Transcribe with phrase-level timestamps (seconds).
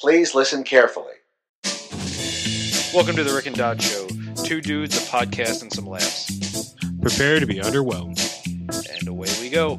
[0.00, 1.14] Please listen carefully.
[2.94, 4.06] Welcome to the Rick and Don Show.
[4.44, 6.74] Two dudes, a podcast, and some laughs.
[7.00, 8.20] Prepare to be underwhelmed.
[8.98, 9.78] And away we go.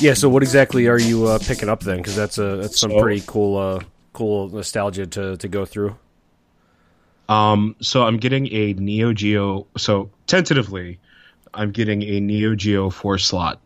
[0.00, 0.14] Yeah.
[0.14, 1.98] So, what exactly are you uh, picking up then?
[1.98, 3.80] Because that's a that's some So- pretty cool uh,
[4.12, 5.96] cool nostalgia to to go through.
[7.28, 9.66] Um, so I'm getting a Neo Geo.
[9.76, 10.98] So tentatively,
[11.54, 13.60] I'm getting a Neo Geo four slot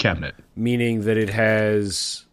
[0.00, 0.34] cabinet.
[0.56, 2.24] Meaning that it has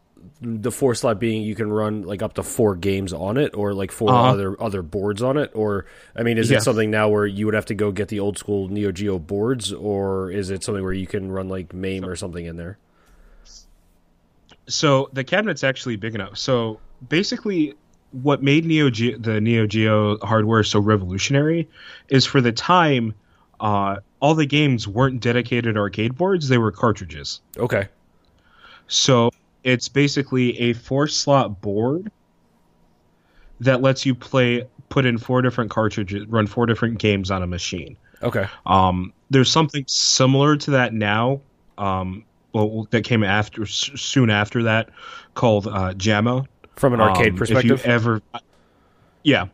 [0.41, 3.73] the four slot being you can run like up to four games on it, or
[3.73, 4.29] like 4 Uh-huh.
[4.31, 5.51] other other boards on it.
[5.53, 5.85] Or
[6.15, 6.57] I mean, is Yeah.
[6.57, 9.17] it something now where you would have to go get the old school Neo Geo
[9.19, 12.77] boards, or is it something where you can run like MAME or something in there?
[14.67, 16.37] So the cabinet's actually big enough.
[16.37, 17.73] So basically,
[18.11, 21.69] what made Neo Geo, the Neo Geo hardware so revolutionary
[22.09, 23.13] is for the time,
[23.59, 27.41] uh, all the games weren't dedicated arcade boards; they were cartridges.
[27.57, 27.87] Okay.
[28.87, 29.31] So
[29.63, 32.11] it's basically a four slot board
[33.59, 37.47] that lets you play, put in four different cartridges, run four different games on a
[37.47, 37.97] machine.
[38.23, 38.47] Okay.
[38.65, 41.41] Um, there's something similar to that now.
[41.77, 44.89] Um, well, that came after s- soon after that,
[45.35, 46.45] called uh, JAMMA.
[46.75, 47.79] From an arcade Um, perspective.
[47.79, 48.21] If you ever,
[49.23, 49.47] yeah.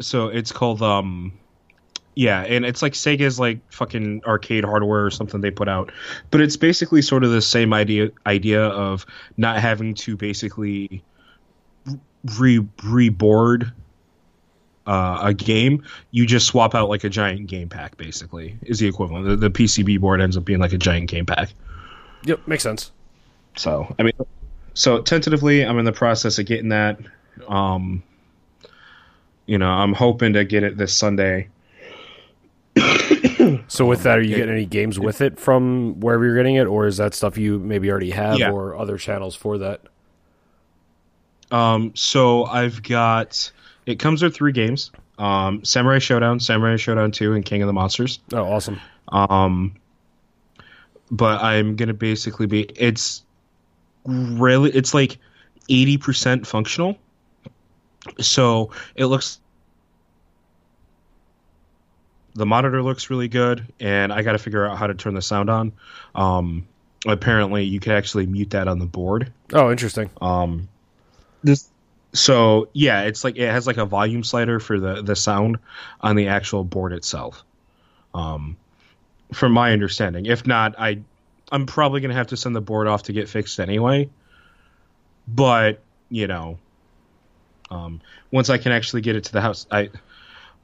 [0.00, 1.32] So it's called um,
[2.16, 5.92] yeah, and it's like Sega's like fucking arcade hardware or something they put out,
[6.30, 9.04] but it's basically sort of the same idea idea of
[9.36, 11.04] not having to basically
[12.38, 13.70] re reboard
[14.86, 15.84] uh, a game.
[16.10, 17.98] You just swap out like a giant game pack.
[17.98, 19.26] Basically, is the equivalent.
[19.26, 21.50] The, the PCB board ends up being like a giant game pack.
[22.24, 22.40] yep.
[22.48, 22.92] Makes sense.
[23.56, 24.14] So I mean,
[24.72, 26.98] so tentatively, I'm in the process of getting that.
[27.46, 28.02] Um,
[29.44, 31.48] you know, I'm hoping to get it this Sunday.
[33.68, 36.66] So with that, are you getting any games with it from wherever you're getting it,
[36.66, 38.50] or is that stuff you maybe already have, Yeah.
[38.50, 39.80] or other channels for that?
[41.50, 43.50] Um, so I've got
[43.86, 47.72] it comes with three games: um, Samurai Shodown, Samurai Shodown Two, and King of the
[47.72, 48.18] Monsters.
[48.32, 48.80] Oh, awesome.
[49.08, 49.74] Um,
[51.10, 53.22] but I'm gonna basically be it's
[54.04, 55.18] really it's like
[55.68, 56.98] eighty percent functional.
[58.20, 59.40] So it looks
[62.36, 65.22] the monitor looks really good, and I got to figure out how to turn the
[65.22, 65.72] sound on.
[66.14, 66.66] Um,
[67.06, 69.32] apparently, you can actually mute that on the board.
[69.52, 70.10] Oh, interesting.
[70.20, 70.68] Um,
[71.42, 71.68] this
[72.16, 75.58] so yeah, it's like it has like a volume slider for the the sound
[76.00, 77.44] on the actual board itself.
[78.14, 78.56] Um,
[79.32, 81.00] from my understanding, if not, I
[81.52, 84.08] I'm probably gonna have to send the board off to get fixed anyway.
[85.28, 86.58] But you know,
[87.70, 89.90] um, once I can actually get it to the house, I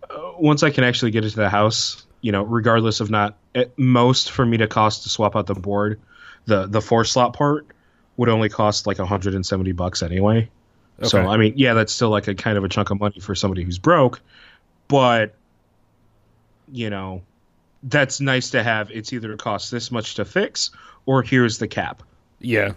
[0.08, 3.36] Uh, once I can actually get it to the house, you know, regardless of not
[3.54, 6.00] at most for me to cost to swap out the board,
[6.46, 7.66] the the four slot part
[8.16, 10.48] would only cost like 170 bucks anyway.
[11.02, 13.34] So I mean, yeah, that's still like a kind of a chunk of money for
[13.34, 14.20] somebody who's broke,
[14.88, 15.34] but
[16.70, 17.22] you know,
[17.82, 18.90] that's nice to have.
[18.90, 20.70] It's either it costs this much to fix
[21.06, 22.02] or here's the cap,
[22.40, 22.74] Yeah.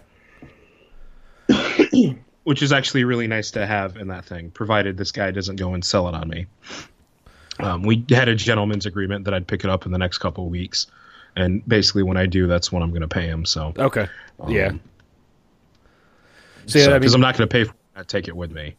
[2.44, 5.74] which is actually really nice to have in that thing, provided this guy doesn't go
[5.74, 6.46] and sell it on me.
[7.60, 10.44] Um, we had a gentleman's agreement that I'd pick it up in the next couple
[10.44, 10.86] of weeks,
[11.36, 13.44] and basically when I do, that's when I'm going to pay him.
[13.44, 14.08] So Okay.
[14.48, 14.68] yeah.
[14.68, 14.80] Um,
[16.66, 18.36] So, yeah, I because mean, I'm not going to pay for it, I take it
[18.36, 18.74] with me.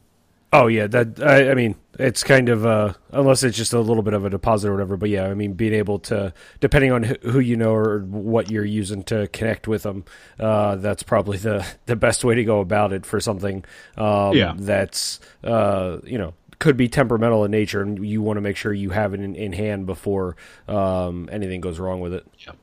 [0.53, 4.03] oh yeah, that I, I mean, it's kind of uh, unless it's just a little
[4.03, 4.97] bit of a deposit or whatever.
[4.97, 8.51] But yeah, I mean, being able to, depending on who who you know or what
[8.51, 10.03] you're using to connect with them,
[10.39, 13.63] uh, that's probably the the best way to go about it for something
[13.97, 14.53] um, Yeah.
[14.57, 18.73] that's uh, you know could be temperamental in nature, and you want to make sure
[18.73, 20.35] you have it in, in hand before
[20.67, 22.25] um, anything goes wrong with it.
[22.39, 22.53] Yeah.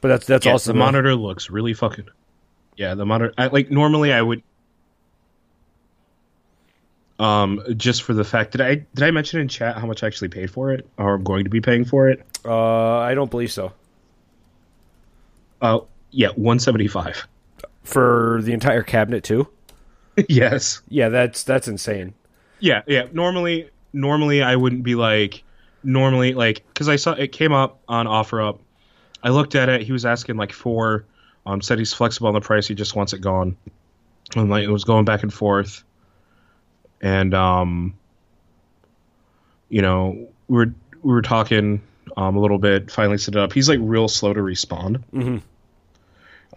[0.00, 0.76] But that's that's Yeah, awesome.
[0.76, 2.06] The monitor looks really fucking.
[2.76, 3.34] Yeah, the monitor.
[3.38, 4.42] I, like normally, I would.
[7.18, 10.06] Um, just for the fact that I did I mention in chat how much I
[10.06, 12.24] actually paid for it, or I'm going to be paying for it.
[12.44, 13.72] Uh, I don't believe so.
[15.62, 15.80] Uh,
[16.10, 17.26] yeah, one seventy five.
[17.84, 19.48] For the entire cabinet too.
[20.28, 20.82] yes.
[20.88, 22.14] Yeah, that's that's insane.
[22.58, 23.06] Yeah, yeah.
[23.12, 25.42] Normally, normally I wouldn't be like,
[25.82, 28.58] normally like because I saw it came up on OfferUp.
[29.22, 29.82] I looked at it.
[29.82, 31.04] He was asking like four.
[31.46, 32.66] Um, said he's flexible on the price.
[32.66, 33.56] He just wants it gone.
[34.34, 35.84] And like it was going back and forth.
[37.00, 37.94] And um,
[39.68, 41.82] you know, we were we were talking
[42.16, 42.90] um a little bit.
[42.90, 43.52] Finally set it up.
[43.52, 45.04] He's like real slow to respond.
[45.12, 45.38] Mm-hmm.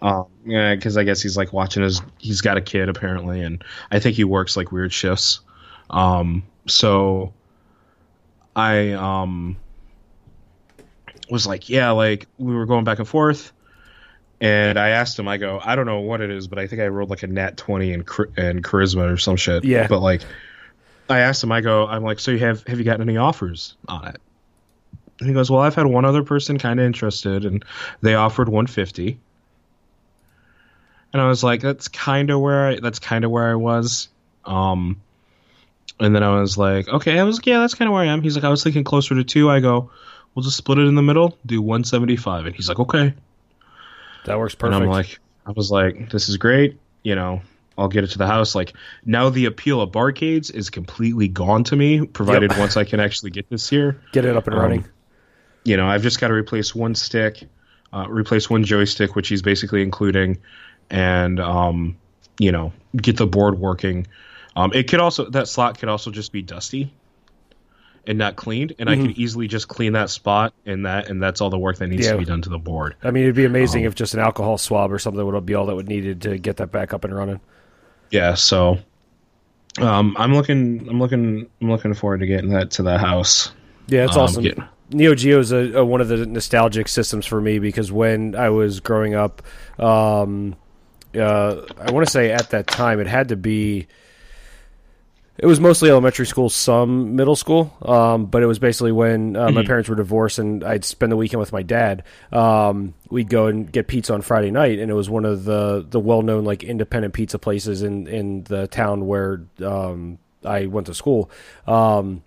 [0.02, 2.02] Um, yeah, because I guess he's like watching his.
[2.18, 5.40] He's got a kid apparently, and I think he works like weird shifts.
[5.90, 7.32] Um, so
[8.54, 9.56] I um
[11.28, 13.52] was like, yeah, like we were going back and forth,
[14.40, 15.28] and I asked him.
[15.28, 17.26] I go, I don't know what it is, but I think I rolled like a
[17.26, 19.64] nat twenty in in charisma or some shit.
[19.64, 19.86] Yeah.
[19.88, 20.22] But like,
[21.08, 21.52] I asked him.
[21.52, 24.20] I go, I'm like, so you have have you gotten any offers on it?
[25.18, 27.64] And he goes, well, I've had one other person kind of interested, and
[28.00, 29.18] they offered one fifty.
[31.12, 34.08] And I was like, that's kind of where I that's kind of where I was.
[34.44, 35.00] Um,
[36.00, 38.06] and then I was like, okay, I was like, yeah, that's kind of where I
[38.06, 38.22] am.
[38.22, 39.50] He's like, I was thinking closer to two.
[39.50, 39.90] I go,
[40.34, 43.14] we'll just split it in the middle, do one seventy five, and he's like, okay.
[44.24, 44.74] That works perfect.
[44.76, 46.78] And I'm like, I was like, this is great.
[47.02, 47.40] You know,
[47.78, 48.54] I'll get it to the house.
[48.54, 48.74] Like
[49.04, 52.60] now, the appeal of barcades is completely gone to me, provided Yep.
[52.60, 54.00] once I can actually get this here.
[54.12, 54.84] Get it up and Um, running.
[55.64, 57.42] You know, I've just got to replace one stick,
[57.92, 60.38] uh, replace one joystick, which he's basically including,
[60.90, 61.96] and um,
[62.38, 64.06] you know, get the board working.
[64.56, 66.92] Um, it could also that slot could also just be dusty
[68.06, 71.40] and not cleaned, and I could easily just clean that spot and that, and that's
[71.40, 72.12] all the work that needs Yeah.
[72.12, 72.96] to be done to the board.
[73.04, 75.54] I mean, it'd be um, amazing if just an alcohol swab or something would be
[75.54, 77.40] all that would needed to get that back up and running.
[78.10, 78.78] yeah so
[79.78, 83.52] um i'm looking i'm looking i'm looking forward to getting that to the house
[83.86, 84.44] Yeah, it's Um, awesome.
[84.92, 88.50] Neo Geo is a, a, one of the nostalgic systems for me because when I
[88.50, 89.40] was growing up,
[89.78, 90.56] um,
[91.14, 93.86] uh, I want to say at that time it had to be.
[95.38, 99.50] It was mostly elementary school, some middle school, um, but it was basically when uh,
[99.50, 102.04] my parents were divorced and I'd spend the weekend with my dad.
[102.30, 105.86] Um, we'd go and get pizza on Friday night, and it was one of the
[105.88, 110.88] the well known like independent pizza places in in the town where um, I went
[110.88, 111.30] to school.
[111.66, 112.22] Um,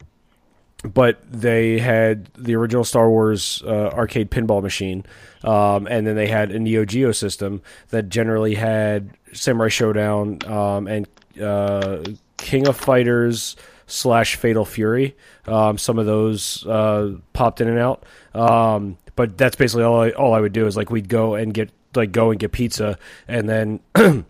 [0.83, 5.05] but they had the original Star Wars uh, arcade pinball machine,
[5.43, 10.87] um, and then they had a Neo Geo system that generally had Samurai Shodown um,
[10.87, 11.07] and
[11.41, 12.03] uh,
[12.43, 13.55] King of Fighters
[13.87, 15.15] slash Fatal Fury.
[15.47, 18.05] Um, some of those uh, popped in and out,
[18.35, 21.53] um, but that's basically all I, all I would do is like we'd go and
[21.53, 23.79] get like go and get pizza, and then.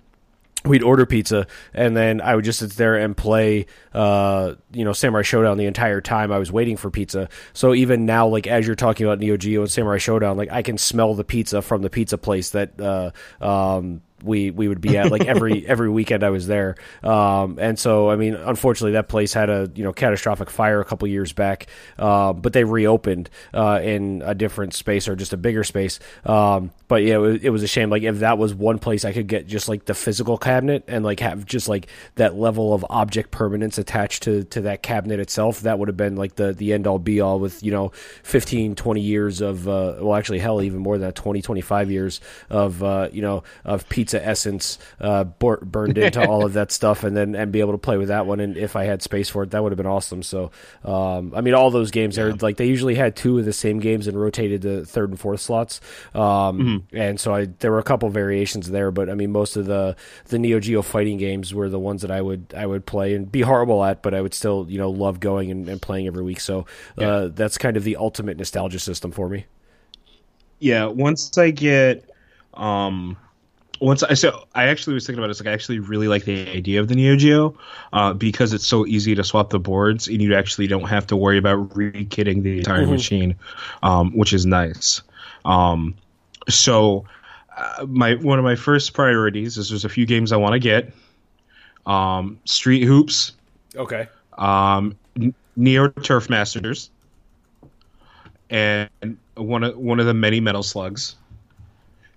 [0.65, 4.93] we'd order pizza and then I would just sit there and play uh you know
[4.93, 7.27] Samurai Shodown the entire time I was waiting for pizza.
[7.51, 10.61] So even now like as you're talking about Neo Geo and Samurai Shodown like I
[10.61, 13.11] can smell the pizza from the pizza place that uh
[13.41, 16.75] um we we would be at like every every weekend I was there.
[17.03, 20.85] Um and so I mean unfortunately that place had a you know catastrophic fire a
[20.85, 21.67] couple years back.
[21.97, 25.99] Uh, but they reopened uh in a different space or just a bigger space.
[26.25, 29.05] Um but yeah it was, it was a shame like if that was one place
[29.05, 32.73] I could get just like the physical cabinet and like have just like that level
[32.73, 36.53] of object permanence attached to to that cabinet itself that would have been like the
[36.53, 37.91] the end all be all with you know
[38.23, 42.21] 15 20 years of uh well actually hell even more than that 20 25 years
[42.49, 47.15] of uh you know of pizza essence uh burned into all of that stuff and
[47.15, 48.39] then and be able to play with that one.
[48.39, 50.23] And if I had space for it that would have been awesome.
[50.23, 50.51] So
[50.83, 53.79] um I mean all those games are like they usually had two of the same
[53.79, 55.81] games and rotated the third and fourth slots.
[56.13, 59.65] Um and so I there were a couple variations there but I mean most of
[59.65, 59.95] the
[60.25, 63.31] the Neo Geo fighting games were the ones that I would I would play and
[63.31, 66.23] be horrible at but I would still you know love going and, and playing every
[66.23, 66.39] week.
[66.39, 66.65] So
[66.97, 69.45] uh, that's kind of the ultimate nostalgia system for me.
[70.59, 72.09] Yeah once i get
[72.53, 73.17] um
[73.83, 76.25] once i so i actually was thinking about it, it's like i actually really like
[76.25, 77.55] the idea of the neo geo
[77.93, 81.15] uh, because it's so easy to swap the boards and you actually don't have to
[81.15, 83.35] worry about re-kitting the entire machine
[83.83, 85.01] um, which is nice.
[85.45, 85.95] Um,
[86.49, 87.05] so
[87.57, 90.59] uh, my one of my first priorities is there's a few games i want to
[90.59, 90.91] get.
[91.85, 93.33] Um, street hoops.
[93.75, 94.07] Okay.
[94.37, 94.95] Um,
[95.55, 96.89] Neo Turf Masters,
[98.49, 98.89] and
[99.35, 101.15] one of one of the many Metal Slugs,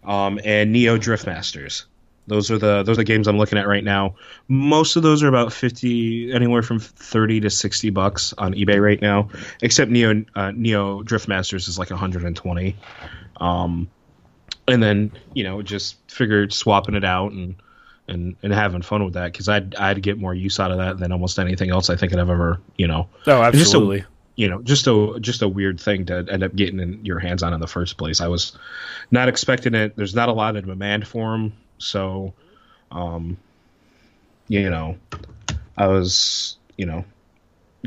[0.06, 1.86] um, and Neo Drift Masters.
[2.28, 4.16] Those are the those are the games I'm looking at right now.
[4.48, 9.00] Most of those are about fifty, anywhere from thirty to sixty bucks on eBay right
[9.00, 9.28] now.
[9.62, 12.76] Except Neo uh, Neo Drift Masters is like 120.
[13.36, 13.88] Um,
[14.68, 17.54] and then you know just figured swapping it out and
[18.08, 20.98] and, and having fun with that because I'd I'd get more use out of that
[20.98, 24.04] than almost anything else I think I'd have ever you know oh It's just absolutely
[24.36, 27.42] you know just a just a weird thing to end up getting in your hands
[27.42, 28.20] on in the first place.
[28.20, 28.56] I was
[29.10, 29.96] not expecting it.
[29.96, 32.32] There's not a lot of demand for them, so
[32.92, 33.36] um,
[34.48, 34.96] you know,
[35.76, 37.04] I was you know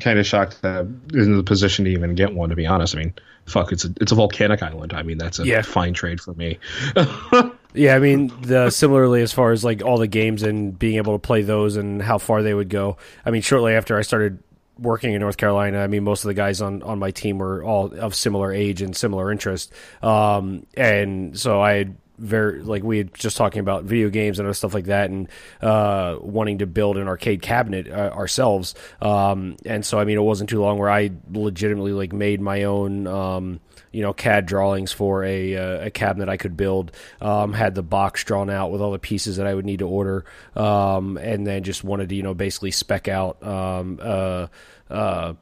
[0.02, 2.50] kind of shocked that I'm in the position to even get one.
[2.50, 3.14] To be honest, I mean,
[3.46, 4.94] fuck, it's a it's a volcanic island.
[4.94, 5.62] I mean, that's a Yeah.
[5.62, 6.58] fine trade for me.
[7.76, 11.14] Yeah, I mean, the similarly as far as like all the games and being able
[11.14, 12.98] to play those and how far they would go.
[13.24, 14.40] I mean, shortly after I started
[14.80, 17.64] working in North Carolina, I mean, most of the guys on on my team were
[17.64, 19.74] all of similar age and similar interest.
[20.02, 24.48] Um, and so I had very like we had just talking about video games and
[24.48, 25.28] other stuff like that, and
[25.62, 28.76] uh, wanting to build an arcade cabinet uh, ourselves.
[29.02, 32.64] Um, and so, I mean, it wasn't too long where I legitimately like made my
[32.64, 33.08] own.
[33.08, 33.60] Um,
[33.92, 36.92] you know CAD drawings for a uh, a cabinet I could build.
[37.22, 39.88] Um, had the box drawn out with all the pieces that I would need to
[39.88, 44.48] order, um, and then just wanted to you know basically spec out um, uh,
[44.90, 45.34] uh,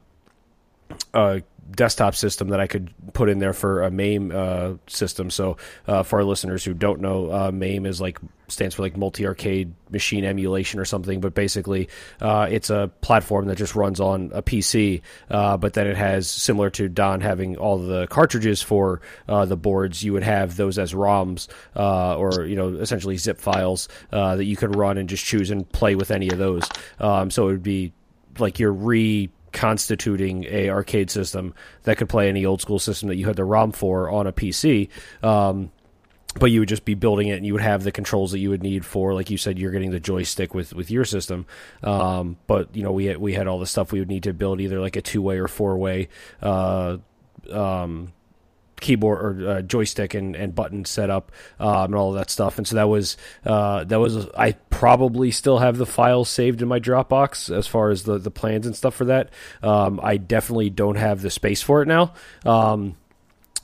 [1.14, 5.30] a desktop system that I could put in there for a MAME uh, system.
[5.30, 5.56] So
[5.86, 9.26] uh, for our listeners who don't know, uh, MAME is like stands for like multi
[9.26, 11.20] arcade machine emulation or something.
[11.20, 11.88] But basically,
[12.20, 15.02] uh, it's a platform that just runs on a PC.
[15.30, 19.56] Uh, but then it has similar to Don having all the cartridges for uh, the
[19.56, 20.02] boards.
[20.02, 24.74] You would have those as ROMs or you know essentially zip files that you could
[24.74, 26.64] run and just choose and play with any of those.
[26.98, 27.92] Um, so it would be
[28.38, 33.16] like you're re constituting a arcade system that could play any old school system that
[33.16, 34.88] you had the ROM for on a PC.
[35.22, 35.70] Um,
[36.38, 38.50] but you would just be building it, and you would have the controls that you
[38.50, 41.46] would need for, like you said, you're getting the joystick with with your system.
[41.82, 44.34] Um, but you know, we had, we had all the stuff we would need to
[44.34, 46.08] build, either like a two way or four way
[46.42, 46.98] uh,
[47.50, 48.12] um,
[48.80, 52.58] keyboard or uh, joystick and, and button setup um, and all of that stuff.
[52.58, 56.68] And so that was uh, that was I probably still have the files saved in
[56.68, 59.30] my Dropbox as far as the the plans and stuff for that.
[59.62, 62.14] Um, I definitely don't have the space for it now.
[62.44, 62.96] Um,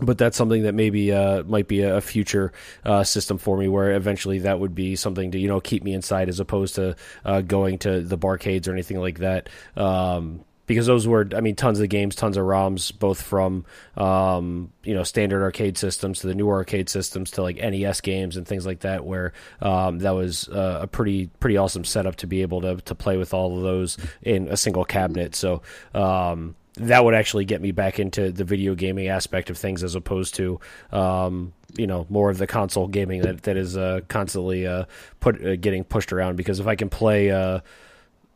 [0.00, 2.52] but that's something that maybe uh, might be a future
[2.84, 5.92] uh, system for me, where eventually that would be something to you know keep me
[5.92, 9.48] inside as opposed to uh, going to the barcades or anything like that.
[9.76, 13.64] Um, because those were, I mean, tons of games, tons of ROMs, both from
[13.96, 18.36] um, you know standard arcade systems to the new arcade systems to like NES games
[18.36, 22.26] and things like that, where um, that was uh, a pretty pretty awesome setup to
[22.26, 25.34] be able to to play with all of those in a single cabinet.
[25.34, 25.62] So.
[25.94, 29.94] Um, that would actually get me back into the video gaming aspect of things as
[29.94, 30.58] opposed to
[30.90, 34.84] um, you know more of the console gaming that that is uh, constantly uh,
[35.20, 37.60] put uh, getting pushed around because if I can play uh,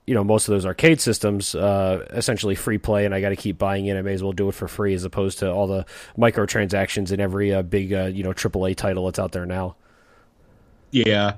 [0.09, 3.37] you know most of those arcade systems uh, essentially free play, and I got to
[3.37, 3.97] keep buying in.
[3.97, 5.85] I may as well do it for free as opposed to all the
[6.17, 9.77] microtransactions in every uh, big uh, you know AAA title that's out there now.
[10.91, 11.37] Yeah,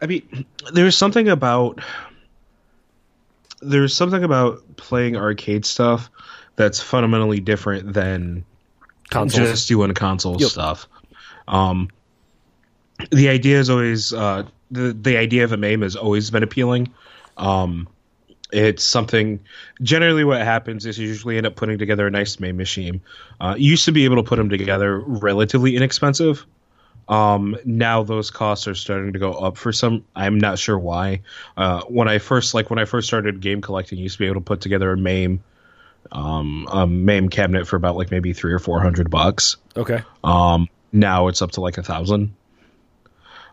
[0.00, 1.80] I mean, there's something about
[3.60, 6.10] there's something about playing arcade stuff
[6.56, 8.44] that's fundamentally different than
[9.10, 9.50] Consoles.
[9.50, 10.50] just doing console Yep.
[10.50, 10.88] stuff.
[11.48, 11.88] Um,
[13.10, 16.92] the idea is always uh, the the idea of a MAME has always been appealing.
[17.36, 17.88] Um,
[18.52, 19.40] it's something.
[19.82, 23.00] Generally, what happens is you usually end up putting together a nice MAME machine.
[23.40, 26.46] Uh, you used to be able to put them together relatively inexpensive.
[27.08, 30.04] Um, now those costs are starting to go up for some.
[30.16, 31.20] I'm not sure why.
[31.56, 34.26] Uh, when I first like when I first started game collecting, you used to be
[34.26, 35.42] able to put together a MAME
[36.12, 39.56] um, a MAME cabinet for about like maybe three or four hundred bucks.
[39.76, 40.02] Okay.
[40.22, 42.34] Um, now it's up to like a thousand.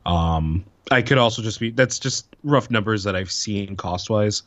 [0.05, 4.43] Um, I could also just be that's just rough numbers that I've seen cost wise.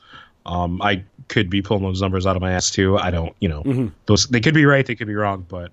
[0.47, 2.99] Um, I could be pulling those numbers out of my ass too.
[2.99, 3.93] I don't, you know, Mhm.
[4.07, 5.73] those they could be right, they could be wrong, but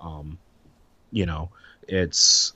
[0.00, 0.38] um,
[1.10, 1.50] you know,
[1.88, 2.52] it's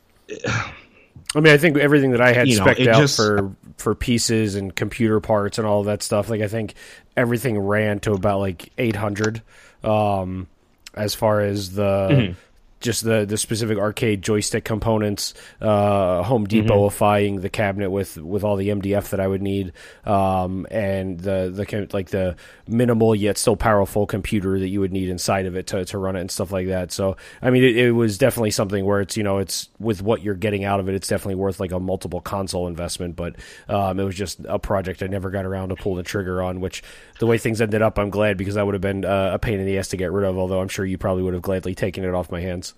[1.34, 3.94] I mean, I think everything that I had You know, spec'd out just- for for
[3.94, 6.74] pieces and computer parts and all that stuff, like I think
[7.16, 9.42] everything ran to about like eight hundred.
[9.84, 10.46] Um,
[10.94, 12.32] as far as the Mm-hmm.
[12.80, 17.40] Just the the specific arcade joystick components, uh, Home Mm-hmm.
[17.40, 19.72] The cabinet with with all the MDF that I would need,
[20.04, 22.36] um, and the the like the
[22.68, 26.16] minimal yet still powerful computer that you would need inside of it to to run
[26.16, 26.92] it and stuff like that.
[26.92, 30.22] So I mean, it, it was definitely something where it's you know it's with what
[30.22, 33.16] you're getting out of it, it's definitely worth like a multiple console investment.
[33.16, 33.36] But
[33.68, 36.60] um, it was just a project I never got around to pull the trigger on.
[36.60, 36.82] Which
[37.18, 39.58] the way things ended up, I'm glad because that would have been uh, a pain
[39.58, 40.38] in the ass to get rid of.
[40.38, 42.74] Although I'm sure you probably would have gladly taken it off my hands.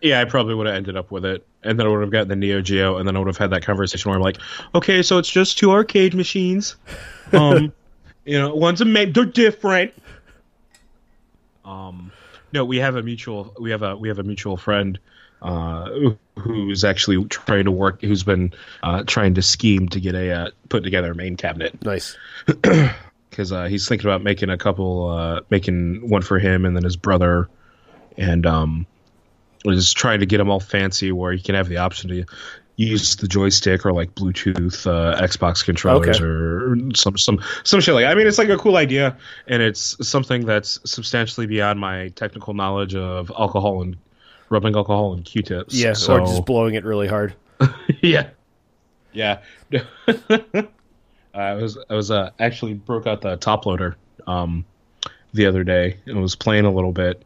[0.00, 2.28] yeah, I probably would have ended up with it, and then I would have gotten
[2.28, 4.38] the Neo Geo, and then I would have had that conversation where I'm like,
[4.74, 6.76] okay, so it's just two arcade machines,
[7.32, 7.72] um,
[8.24, 9.92] you know, one's a MAME, they're different.
[11.64, 12.12] Um,
[12.52, 14.98] no, we have a mutual, we have a we have a mutual friend,
[15.44, 15.88] uh,
[16.38, 20.50] who's actually trying to work, who's been uh, trying to scheme to get a uh,
[20.70, 22.16] put together a MAME cabinet Nice.
[23.30, 26.82] because uh, he's thinking about making a couple, uh, making one for him and then
[26.84, 27.48] his brother,
[28.16, 28.86] and um,
[29.64, 32.24] is trying to get them all fancy where you can have the option to
[32.76, 36.24] use the joystick or like Bluetooth uh, Xbox controllers Okay.
[36.24, 38.06] or some some some shit like.
[38.06, 42.54] I mean, it's like a cool idea, and it's something that's substantially beyond my technical
[42.54, 43.96] knowledge of alcohol and
[44.50, 45.74] rubbing alcohol and Q-tips.
[45.74, 47.34] Yeah, so, or just blowing it really hard.
[48.02, 48.30] yeah,
[49.12, 49.40] yeah.
[51.34, 53.96] I was I was uh, actually broke out the top loader
[54.26, 54.64] um,
[55.32, 57.22] the other day and was playing a little bit,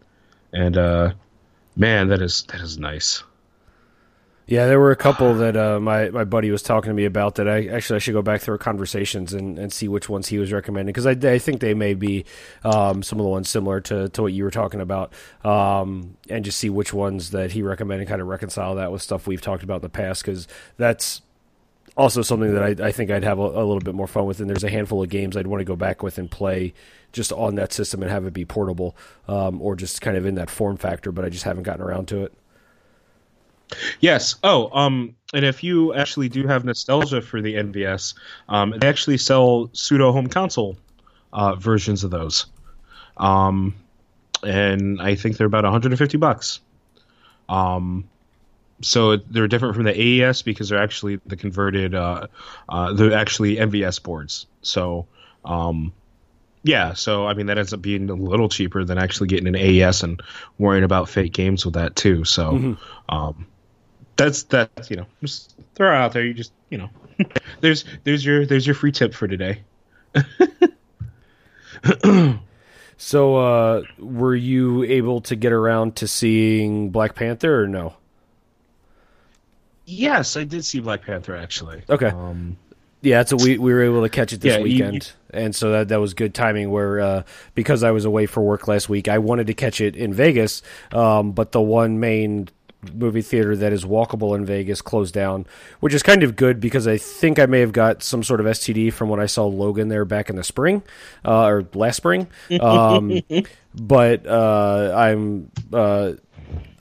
[0.53, 1.13] and uh,
[1.79, 3.23] Man, that is that is nice.
[4.49, 7.35] Yeah, there were a couple that uh, my my buddy was talking to me about
[7.35, 7.47] that.
[7.47, 10.38] I actually I should go back through our conversations and, and see which ones he
[10.38, 12.25] was recommending because I, I think they may be
[12.64, 15.12] um, some of the ones similar to, to what you were talking about,
[15.45, 19.26] um, and just see which ones that he recommended kind of reconcile that with stuff
[19.26, 21.21] we've talked about in the past because that's
[21.99, 24.40] also something that I, I think I'd have a, a, little bit more fun with.
[24.40, 26.73] And there's a handful of games I'd want to go back with and play
[27.12, 30.37] just on that system and have it be portable um, or just kind of in
[30.37, 32.33] that form factor, but I just haven't gotten around to it.
[34.01, 34.37] Yes.
[34.43, 38.15] Oh, um, and if you actually do have nostalgia for the MVS,
[38.49, 40.77] um, they actually sell pseudo home console
[41.33, 42.47] uh, versions of those.
[43.17, 43.75] Um,
[44.43, 46.61] and I think they're about 150 bucks.
[47.49, 48.09] Um,
[48.81, 52.29] so they're different from the AES because they're actually the converted, uh,
[52.69, 54.47] uh, they're actually MVS boards.
[54.63, 55.07] So,
[55.45, 55.93] um,
[56.63, 59.57] yeah, so I mean that ends up being a little cheaper than actually getting an
[59.57, 60.21] AES and
[60.59, 62.25] worrying about fake games with that too.
[62.25, 63.15] So, mm-hmm.
[63.15, 63.47] um,
[64.19, 66.25] that's that you know just throw it out there.
[66.25, 66.91] You just you know
[67.61, 69.63] there's there's your there's your free tip for today.
[72.97, 77.95] so uh were you able to get around to seeing Black Panther or no?
[79.87, 81.83] Yes, I did see Black Panther actually.
[81.89, 82.09] Okay.
[82.09, 82.59] Um,
[83.01, 85.55] yeah, so we we were able to catch it this yeah, weekend, you, you, and
[85.55, 86.71] so that that was good timing.
[86.71, 87.23] Where uh,
[87.55, 90.63] because I was away for work last week, I wanted to catch it in Vegas,
[90.93, 92.49] um, but the one main
[92.94, 95.47] movie theater that is walkable in Vegas closed down,
[95.80, 98.47] which is kind of good because I think I may have got some sort of
[98.47, 100.82] STD from when I saw Logan there back in the spring
[101.25, 102.28] uh, or last spring.
[102.61, 103.20] Um,
[103.75, 106.12] but uh, I'm uh,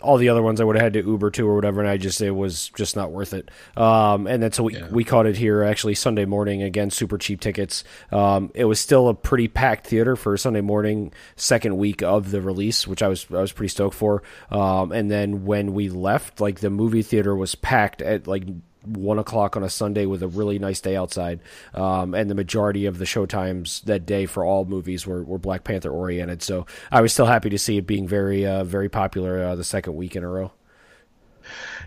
[0.01, 1.97] all the other ones I would have had to Uber to or whatever, and I
[1.97, 3.49] just it was just not worth it.
[3.75, 4.87] Um, and then so we, yeah.
[4.89, 7.83] we caught it here actually Sunday morning again, super cheap tickets.
[8.11, 12.41] Um, it was still a pretty packed theater for Sunday morning, second week of the
[12.41, 14.23] release, which I was I was pretty stoked for.
[14.51, 18.43] Um, and then when we left, like the movie theater was packed at like
[18.83, 21.39] one o'clock on a Sunday with a really nice day outside.
[21.73, 25.63] Um, and the majority of the showtimes that day for all movies were, were Black
[25.63, 26.41] Panther oriented.
[26.43, 29.63] So I was still happy to see it being very, uh, very popular uh, the
[29.63, 30.51] second week in a row.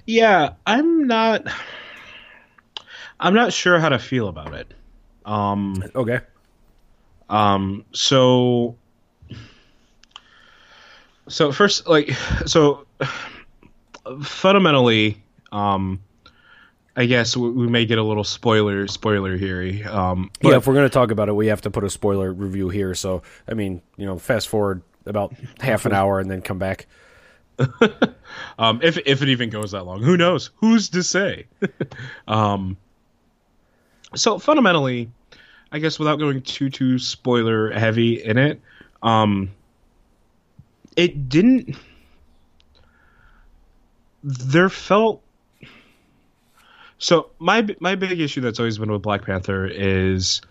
[0.07, 1.47] Yeah, I'm not.
[3.19, 4.73] I'm not sure how to feel about it.
[5.25, 6.21] Um, okay.
[7.29, 7.85] Um.
[7.93, 8.77] So.
[11.29, 12.11] So first, like,
[12.47, 12.87] so
[14.21, 16.01] fundamentally, um,
[17.01, 19.89] I guess we may get a little spoiler spoiler here.
[19.89, 22.31] Um, yeah, if we're going to talk about it, we have to put a spoiler
[22.31, 22.95] review here.
[22.95, 26.89] So, I mean, you know, fast forward about half an hour and then come back.
[28.59, 30.51] um, if if it even goes that long, who knows?
[30.57, 31.47] Who's to say?
[32.29, 32.77] um,
[34.15, 35.11] so fundamentally,
[35.73, 38.61] I guess without going too too spoiler heavy in it,
[39.03, 39.53] um,
[40.97, 41.79] it didn't.
[44.23, 45.23] There felt
[47.01, 50.43] so my my big issue that's always been with Black Panther is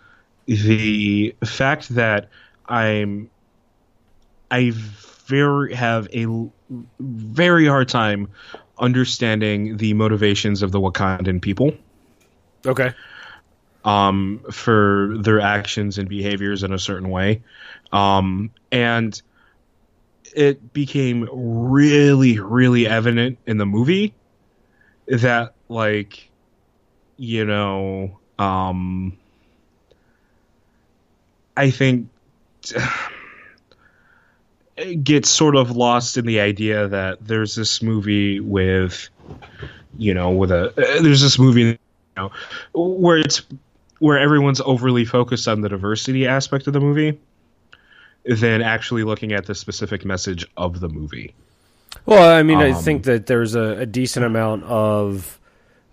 [0.47, 2.27] the fact that
[2.67, 3.29] I'm
[4.49, 6.25] I very have a
[6.99, 8.29] very hard time
[8.79, 11.71] understanding the motivations of the Wakandan people.
[12.65, 12.93] Okay.
[13.85, 17.43] Um, for their actions and behaviors in a certain way,
[17.93, 19.21] um, and
[20.35, 24.13] it became really, really evident in the movie
[25.07, 26.28] that like
[27.19, 29.17] you know, um,
[31.55, 32.07] I think
[35.03, 39.09] gets sort of lost in the idea that there's this movie with,
[39.97, 41.77] you know, with a there's this movie, you
[42.15, 42.31] know,
[42.73, 43.41] where it's
[43.99, 47.19] where everyone's overly focused on the diversity aspect of the movie
[48.23, 51.33] than actually looking at the specific message of the movie.
[52.05, 55.37] Well, I mean, um, I think that there's a, a decent amount of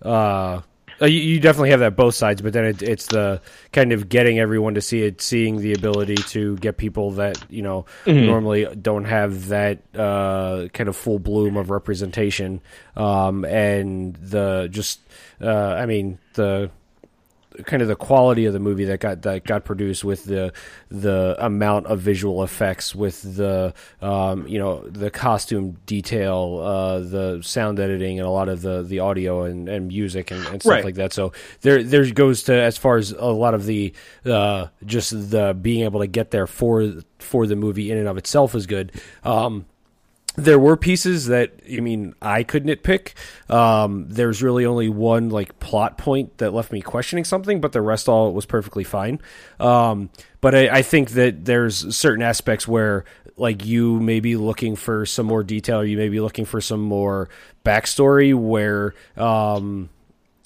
[0.03, 0.61] uh,
[1.01, 3.41] you, you, definitely have that both sides, but then it, it's the
[3.73, 7.63] kind of getting everyone to see it, seeing the ability to get people that you
[7.63, 8.27] know mm-hmm.
[8.27, 12.61] normally don't have that uh, kind of full bloom of representation,
[12.97, 15.01] um, and the just
[15.41, 16.71] uh, I mean the
[17.65, 20.53] kind of the quality of the movie that got that got produced with the
[20.91, 27.41] the amount of visual effects with the um, you know the costume detail uh, the
[27.43, 30.71] sound editing and a lot of the the audio and, and music and, and stuff
[30.71, 30.85] right.
[30.85, 33.93] like that so there there goes to as far as a lot of the
[34.25, 38.17] uh, just the being able to get there for for the movie in and of
[38.17, 38.93] itself is good
[39.25, 39.67] um,
[40.37, 43.15] there were pieces that I mean I could nitpick.
[43.53, 47.83] Um, there's really only one like plot point that left me questioning something, but the
[47.83, 49.21] rest all was perfectly fine.
[49.59, 53.05] Um, but I, I think that there's certain aspects where
[53.37, 56.61] like you may be looking for some more detail, or you may be looking for
[56.61, 57.29] some more
[57.65, 59.91] backstory where um,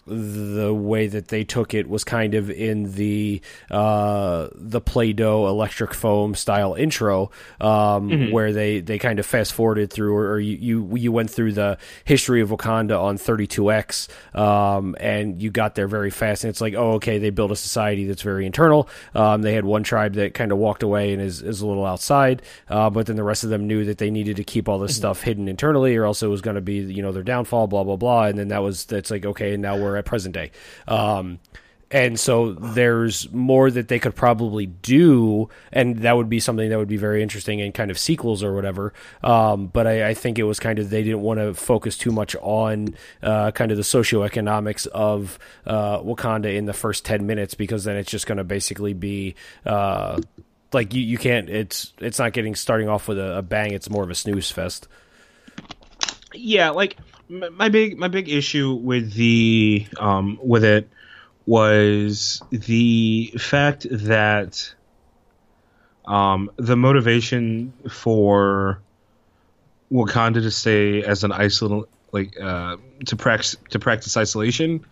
[0.06, 5.94] the way that they took it was kind of in the uh, the Play-Doh electric
[5.94, 8.32] foam style intro, um, mm-hmm.
[8.32, 11.52] where they, they kind of fast forwarded through, or, or, you, you you went through
[11.52, 16.60] the history of Wakanda on 32x, um, and you got there very fast, and it's
[16.60, 18.88] like, oh, okay, they built a society that's very internal.
[19.14, 21.86] Um, they had one tribe that kind of walked away and is, is a little
[21.86, 24.78] outside, uh, but then the rest of them knew that they needed to keep all
[24.78, 24.98] this mm-hmm.
[24.98, 27.84] stuff hidden internally, or else it was going to be you know their downfall, blah
[27.84, 30.50] blah blah, and then that was that's like okay, and now we're at present day.
[30.88, 31.38] Um,
[31.92, 36.78] and so there's more that they could probably do, and that would be something that
[36.78, 38.92] would be very interesting in kind of sequels or whatever.
[39.24, 42.12] Um, but I, I, think it was kind of they didn't want to focus too
[42.12, 47.54] much on uh, kind of the socioeconomics of uh, Wakanda in the first ten minutes
[47.54, 49.34] because then it's just going to basically be.
[49.66, 50.20] Uh,
[50.72, 53.90] like you, you can't it's it's not getting starting off with a, a bang it's
[53.90, 54.86] more of a snooze fest
[56.32, 56.96] yeah like
[57.30, 60.88] my big my big issue with the um, with it
[61.46, 64.74] was the fact that
[66.06, 68.80] um, the motivation for
[69.92, 74.84] Wakanda to stay as an isolate like uh, to practice to practice isolation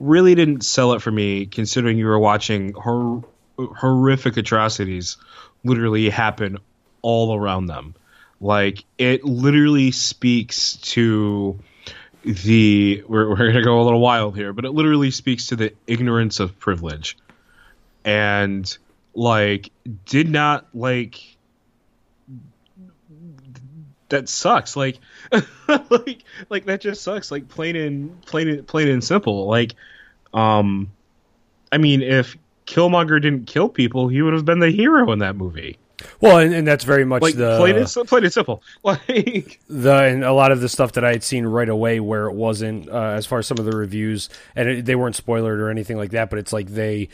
[0.00, 3.24] really didn't sell it for me considering you were watching hor-
[3.58, 5.16] horrific atrocities
[5.64, 6.58] literally happen
[7.02, 7.94] all around them.
[8.40, 11.58] Like it literally speaks to
[12.26, 15.56] the we're, we're going to go a little wild here, but it literally speaks to
[15.56, 17.16] the ignorance of privilege,
[18.04, 18.76] and
[19.14, 19.70] like
[20.04, 21.36] did not like
[24.08, 24.76] that sucks.
[24.76, 24.98] Like,
[25.68, 27.30] like, like that just sucks.
[27.30, 29.46] Like plain and plain and plain and simple.
[29.46, 29.74] Like,
[30.34, 30.90] um,
[31.70, 32.36] I mean, if
[32.66, 35.78] Killmonger didn't kill people, he would have been the hero in that movie.
[36.20, 38.62] Well, and, and that's very much like, the plain and, plain and simple.
[38.82, 42.26] Like the and a lot of the stuff that I had seen right away, where
[42.26, 45.58] it wasn't uh, as far as some of the reviews, and it, they weren't spoilered
[45.58, 47.08] or anything like that, but it's like they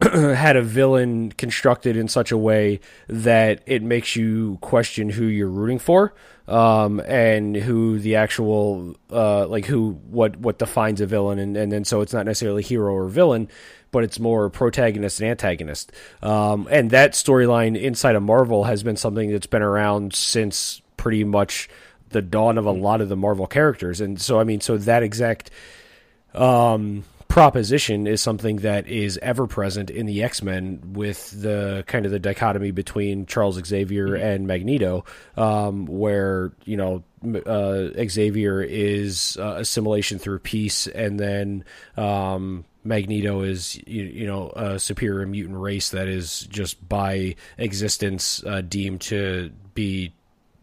[0.02, 5.48] had a villain constructed in such a way that it makes you question who you're
[5.48, 6.12] rooting for
[6.48, 11.72] um, and who the actual uh, like who what what defines a villain and, and
[11.72, 13.48] then so it's not necessarily hero or villain
[13.90, 15.92] but it's more protagonist and antagonist.
[16.22, 21.24] Um, and that storyline inside of Marvel has been something that's been around since pretty
[21.24, 21.68] much
[22.10, 24.00] the dawn of a lot of the Marvel characters.
[24.00, 25.50] And so, I mean, so that exact
[26.34, 32.06] um, proposition is something that is ever present in the X Men with the kind
[32.06, 34.24] of the dichotomy between Charles Xavier mm-hmm.
[34.24, 35.04] and Magneto,
[35.36, 37.04] um, where you know
[37.44, 41.64] uh, Xavier is uh, assimilation through peace, and then
[41.96, 48.42] um, Magneto is you, you, know a superior mutant race that is just by existence
[48.44, 50.12] uh, deemed to be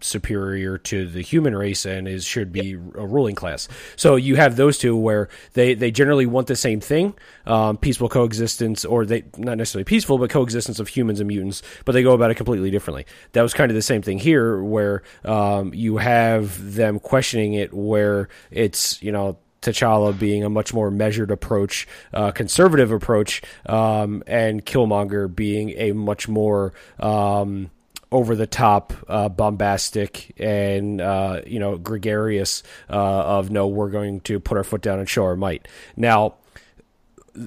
[0.04, 2.80] superior to the human race and is should be yep.
[2.96, 3.68] a ruling class.
[3.96, 7.14] So you have those two where they, they generally want the same thing,
[7.46, 11.94] um, peaceful coexistence, or they not necessarily peaceful, but coexistence of humans and mutants, but
[11.94, 13.06] they go about it completely differently.
[13.32, 17.74] That was kind of the same thing here, where um, you have them questioning it,
[17.74, 24.24] where it's you know T'Challa being a much more measured approach, uh, conservative approach, um,
[24.28, 27.72] and Killmonger being a much more um,
[28.12, 34.20] over the top, uh, bombastic, and uh, you know gregarious uh, of no, we're going
[34.22, 35.68] to put our foot down and show our might.
[35.96, 36.36] Now.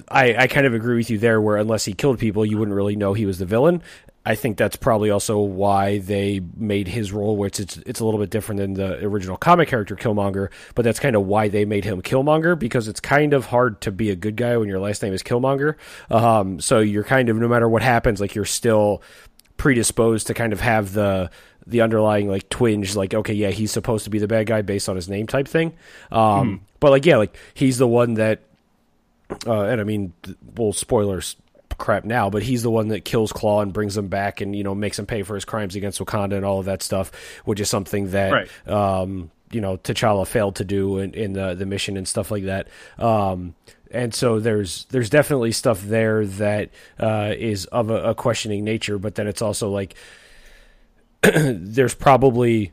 [0.09, 2.75] I, I kind of agree with you there, where unless he killed people, you wouldn't
[2.75, 3.81] really know he was the villain.
[4.27, 8.19] I think that's probably also why they made his role, which it's it's a little
[8.19, 11.85] bit different than the original comic character Killmonger, but that's kind of why they made
[11.85, 15.01] him Killmonger because it's kind of hard to be a good guy when your last
[15.01, 15.75] name is Killmonger.
[16.11, 19.01] Um, so you're kind of no matter what happens, like you're still
[19.55, 21.31] predisposed to kind of have the
[21.65, 24.89] the underlying like twinge, like okay, yeah, he's supposed to be the bad guy based
[24.89, 25.71] on his name type thing.
[26.11, 26.63] Um, hmm.
[26.81, 28.41] But like yeah, like he's the one that,
[29.45, 30.11] uh, and I mean,
[30.57, 31.37] well, spoilers
[31.77, 34.63] crap now, but he's the one that kills Claw and brings him back and you
[34.63, 37.11] know makes him pay for his crimes against Wakanda and all of that stuff,
[37.45, 38.67] which is something that right.
[38.67, 42.45] um, you know T'Challa failed to do in, in, the the mission and stuff like
[42.45, 42.67] that.
[42.97, 43.55] Um,
[43.91, 48.97] and so there's there's definitely stuff there that uh, is of a, a questioning nature,
[48.97, 49.95] but then it's also like
[51.21, 52.71] there's probably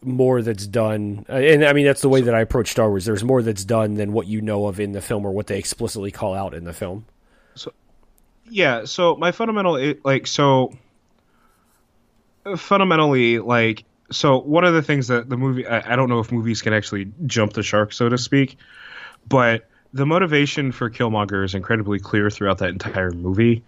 [0.00, 3.24] more that's done and i mean that's the way that i approach star wars there's
[3.24, 6.12] more that's done than what you know of in the film or what they explicitly
[6.12, 7.04] call out in the film
[8.50, 10.72] yeah, so my fundamental like so
[12.56, 16.32] fundamentally like so one of the things that the movie I, I don't know if
[16.32, 18.56] movies can actually jump the shark, so to speak,
[19.28, 23.62] but the motivation for Killmonger is incredibly clear throughout that entire movie.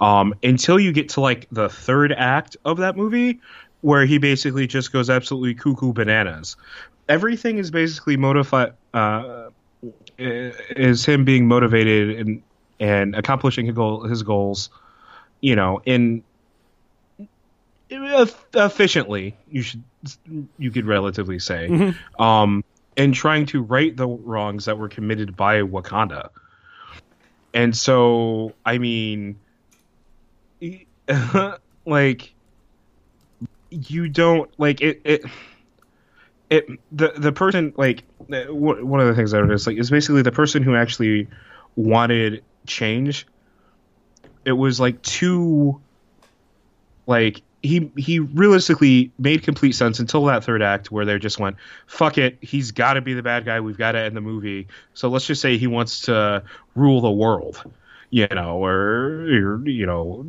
[0.00, 3.40] Um, until you get to like the third act of that movie,
[3.82, 6.56] where he basically just goes absolutely cuckoo bananas.
[7.08, 8.74] Everything is basically motivated.
[8.94, 9.50] Uh,
[10.18, 12.42] is him being motivated and
[12.80, 14.70] and accomplishing his, goal, his goals,
[15.40, 16.22] you know, in
[18.54, 19.36] efficiently.
[19.50, 19.82] You should
[20.58, 22.22] you could relatively say, mm-hmm.
[22.22, 22.64] um,
[22.96, 26.30] and trying to right the wrongs that were committed by Wakanda.
[27.54, 29.38] And so, I mean,
[31.86, 32.34] like
[33.70, 35.00] you don't like it.
[35.04, 35.24] It
[36.50, 40.32] it the the person like one of the things I noticed like is basically the
[40.32, 41.28] person who actually
[41.76, 43.26] wanted change.
[44.44, 45.80] It was like too
[47.06, 51.56] like he he realistically made complete sense until that third act where they just went
[51.86, 54.66] fuck it he's got to be the bad guy we've got to end the movie
[54.94, 56.42] so let's just say he wants to
[56.74, 57.62] rule the world
[58.10, 60.22] you know or, or you know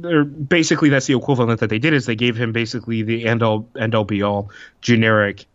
[0.48, 3.68] basically that's the equivalent that they did is they gave him basically the end all
[3.80, 4.50] end all be all
[4.82, 5.46] generic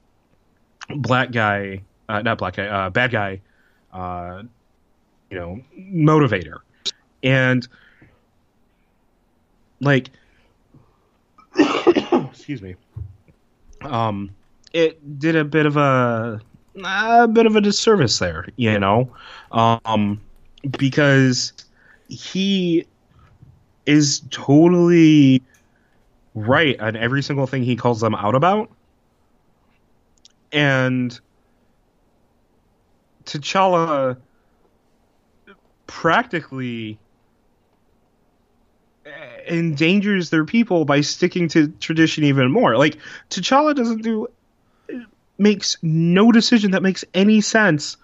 [0.89, 3.41] black guy uh, not black guy uh, bad guy
[3.93, 4.43] uh,
[5.31, 6.59] you know motivator
[7.23, 7.67] and
[9.81, 10.11] like
[11.59, 12.77] excuse me.
[13.83, 14.31] Um,
[14.73, 16.41] it did a bit of a
[16.85, 19.13] a bit of a disservice there, you know,
[19.51, 20.21] um,
[20.79, 21.53] because
[22.09, 22.87] he
[23.87, 25.43] is totally
[26.35, 28.71] right on every single thing he calls them out about,
[30.53, 31.19] and
[33.25, 34.19] T'Challa
[35.87, 36.99] practically
[39.49, 42.77] endangers their people by sticking to tradition even more.
[42.77, 42.99] Like
[43.31, 44.29] T'Challa doesn't do
[45.39, 47.97] makes no decision that makes any sense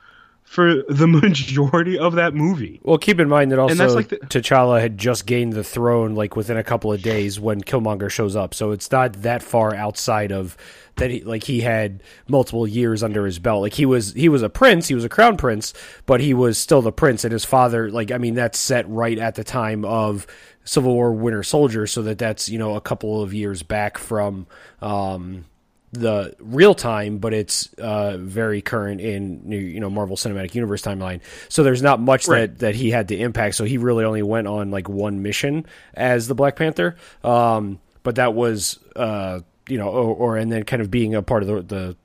[0.45, 2.81] for the majority of that movie.
[2.85, 6.37] Well, keep in mind that also like the, T'Challa had just gained the throne like
[6.37, 10.31] within a couple of days when Killmonger shows up, so it's not that far outside
[10.31, 10.57] of
[10.97, 11.11] that.
[11.11, 13.63] He like he had multiple years under his belt.
[13.63, 15.75] Like he was he was a prince, he was a crown prince,
[16.07, 19.19] but he was still the prince, and his father like I mean that's set right
[19.19, 20.27] at the time of
[20.65, 24.47] Civil War Winter Soldier, so that that's you know a couple of years back from
[24.81, 25.45] um,
[25.93, 31.21] the real time, but it's uh, very current in you know Marvel Cinematic Universe timeline.
[31.49, 32.41] So there's not much right.
[32.41, 33.55] that that he had to impact.
[33.57, 36.97] So he really only went on like one mission as the Black Panther.
[37.23, 41.23] Um, but that was uh, you know, or, or, and then kind of being a
[41.23, 41.97] part of the the,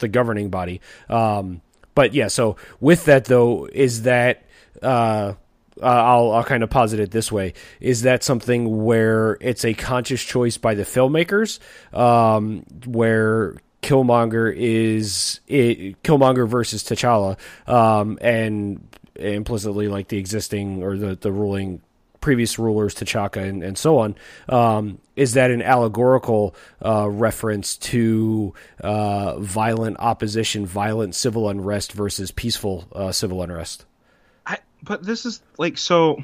[0.00, 0.80] the governing body.
[1.08, 1.62] Um,
[1.94, 4.44] but yeah, so with that though, is that
[4.82, 5.34] uh,
[5.82, 9.74] uh, I'll I'll kind of posit it this way: is that something where it's a
[9.74, 11.58] conscious choice by the filmmakers,
[11.96, 20.96] um, where Killmonger is it, Killmonger versus T'Challa, um, and implicitly like the existing or
[20.96, 21.80] the the ruling
[22.26, 24.16] previous rulers, T'Chaka and, and so on.
[24.48, 32.32] Um, is that an allegorical uh, reference to uh, violent opposition, violent civil unrest versus
[32.32, 33.85] peaceful uh, civil unrest?
[34.82, 36.22] But this is like so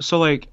[0.00, 0.48] so like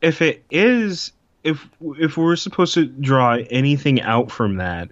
[0.00, 1.12] if it is
[1.42, 1.66] if
[1.98, 4.90] if we're supposed to draw anything out from that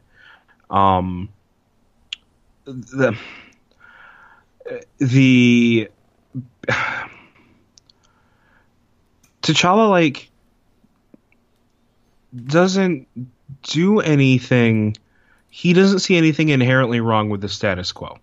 [0.70, 1.28] um
[2.64, 3.16] the
[4.98, 5.88] the
[9.42, 10.30] T'Challa like
[12.46, 13.08] doesn't
[13.62, 14.96] do anything
[15.50, 18.18] he doesn't see anything inherently wrong with the status quo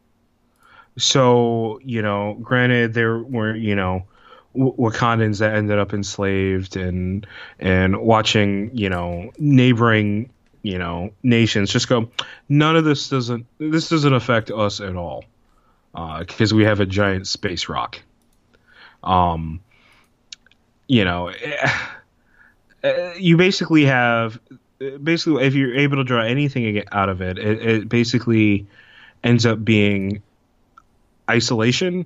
[1.00, 4.04] so you know, granted, there were you know
[4.56, 7.26] Wakandans that ended up enslaved and
[7.60, 10.30] and watching you know neighboring
[10.64, 12.10] you know nations just go
[12.50, 15.24] none of this doesn't this doesn't affect us at all
[16.20, 18.02] because uh, we have a giant space rock.
[19.04, 19.62] Um
[20.88, 21.32] you know
[23.18, 24.40] you basically have
[25.02, 28.68] basically if you're able to draw anything out of it it, it basically
[29.24, 30.22] ends up being
[31.30, 32.06] isolation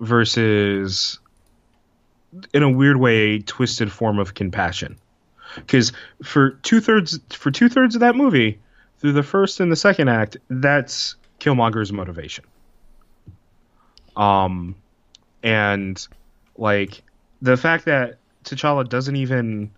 [0.00, 1.18] versus
[2.52, 4.98] in a weird way a twisted form of compassion.
[5.56, 5.92] Because
[6.22, 8.58] for two-thirds for two-thirds of that movie
[8.98, 12.44] through the first and the second act that's killmonger's motivation.
[14.16, 14.74] Um
[15.42, 16.06] and
[16.56, 17.02] like
[17.40, 19.70] the fact that t'challa doesn't even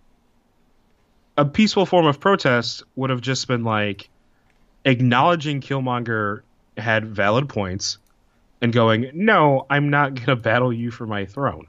[1.37, 4.09] a peaceful form of protest would have just been like
[4.83, 6.41] acknowledging killmonger
[6.77, 7.97] had valid points
[8.61, 11.67] and going, "No, I'm not going to battle you for my throne."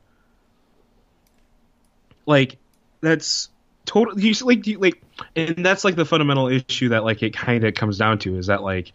[2.26, 2.59] Like
[3.00, 3.48] that's
[3.85, 5.02] totally you like you, like
[5.35, 8.46] and that's like the fundamental issue that like it kind of comes down to is
[8.46, 8.92] that like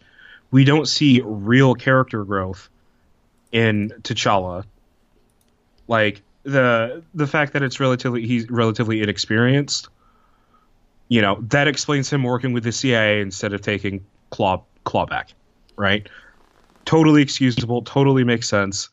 [0.50, 2.68] we don't see real character growth
[3.52, 4.64] in T'Challa.
[5.86, 9.88] Like the the fact that it's relatively he's relatively inexperienced,
[11.08, 15.32] you know, that explains him working with the CIA instead of taking claw clawback,
[15.76, 16.08] right?
[16.88, 18.88] Totally excusable, totally makes sense.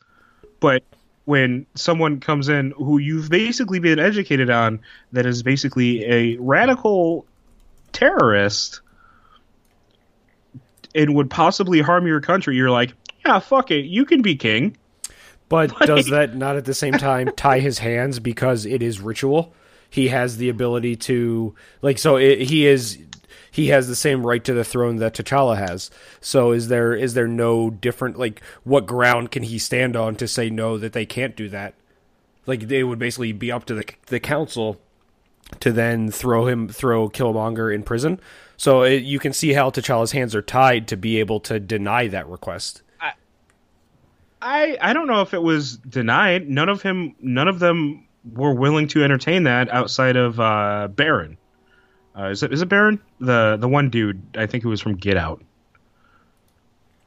[0.60, 0.82] But
[1.24, 4.80] when someone comes in who you've basically been educated on
[5.12, 7.24] that is basically a radical
[7.92, 8.82] terrorist
[10.94, 12.92] and would possibly harm your country, you're like,
[13.24, 14.76] yeah, fuck it, you can be king.
[15.48, 19.54] But does that not at the same time tie his hands because it is ritual?
[19.88, 22.98] He has the ability to like so it, he is
[23.56, 25.90] he has the same right to the throne that T'Challa has.
[26.20, 30.28] So is there is there no different like what ground can he stand on to
[30.28, 31.72] say no that they can't do that?
[32.44, 34.78] Like they would basically be up to the the council
[35.60, 38.20] to then throw him throw Killmonger in prison.
[38.58, 42.08] So it, you can see how T'Challa's hands are tied to be able to deny
[42.08, 42.82] that request.
[44.42, 46.46] I I don't know if it was denied.
[46.46, 51.38] None of him, none of them were willing to entertain that outside of uh, Baron.
[52.18, 53.00] Uh, is it is it Baron?
[53.20, 55.42] The the one dude I think it was from Get Out.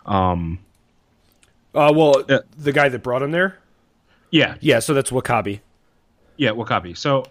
[0.06, 0.60] Um.
[1.74, 3.58] Uh, well, uh, the guy that brought him there.
[4.32, 4.80] Yeah, yeah.
[4.80, 5.60] So that's W'Kabi.
[6.36, 6.98] Yeah, W'Kabi.
[6.98, 7.26] So,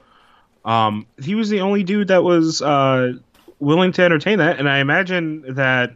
[0.64, 3.14] um, he was the only dude that was uh
[3.58, 5.94] willing to entertain that, and I imagine that,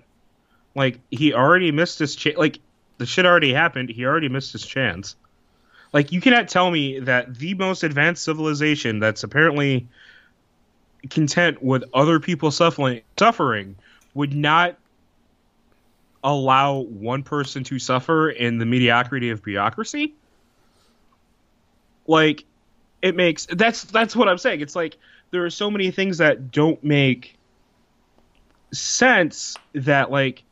[0.75, 2.37] like, he already missed his chance.
[2.37, 2.59] Like,
[2.99, 3.91] the shit already happened.
[3.91, 5.15] He already missed his chance.
[5.93, 9.89] Like you cannot tell me that the most advanced civilization that's apparently
[11.11, 13.77] content with other people suffering suffering
[14.15, 14.77] would not
[16.25, 20.15] allow one person to suffer in the mediocrity of bureaucracy.
[22.07, 22.45] Like
[23.01, 24.61] it makes that's that's what I'm saying.
[24.61, 24.97] It's like
[25.31, 27.37] there are so many things that don't make
[28.73, 30.43] sense that like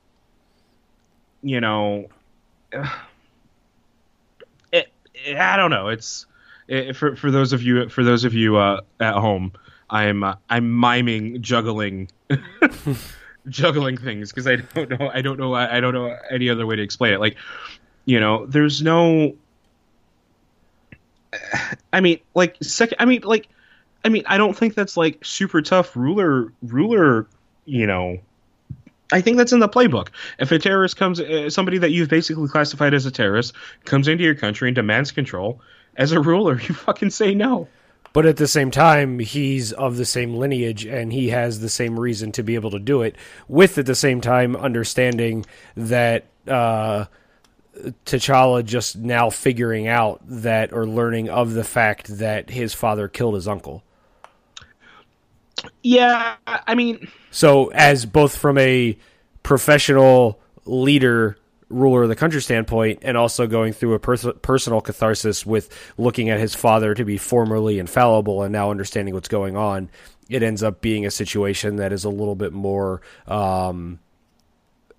[1.42, 2.08] you know
[2.72, 2.86] it,
[5.24, 5.88] it, I don't know.
[5.88, 6.26] It's
[6.68, 9.52] it, for for those of you for those of you uh, at home.
[9.90, 12.08] I'm uh, I'm miming juggling
[13.48, 16.76] juggling things because I don't know I don't know I don't know any other way
[16.76, 17.20] to explain it.
[17.20, 17.36] Like,
[18.04, 19.34] you know, there's no.
[21.92, 22.96] I mean, like second.
[23.00, 23.48] I mean, like,
[24.04, 27.26] I mean, I don't think that's like super tough ruler ruler.
[27.66, 28.18] You know,
[29.12, 30.08] I think that's in the playbook.
[30.38, 34.24] If a terrorist comes, uh, somebody that you've basically classified as a terrorist comes into
[34.24, 35.60] your country and demands control,
[35.96, 37.68] as a ruler, you fucking say no.
[38.12, 41.98] But at the same time, he's of the same lineage and he has the same
[41.98, 43.14] reason to be able to do it,
[43.46, 45.46] with at the same time understanding
[45.76, 47.04] that uh,
[48.04, 53.34] T'Challa just now figuring out that or learning of the fact that his father killed
[53.34, 53.84] his uncle.
[55.82, 58.96] Yeah, I mean, so as both from a
[59.42, 61.36] professional leader,
[61.70, 66.28] ruler of the country standpoint, and also going through a pers- personal catharsis with looking
[66.28, 69.88] at his father to be formerly infallible and now understanding what's going on,
[70.28, 73.00] it ends up being a situation that is a little bit more.
[73.26, 74.00] Um,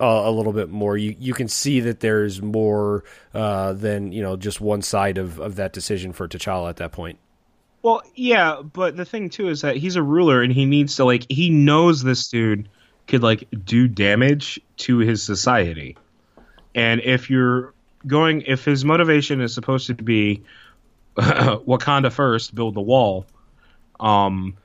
[0.00, 0.96] uh, a little bit more.
[0.96, 3.04] You you can see that there's more
[3.34, 6.90] uh, than you know just one side of, of that decision for T'Challa at that
[6.90, 7.20] point.
[7.82, 11.04] Well, yeah, but the thing too is that he's a ruler and he needs to
[11.04, 12.68] like he knows this dude
[13.06, 15.96] could like do damage to his society.
[16.74, 17.74] And if you're
[18.06, 20.42] going if his motivation is supposed to be
[21.16, 23.26] Wakanda first, build the wall,
[24.00, 24.56] um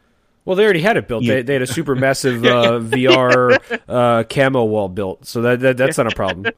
[0.48, 1.24] well, they already had it built.
[1.24, 1.36] Yeah.
[1.36, 5.76] They, they, had a super massive uh, VR uh, camo wall built, so that, that
[5.76, 6.54] that's not a problem.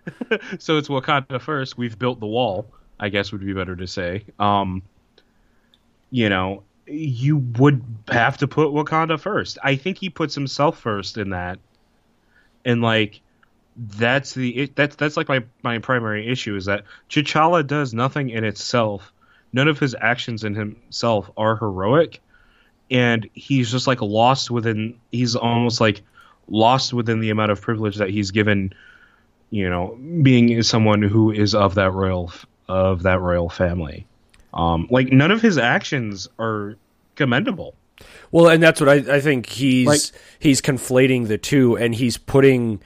[0.58, 1.76] so it's Wakanda first.
[1.76, 2.66] We've built the wall.
[2.98, 4.24] I guess would be better to say.
[4.38, 4.80] Um,
[6.10, 9.58] you know, you would have to put Wakanda first.
[9.62, 11.58] I think he puts himself first in that,
[12.64, 13.20] and like
[13.76, 18.44] that's the that's that's like my my primary issue is that T'Challa does nothing in
[18.44, 19.12] itself.
[19.52, 22.20] None of his actions in himself are heroic,
[22.90, 24.98] and he's just like lost within.
[25.10, 26.02] He's almost like
[26.48, 28.72] lost within the amount of privilege that he's given.
[29.50, 32.32] You know, being someone who is of that royal
[32.68, 34.06] of that royal family.
[34.52, 36.76] Um, like none of his actions are
[37.16, 37.74] commendable.
[38.30, 40.00] Well, and that's what I, I think he's like,
[40.38, 42.80] he's conflating the two, and he's putting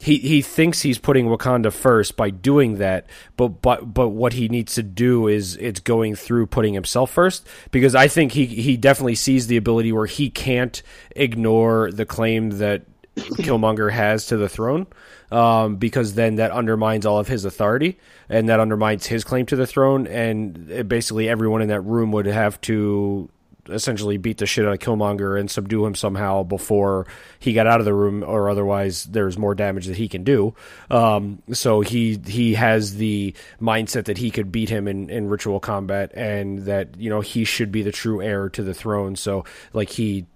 [0.00, 4.48] he he thinks he's putting Wakanda first by doing that, but but but what he
[4.48, 8.76] needs to do is it's going through putting himself first because I think he he
[8.76, 10.82] definitely sees the ability where he can't
[11.14, 12.82] ignore the claim that
[13.16, 14.86] Killmonger has to the throne
[15.30, 19.56] um, because then that undermines all of his authority and that undermines his claim to
[19.56, 20.06] the throne.
[20.06, 23.30] And basically, everyone in that room would have to
[23.68, 27.06] essentially beat the shit out of Killmonger and subdue him somehow before
[27.38, 30.54] he got out of the room, or otherwise there's more damage that he can do.
[30.90, 35.60] Um, so he he has the mindset that he could beat him in, in ritual
[35.60, 39.16] combat, and that you know he should be the true heir to the throne.
[39.16, 40.26] So like he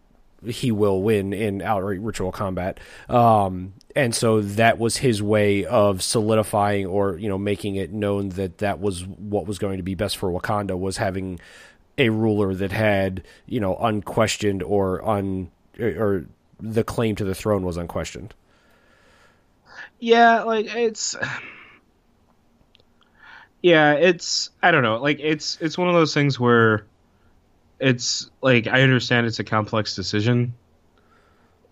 [0.47, 2.79] he will win in outright ritual combat.
[3.09, 8.29] Um, and so that was his way of solidifying or you know making it known
[8.31, 11.41] that that was what was going to be best for Wakanda was having
[11.99, 16.25] a ruler that had you know unquestioned or un or
[16.61, 18.35] the claim to the throne was unquestioned.
[20.01, 21.17] Yeah, like it's
[23.63, 26.87] yeah, it's I don't know, like it's it's one of those things where
[27.81, 30.55] it's like I understand it's a complex decision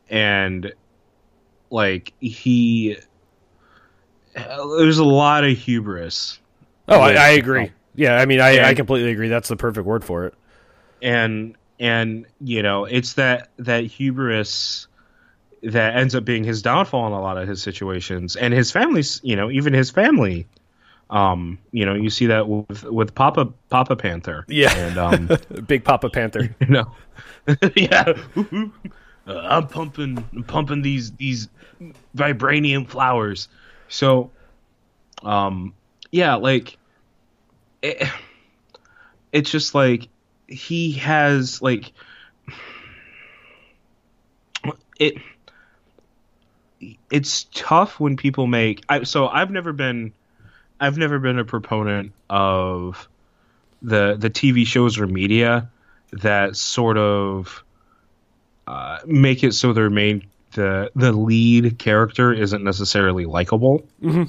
[0.08, 0.72] and
[1.70, 2.96] like he
[4.34, 6.38] there's a lot of hubris.
[6.88, 7.72] Oh, I, I agree.
[7.96, 9.28] Yeah, I mean, I, and, I completely agree.
[9.28, 10.34] That's the perfect word for it.
[11.02, 14.86] And and you know, it's that that hubris
[15.62, 19.20] that ends up being his downfall in a lot of his situations, and his family's.
[19.22, 20.46] You know, even his family.
[21.08, 24.44] Um, you know, you see that with with Papa Papa Panther.
[24.48, 26.54] Yeah, and um, Big Papa Panther.
[26.60, 26.92] You know,
[27.76, 28.12] yeah.
[29.26, 31.48] Uh, I'm pumping I'm pumping these these
[32.16, 33.48] vibranium flowers.
[33.88, 34.30] So,
[35.22, 35.74] um,
[36.10, 36.78] yeah, like
[37.86, 38.08] it,
[39.32, 40.08] it's just like
[40.48, 41.92] he has like
[44.98, 45.16] it
[47.10, 50.12] it's tough when people make I, so I've never been
[50.80, 53.08] I've never been a proponent of
[53.82, 55.70] the the TV shows or media
[56.12, 57.62] that sort of
[58.66, 63.86] uh, make it so their main the the lead character isn't necessarily likable.
[64.02, 64.24] Mm-hmm.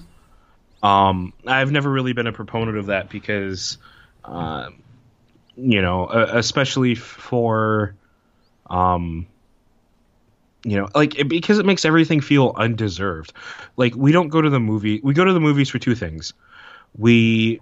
[0.83, 3.77] Um, I've never really been a proponent of that because,
[4.23, 4.69] uh,
[5.55, 7.95] you know, especially for,
[8.67, 9.27] um,
[10.63, 13.33] you know, like it, because it makes everything feel undeserved.
[13.75, 14.99] Like we don't go to the movie.
[15.03, 16.33] We go to the movies for two things.
[16.97, 17.61] We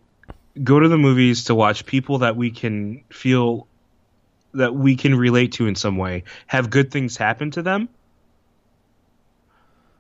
[0.64, 3.68] go to the movies to watch people that we can feel
[4.54, 7.90] that we can relate to in some way have good things happen to them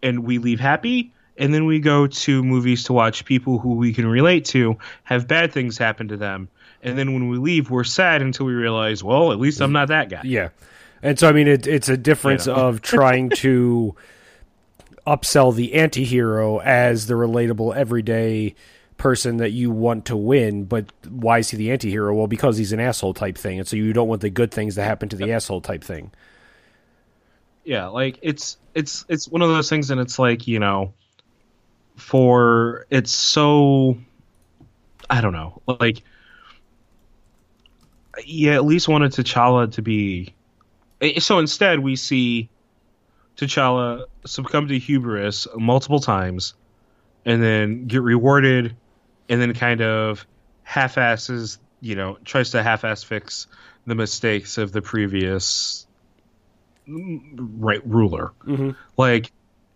[0.01, 3.93] and we leave happy and then we go to movies to watch people who we
[3.93, 6.47] can relate to have bad things happen to them
[6.81, 9.89] and then when we leave we're sad until we realize well at least i'm not
[9.89, 10.49] that guy yeah
[11.01, 12.67] and so i mean it, it's a difference you know?
[12.67, 13.95] of trying to
[15.07, 18.55] upsell the anti-hero as the relatable everyday
[18.97, 22.13] person that you want to win, but why is he the anti-hero?
[22.13, 24.75] Well, because he's an asshole type thing, and so you don't want the good things
[24.75, 26.11] to happen to the asshole type thing.
[27.63, 30.93] Yeah, like it's it's it's one of those things, and it's like you know,
[31.95, 33.97] for it's so
[35.09, 36.03] I don't know, like
[38.23, 40.33] yeah, at least wanted T'Challa to be.
[41.01, 42.49] Eh, so instead, we see
[43.37, 46.53] T'Challa succumb to hubris multiple times,
[47.25, 48.75] and then get rewarded
[49.27, 50.25] and then kind of
[50.63, 53.47] half-asses, you know, tries to half-ass fix
[53.85, 55.85] the mistakes of the previous
[56.87, 58.31] right ruler.
[58.45, 58.71] Mm-hmm.
[58.97, 59.31] Like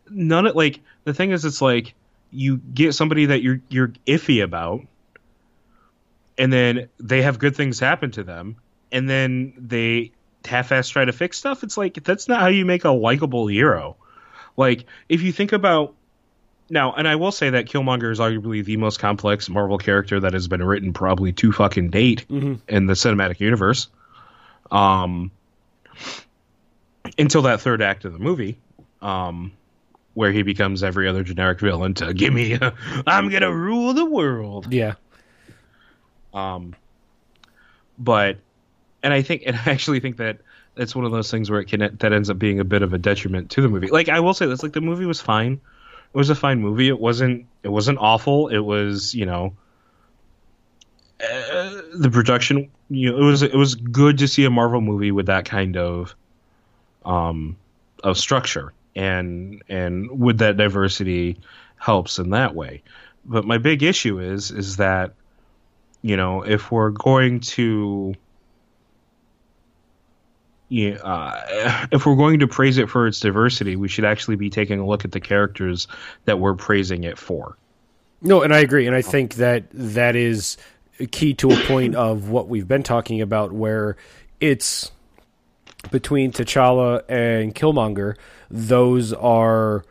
[0.09, 1.93] none of like the thing is, it's like
[2.32, 4.82] you get somebody that you're you're iffy about,
[6.38, 8.57] and then they have good things happen to them,
[8.91, 10.11] and then they
[10.45, 11.63] half-ass try to fix stuff.
[11.63, 13.97] It's like that's not how you make a likable hero.
[14.57, 15.95] Like if you think about
[16.69, 20.34] now, and I will say that Killmonger is arguably the most complex Marvel character that
[20.34, 22.55] has been written probably to fucking date mm-hmm.
[22.67, 23.88] in the cinematic universe.
[24.71, 25.32] Um,
[27.17, 28.59] until that third act of the movie,
[29.01, 29.51] um,
[30.20, 32.74] where he becomes every other generic villain to give me, a,
[33.07, 34.72] I'm gonna rule the world.
[34.72, 34.95] Yeah.
[36.34, 36.76] Um,
[37.97, 38.38] but,
[39.01, 40.39] and I think, and I actually think that
[40.76, 42.93] it's one of those things where it can that ends up being a bit of
[42.93, 43.88] a detriment to the movie.
[43.88, 45.59] Like I will say this, like the movie was fine
[46.13, 46.88] it was a fine movie.
[46.88, 48.47] It wasn't it wasn't awful.
[48.47, 49.53] It was you know
[51.22, 52.72] uh, the production.
[52.89, 55.78] You know, it was it was good to see a Marvel movie with that kind
[55.78, 56.15] of
[57.05, 57.57] um
[58.03, 61.39] of structure and and with that diversity
[61.78, 62.84] helps in that way.
[63.24, 65.14] But my big issue is is that
[66.02, 68.14] you know if we're going to
[70.68, 74.50] yeah, uh, if we're going to praise it for its diversity, we should actually be
[74.50, 75.88] taking a look at the characters
[76.26, 77.58] that we're praising it for.
[78.22, 80.58] No, and I agree, and I think that that is
[81.12, 83.95] key to a point of what we've been talking about, where
[84.41, 84.91] it's
[85.89, 88.16] between T'Challa and Killmonger.
[88.50, 89.84] Those are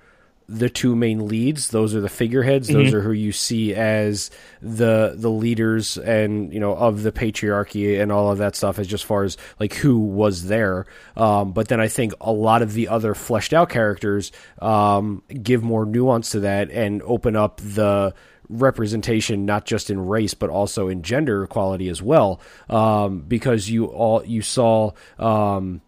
[0.49, 1.69] the two main leads.
[1.69, 2.69] Those are the figureheads.
[2.69, 4.31] Those are who you see as
[4.63, 8.79] the the leaders and you know of the patriarchy and all of that stuff.
[8.79, 10.87] As just far as like who was there.
[11.17, 15.63] Um, but then I think a lot of the other fleshed out characters um, give
[15.63, 18.15] more nuance to that and open up the
[18.49, 22.41] representation not just in race but also in gender equality as well
[22.71, 25.83] um, because you all you saw um,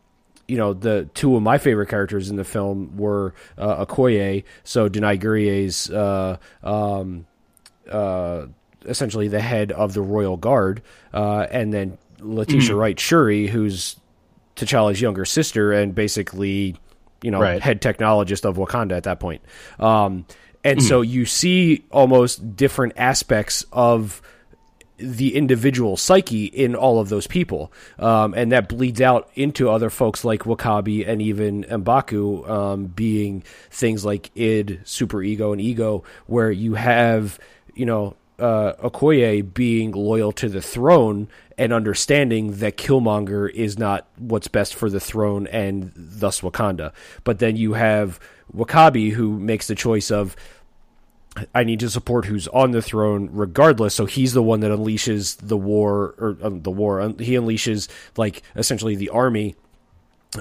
[0.51, 4.89] you know the two of my favorite characters in the film were uh, Okoye, so
[4.89, 7.27] Danai Gurira's uh, um,
[7.91, 8.47] uh,
[8.85, 10.83] essentially the head of the royal guard,
[11.15, 13.97] uh, and then Letitia Wright Shuri, who's
[14.57, 16.77] T'Challa's younger sister, and basically
[17.23, 17.63] you know Right.
[17.63, 19.43] head technologist of Wakanda at that point.
[19.79, 20.27] Um,
[20.65, 24.21] and so you see almost different aspects of
[25.01, 29.91] the individual psyche in all of those people, um, and that bleeds out into other
[29.91, 36.05] folks like W'Kabi and even Mbaku um, being things like id, super ego, and ego,
[36.27, 37.39] where you have
[37.75, 41.29] you know uh, Okoye being loyal to the throne
[41.59, 46.93] and understanding that Killmonger is not what's best for the throne and thus Wakanda,
[47.23, 48.19] but then you have
[48.57, 50.37] W'Kabi who makes the choice of
[51.55, 53.95] I need to support who's on the throne regardless.
[53.95, 57.01] So he's the one that unleashes the war or um, the war.
[57.19, 59.57] He unleashes like essentially the army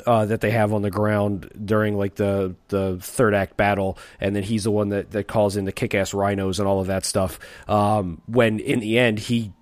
[0.06, 4.36] uh, that they have on the ground during like the the third act battle, and
[4.36, 6.88] then he's the one that that calls in the kick ass rhinos and all of
[6.88, 7.39] that stuff.
[7.68, 9.54] Um, when in the end he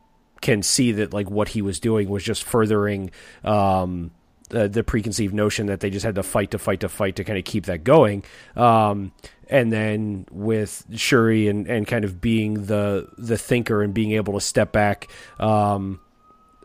[0.42, 3.12] can see that like what he was doing was just furthering
[3.44, 4.12] um,
[4.50, 7.24] the, the preconceived notion that they just had to fight to fight to fight to
[7.24, 8.24] kind of keep that going.
[8.56, 9.12] Um,
[9.50, 14.34] and then with Shuri and, and kind of being the the thinker and being able
[14.34, 16.00] to step back, um,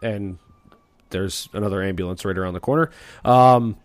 [0.03, 0.39] and
[1.11, 2.91] there's another ambulance right around the corner.
[3.25, 3.77] Um,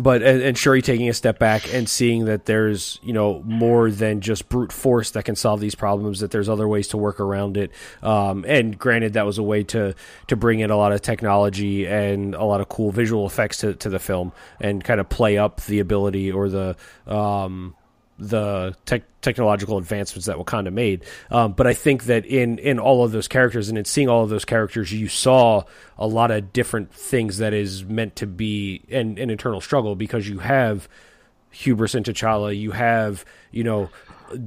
[0.00, 3.90] but and, and Shuri taking a step back and seeing that there's you know more
[3.90, 6.20] than just brute force that can solve these problems.
[6.20, 7.70] That there's other ways to work around it.
[8.02, 9.94] Um, and granted, that was a way to
[10.28, 13.74] to bring in a lot of technology and a lot of cool visual effects to,
[13.74, 17.74] to the film and kind of play up the ability or the um,
[18.20, 21.04] the tech technological advancements that Wakanda made.
[21.30, 24.22] Um, but I think that in in all of those characters and in seeing all
[24.22, 25.64] of those characters, you saw
[25.98, 30.28] a lot of different things that is meant to be an, an internal struggle because
[30.28, 30.88] you have
[31.50, 33.88] hubris in T'Challa, you have you know.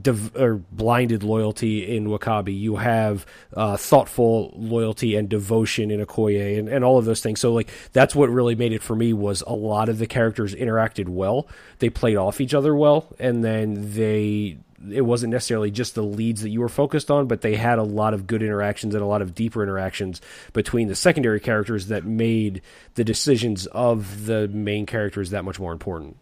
[0.02, 2.58] Div- or blinded loyalty in W'Kabi.
[2.58, 7.40] You have uh, thoughtful loyalty and devotion in Okoye, and, and all of those things.
[7.40, 10.56] So, like, that's what really made it for me was a lot of the characters
[10.56, 11.48] interacted well.
[11.80, 14.58] They played off each other well, and then they
[14.92, 17.84] it wasn't necessarily just the leads that you were focused on, but they had a
[17.84, 20.22] lot of good interactions and a lot of deeper interactions
[20.52, 22.62] between the secondary characters that made
[22.96, 26.18] the decisions of the main characters that much more important.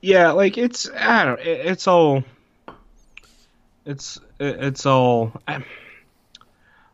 [0.00, 1.40] Yeah, like it's I don't.
[1.40, 2.24] It, it's all.
[3.84, 5.32] It's it- it's all.
[5.46, 5.64] I,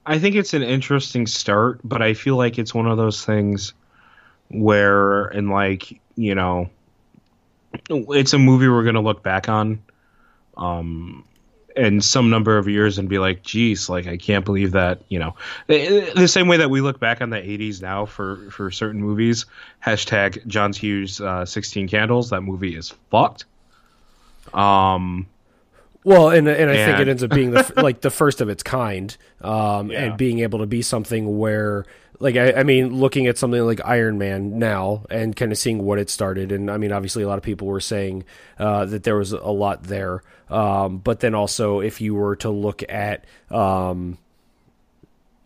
[0.05, 3.75] I think it's an interesting start, but I feel like it's one of those things
[4.49, 6.71] where, in like you know,
[7.91, 9.83] it's a movie we're gonna look back on,
[10.57, 11.25] um,
[11.77, 15.19] in some number of years and be like, "Geez, like I can't believe that." You
[15.19, 15.35] know,
[15.67, 19.47] the same way that we look back on the '80s now for for certain movies.
[19.85, 22.31] Hashtag John Hughes, uh, Sixteen Candles.
[22.31, 23.45] That movie is fucked.
[24.55, 25.27] Um,
[26.07, 28.63] Well, and and I think it ends up being the, like the first of its
[28.63, 30.05] kind, um, Yeah.
[30.05, 31.85] and being able to be something where,
[32.21, 35.83] like, I, I mean, looking at something like Iron Man now and kind of seeing
[35.83, 38.23] what it started, and I mean, obviously, a lot of people were saying
[38.57, 42.51] uh, that there was a lot there, um, but then also if you were to
[42.51, 44.17] look at um,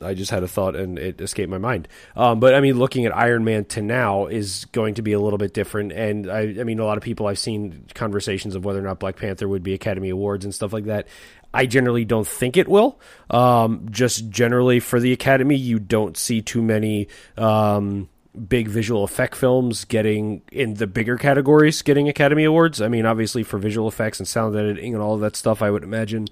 [0.03, 1.89] I just had a thought and it escaped my mind.
[2.17, 5.21] Um, but I mean, looking at Iron Man to now is going to be a
[5.21, 5.93] little bit different.
[5.93, 8.99] And I, I mean, a lot of people I've seen conversations of whether or not
[8.99, 11.09] Black Panther would be Academy Awards and stuff like that.
[11.53, 13.01] I generally don't think it will.
[13.29, 17.09] Um, just generally for the Academy, you don't see too many.
[17.37, 18.09] Um,
[18.49, 23.43] big visual effect films getting in the bigger categories getting academy awards i mean obviously
[23.43, 26.29] for visual effects and sound editing and all that stuff i would imagine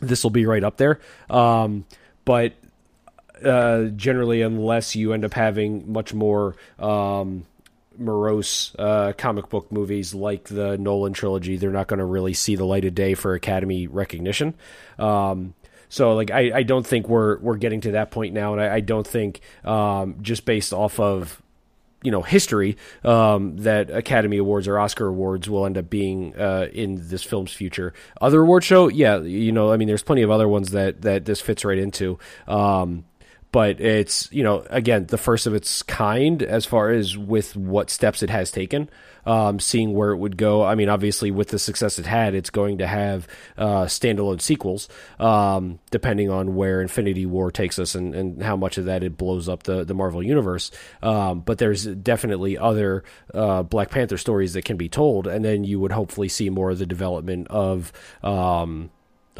[0.00, 1.00] this will be right up there.
[1.28, 1.84] Um,
[2.24, 2.54] but
[3.44, 7.46] uh, generally, unless you end up having much more um,
[7.98, 12.56] morose uh, comic book movies like the Nolan trilogy, they're not going to really see
[12.56, 14.54] the light of day for Academy recognition.
[14.98, 15.54] Um,
[15.88, 18.76] so, like, I, I don't think we're we're getting to that point now, and I,
[18.76, 21.42] I don't think um, just based off of
[22.02, 26.68] you know history um, that Academy Awards or Oscar Awards will end up being uh,
[26.72, 27.92] in this film's future.
[28.20, 31.24] Other award show, yeah, you know, I mean, there's plenty of other ones that that
[31.24, 32.18] this fits right into.
[32.46, 33.04] Um,
[33.52, 37.90] but it's you know again the first of its kind as far as with what
[37.90, 38.88] steps it has taken
[39.26, 40.64] um, seeing where it would go.
[40.64, 43.26] I mean, obviously, with the success it had, it's going to have
[43.56, 44.88] uh, standalone sequels,
[45.18, 49.16] um, depending on where Infinity War takes us and, and how much of that it
[49.16, 50.70] blows up the, the Marvel Universe.
[51.02, 55.64] Um, but there's definitely other uh, Black Panther stories that can be told, and then
[55.64, 57.92] you would hopefully see more of the development of.
[58.22, 58.90] Um,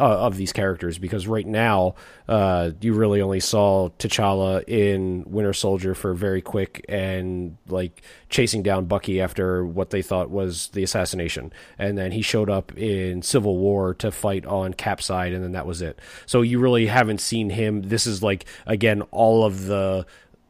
[0.00, 1.94] uh, of these characters because right now
[2.26, 8.62] uh, you really only saw T'Challa in Winter Soldier for very quick and like chasing
[8.62, 13.20] down Bucky after what they thought was the assassination, and then he showed up in
[13.20, 15.98] Civil War to fight on Cap side, and then that was it.
[16.24, 17.82] So you really haven't seen him.
[17.82, 20.06] This is like again all of the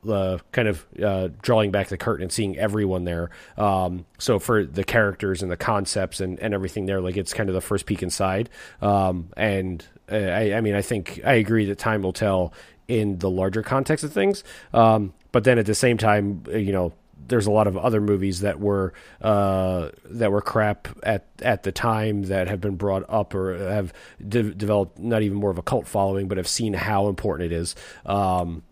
[0.08, 3.30] uh, kind of uh, drawing back the curtain and seeing everyone there.
[3.56, 7.48] Um, so for the characters and the concepts and, and everything there, like it's kind
[7.48, 8.48] of the first peek inside.
[8.80, 12.52] Um, and uh, I, I, mean, I think I agree that time will tell
[12.88, 14.42] in the larger context of things.
[14.72, 16.92] Um, but then at the same time, uh, you know,
[17.28, 21.70] there's a lot of other movies that were uh, that were crap at at the
[21.70, 23.92] time that have been brought up or have
[24.26, 27.54] de- developed not even more of a cult following, but have seen how important it
[27.54, 27.76] is.
[28.04, 28.64] Um,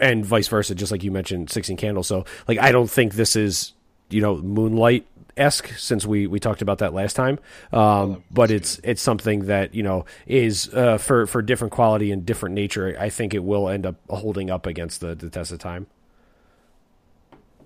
[0.00, 2.06] and vice versa, just like you mentioned, Sixteen Candles.
[2.06, 3.72] So, like, I don't think this is,
[4.10, 7.38] you know, Moonlight esque since we we talked about that last time.
[7.72, 12.26] Um, but it's it's something that you know is uh, for for different quality and
[12.26, 12.96] different nature.
[12.98, 15.86] I think it will end up holding up against the, the test of time.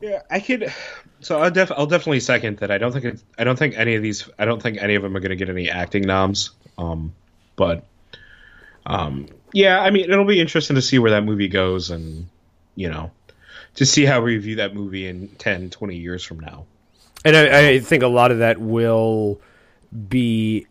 [0.01, 0.73] Yeah, I could.
[1.21, 2.71] So I'll, def, I'll definitely second that.
[2.71, 4.29] I don't think it's, I don't think any of these.
[4.39, 6.51] I don't think any of them are going to get any acting noms.
[6.77, 7.15] Um,
[7.57, 7.85] but
[8.85, 12.29] um, yeah, I mean, it'll be interesting to see where that movie goes and,
[12.75, 13.11] you know,
[13.77, 16.67] to see how we view that movie in 10, 20 years from now.
[17.25, 19.41] And I, I think a lot of that will
[20.11, 20.67] be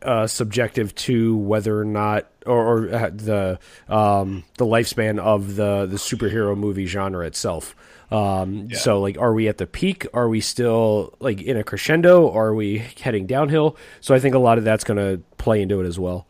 [0.00, 3.58] uh, subjective to whether or not, or, or uh, the
[3.90, 7.76] um, the lifespan of the the superhero movie genre itself.
[8.10, 8.78] Um, yeah.
[8.78, 10.06] So, like, are we at the peak?
[10.14, 12.32] Are we still like in a crescendo?
[12.32, 13.76] Are we heading downhill?
[14.00, 16.26] So, I think a lot of that's going to play into it as well.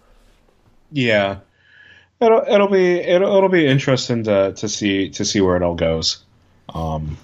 [0.90, 1.38] Yeah,
[2.20, 5.74] it'll it'll be it'll, it'll be interesting to to see to see where it all
[5.74, 6.24] goes.
[6.74, 7.16] Um,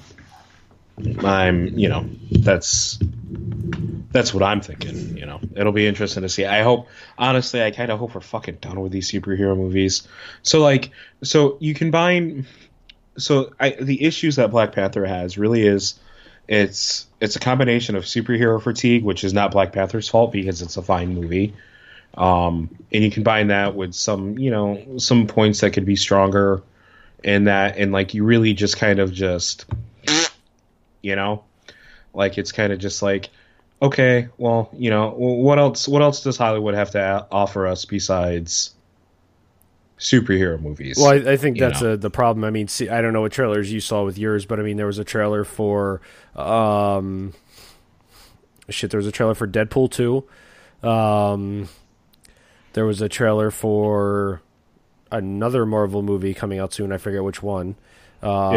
[1.25, 2.99] I'm you know that's
[4.13, 5.17] that's what I'm thinking.
[5.17, 6.47] You know, it'll be interesting to see.
[6.47, 6.89] I hope
[7.19, 10.09] honestly, I kind of hope we're fucking done with these superhero movies.
[10.43, 10.91] So like,
[11.23, 12.47] so you combine.
[13.19, 15.99] So I, the issues that Black Panther has really is
[16.49, 20.77] it's it's a combination of superhero fatigue, which is not Black Panther's fault because it's
[20.77, 21.55] a fine movie.
[22.17, 26.63] Um, and you combine that with some, you know, some points that could be stronger
[27.23, 29.67] and that, and like you really just kind of just,
[31.03, 31.45] you know,
[32.15, 33.29] like it's kind of just like,
[33.83, 38.75] okay, well, you know, what else, what else does Hollywood have to offer us besides
[39.99, 40.97] superhero movies?
[40.97, 42.45] Well, I, I think that's a, the problem.
[42.45, 44.79] I mean, see, I don't know what trailers you saw with yours, but I mean,
[44.79, 46.01] there was a trailer for,
[46.35, 47.35] um,
[48.71, 50.89] shit, there was a trailer for Deadpool 2.
[50.89, 51.69] Um,
[52.77, 54.43] there was a trailer for
[55.11, 56.93] another Marvel movie coming out soon.
[56.93, 57.75] I forget which one.
[58.23, 58.55] Um,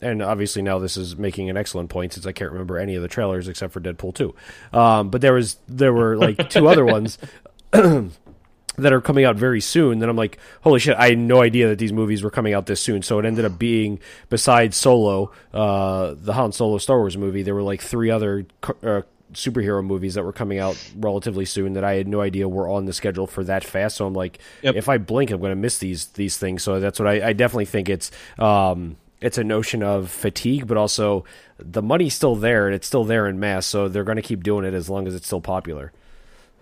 [0.00, 0.08] yeah.
[0.08, 3.02] And obviously now this is making an excellent point since I can't remember any of
[3.02, 4.36] the trailers except for Deadpool two.
[4.72, 7.18] Um, but there was there were like two other ones.
[7.72, 9.98] that are coming out very soon.
[9.98, 10.96] Then I'm like, holy shit!
[10.96, 13.02] I had no idea that these movies were coming out this soon.
[13.02, 17.54] So it ended up being, besides Solo, uh, the Han Solo Star Wars movie, there
[17.54, 18.46] were like three other
[18.82, 19.02] uh,
[19.36, 22.86] superhero movies that were coming out relatively soon that I had no idea were on
[22.86, 23.96] the schedule for that fast.
[23.96, 24.74] So I'm like, yep.
[24.74, 26.62] if I blink, I'm going to miss these these things.
[26.62, 30.76] So that's what I, I definitely think it's um, it's a notion of fatigue, but
[30.76, 31.24] also
[31.58, 33.66] the money's still there and it's still there in mass.
[33.66, 35.92] So they're going to keep doing it as long as it's still popular.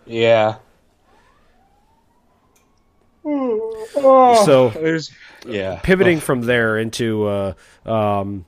[0.07, 0.57] Yeah.
[3.27, 5.11] Oh, so there's
[5.47, 6.21] yeah pivoting oh.
[6.21, 7.55] from there into uh,
[7.87, 8.45] um,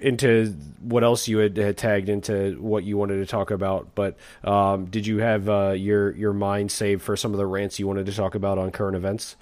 [0.00, 3.94] into what else you had, had, tagged into what you wanted to talk about.
[3.94, 7.78] But um, did you have uh, your your mind saved for some of the rants
[7.78, 9.36] you wanted to talk about on current events?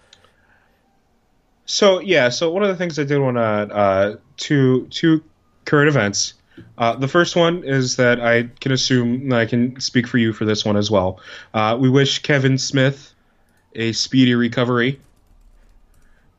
[1.66, 5.22] So yeah, so one of the things I did want to uh, two two
[5.64, 6.34] current events.
[6.78, 10.46] Uh, the first one is that I can assume I can speak for you for
[10.46, 11.20] this one as well.
[11.52, 13.12] Uh, we wish Kevin Smith
[13.74, 14.98] a speedy recovery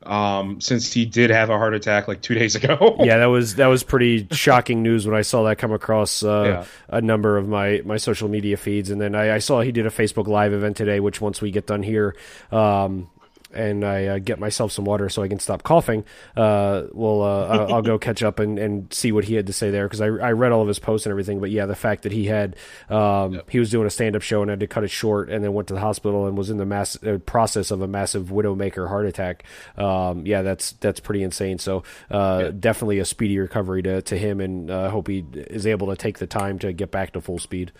[0.08, 2.96] um, since he did have a heart attack like two days ago.
[3.04, 6.44] yeah, that was that was pretty shocking news when I saw that come across uh,
[6.44, 6.66] yeah.
[6.90, 9.86] a number of my my social media feeds, and then I, I, saw he did
[9.86, 12.16] a Facebook Live event today, which once we get done here.
[12.52, 13.10] Um,
[13.54, 16.04] and I uh, get myself some water so I can stop coughing,
[16.36, 19.72] uh, well, uh, I'll, go catch up and, and see what he had to say
[19.72, 21.40] there because I, I read all of his posts and everything.
[21.40, 22.56] But yeah, the fact that he had
[22.90, 23.50] um, yep.
[23.50, 25.54] he was doing a stand up show and had to cut it short and then
[25.54, 28.88] went to the hospital and was in the mass uh, process of a massive widowmaker
[28.88, 29.44] heart attack.
[29.78, 31.60] Um, yeah, that's that's pretty insane.
[31.60, 32.52] So uh, yeah.
[32.58, 35.96] definitely a speedy recovery to to him, and I uh, hope he is able to
[35.96, 37.72] take the time to get back to full speed.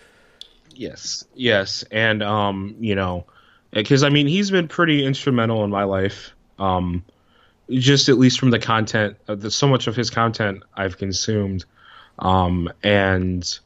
[0.74, 3.26] Yes, yes, and um, you know
[3.72, 6.32] because I mean he's been pretty instrumental in my life.
[6.58, 7.04] Um,
[7.70, 11.64] just at least from the content, uh, the, so much of his content I've consumed,
[12.18, 13.58] um, and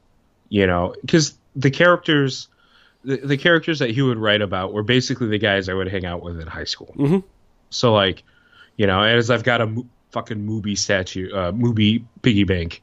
[0.48, 2.48] you know, because the characters,
[3.04, 6.04] the, the, characters that he would write about were basically the guys I would hang
[6.04, 6.94] out with in high school.
[6.98, 7.18] Mm-hmm.
[7.70, 8.22] So like,
[8.76, 12.82] you know, as I've got a mo- fucking movie statue, uh, movie piggy bank,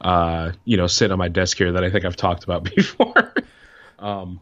[0.00, 3.34] uh, you know, sitting on my desk here that I think I've talked about before.
[3.98, 4.40] um,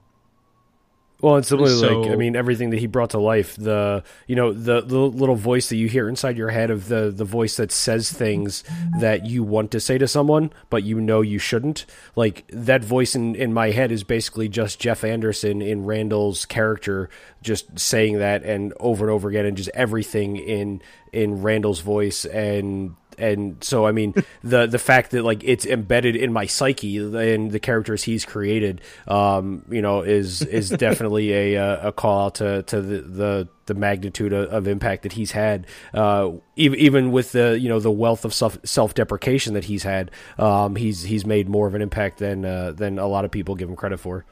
[1.21, 3.57] well, it's simply so, like I mean everything that he brought to life.
[3.57, 7.11] The you know the the little voice that you hear inside your head of the
[7.11, 8.63] the voice that says things
[8.99, 11.87] that you want to say to someone, but you know you shouldn't.
[12.15, 17.09] Like that voice in in my head is basically just Jeff Anderson in Randal's character,
[17.43, 22.25] just saying that and over and over again, and just everything in in Randal's voice
[22.25, 26.99] and and so I mean the the fact that like it's embedded in my psyche
[26.99, 32.35] and the characters he's created, um, you know, is is definitely a a call out
[32.37, 37.13] to to the the, the magnitude of, of, impact that he's had, uh, even even
[37.13, 41.03] with the you know the wealth of self self deprecation that he's had, um, he's
[41.03, 43.77] he's made more of an impact than uh, than a lot of people give him
[43.77, 44.25] credit for.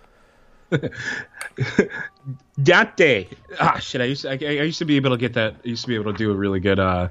[2.63, 3.29] Dante,
[3.61, 4.01] ah shit!
[4.01, 5.57] I used to, I, I, used to be able to get that.
[5.65, 7.09] I used to be able to do a really good uh,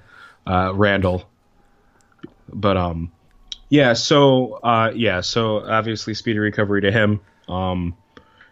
[0.47, 1.26] uh, Randal
[2.53, 3.11] but um,
[3.69, 3.93] yeah.
[3.93, 5.21] So uh, yeah.
[5.21, 7.19] So obviously, speedy recovery to him.
[7.47, 7.95] Um,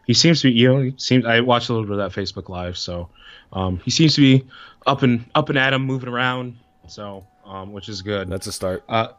[0.06, 0.54] he seems to be.
[0.54, 1.26] You know, he seems.
[1.26, 2.78] I watched a little bit of that Facebook Live.
[2.78, 3.10] So
[3.54, 4.46] um, he seems to be
[4.86, 6.58] up and up and at him, moving around.
[6.88, 8.30] So um, which is good.
[8.30, 8.84] That's a start.
[8.88, 9.10] Uh,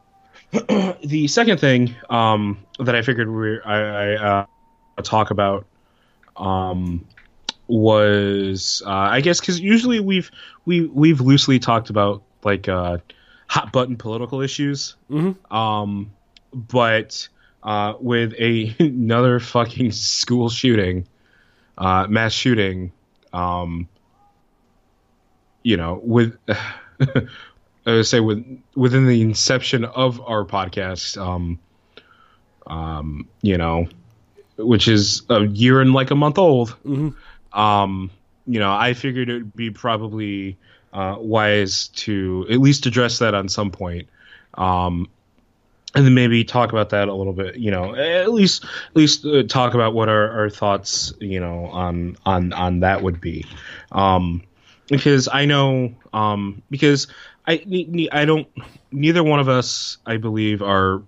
[1.04, 4.46] the second thing um, that I figured we I, I uh,
[5.02, 5.66] talk about
[6.36, 7.06] um,
[7.66, 10.30] was uh, I guess because usually we've
[10.64, 12.98] we we've loosely talked about like uh,
[13.51, 14.94] hot button political issues.
[15.11, 15.55] Mm-hmm.
[15.55, 16.12] Um,
[16.55, 17.28] but
[17.64, 21.09] uh, with a, another fucking school shooting,
[21.76, 22.92] uh, mass shooting,
[23.32, 23.88] um,
[25.64, 27.26] you know, with I
[27.86, 31.59] would say with within the inception of our podcast, um,
[32.68, 33.88] um, you know,
[34.59, 36.76] which is a year and like a month old.
[36.84, 37.59] Mm-hmm.
[37.59, 38.12] Um,
[38.46, 40.57] you know, I figured it would be probably
[40.93, 44.09] uh, wise to at least address that on some point.
[44.55, 45.09] Um,
[45.95, 49.24] and then maybe talk about that a little bit, you know, at least at least
[49.24, 53.45] uh, talk about what our, our thoughts, you know, on on on that would be,
[53.91, 54.43] um,
[54.86, 57.09] because I know, um, because
[57.47, 57.64] I
[58.12, 58.47] I don't
[58.93, 61.03] neither one of us I believe are,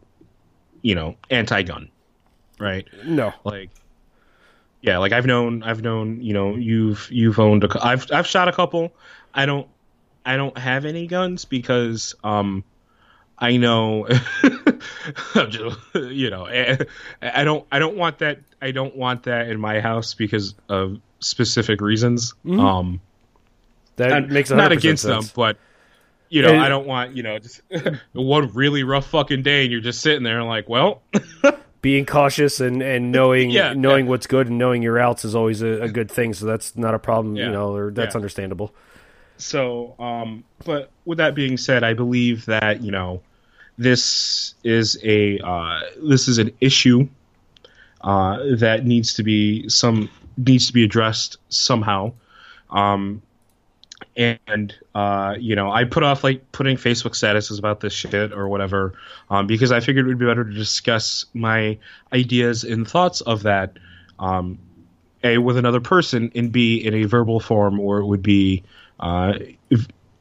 [0.83, 1.89] you know, anti-gun,
[2.59, 2.87] right?
[3.05, 3.71] No, like
[4.81, 8.49] yeah, like I've known, I've known, you know, you've you've owned a, I've I've shot
[8.49, 8.93] a couple.
[9.35, 9.69] I don't
[10.25, 12.65] I don't have any guns because um
[13.39, 14.07] I know
[15.49, 16.77] just, you know eh,
[17.21, 21.01] I don't I don't want that I don't want that in my house because of
[21.21, 22.35] specific reasons.
[22.45, 22.61] Mm-hmm.
[22.61, 23.01] Um
[23.97, 25.27] that makes not against sense.
[25.27, 25.59] them, but
[26.33, 27.61] you know, I don't want, you know, just
[28.15, 31.03] one really rough fucking day and you're just sitting there and like, well,
[31.83, 34.11] being cautious and, and knowing yeah, knowing yeah.
[34.11, 36.33] what's good and knowing your outs is always a, a, good thing.
[36.33, 37.47] So that's not a problem, yeah.
[37.47, 38.75] you know, or that's understandable.
[39.43, 43.21] So, um, but with that being said, I believe that you know
[43.77, 47.09] this is a uh, this is an issue
[48.03, 52.13] uh, that needs to be some needs to be addressed somehow.
[52.71, 53.23] Um,
[54.17, 58.49] and uh, you know, I put off like putting Facebook statuses about this shit or
[58.49, 58.95] whatever
[59.29, 61.79] um, because I figured it would be better to discuss my
[62.13, 63.77] ideas and thoughts of that.
[64.19, 64.59] Um,
[65.25, 68.65] a with another person and b in a verbal form or it would be
[69.03, 69.39] uh,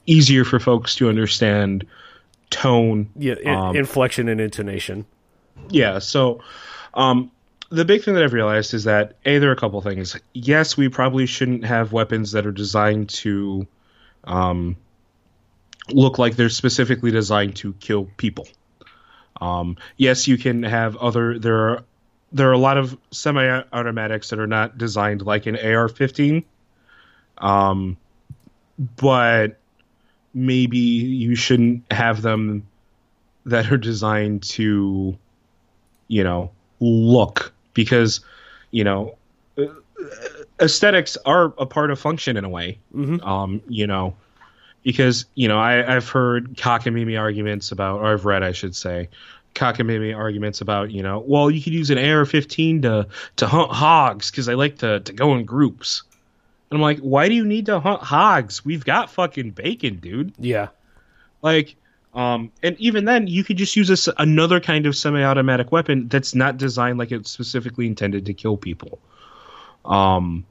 [0.05, 1.85] easier for folks to understand
[2.49, 5.05] tone, yeah, in, um, inflection and intonation.
[5.69, 5.99] Yeah.
[5.99, 6.41] So,
[6.95, 7.31] um,
[7.69, 10.19] the big thing that I've realized is that a there are a couple things.
[10.33, 13.65] Yes, we probably shouldn't have weapons that are designed to
[14.25, 14.75] um,
[15.89, 18.47] look like they're specifically designed to kill people.
[19.39, 21.39] Um, yes, you can have other.
[21.39, 21.83] There are
[22.33, 26.45] there are a lot of semi-automatics that are not designed like an AR-15.
[27.37, 27.97] Um,
[28.77, 29.57] but
[30.33, 32.67] maybe you shouldn't have them
[33.45, 35.17] that are designed to,
[36.07, 38.21] you know, look because,
[38.71, 39.15] you know,
[40.59, 42.77] aesthetics are a part of function in a way.
[42.95, 43.25] Mhm.
[43.25, 44.15] Um, you know,
[44.83, 49.09] because you know I, I've heard cockamamie arguments about, or I've read, I should say,
[49.55, 53.07] cockamamie arguments about, you know, well, you could use an AR-15 to
[53.37, 56.03] to hunt hogs because I like to to go in groups.
[56.71, 58.63] And I'm like, why do you need to hunt hogs?
[58.63, 60.33] We've got fucking bacon, dude.
[60.39, 60.69] Yeah.
[61.41, 61.75] Like,
[62.13, 66.33] um, and even then, you could just use a another kind of semi-automatic weapon that's
[66.33, 68.99] not designed like it's specifically intended to kill people.
[69.83, 70.45] Um,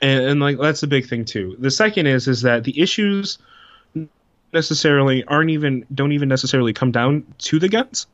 [0.00, 1.56] and, and like that's the big thing too.
[1.58, 3.38] The second is is that the issues
[4.52, 8.06] necessarily aren't even don't even necessarily come down to the guns.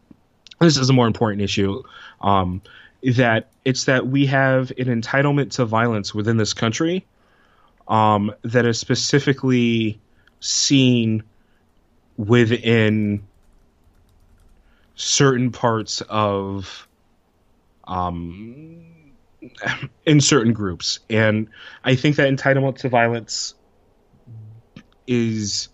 [0.61, 1.83] This is a more important issue.
[2.23, 2.63] Um,
[3.03, 7.05] that it's that we have an entitlement to violence within this country
[7.89, 10.01] um, that is specifically
[10.41, 11.23] seen
[12.17, 13.27] within
[14.95, 16.89] certain parts of
[17.85, 18.85] um,
[20.07, 21.01] in certain groups.
[21.11, 21.49] And
[21.83, 23.55] i think that entitlement to violence
[25.07, 25.69] is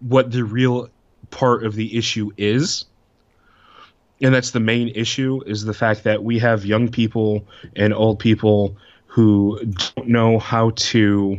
[0.00, 0.90] what the real
[1.30, 2.84] part of the issue is.
[4.20, 8.18] And that's the main issue is the fact that we have young people and old
[8.18, 9.58] people who
[9.96, 11.38] don't know how to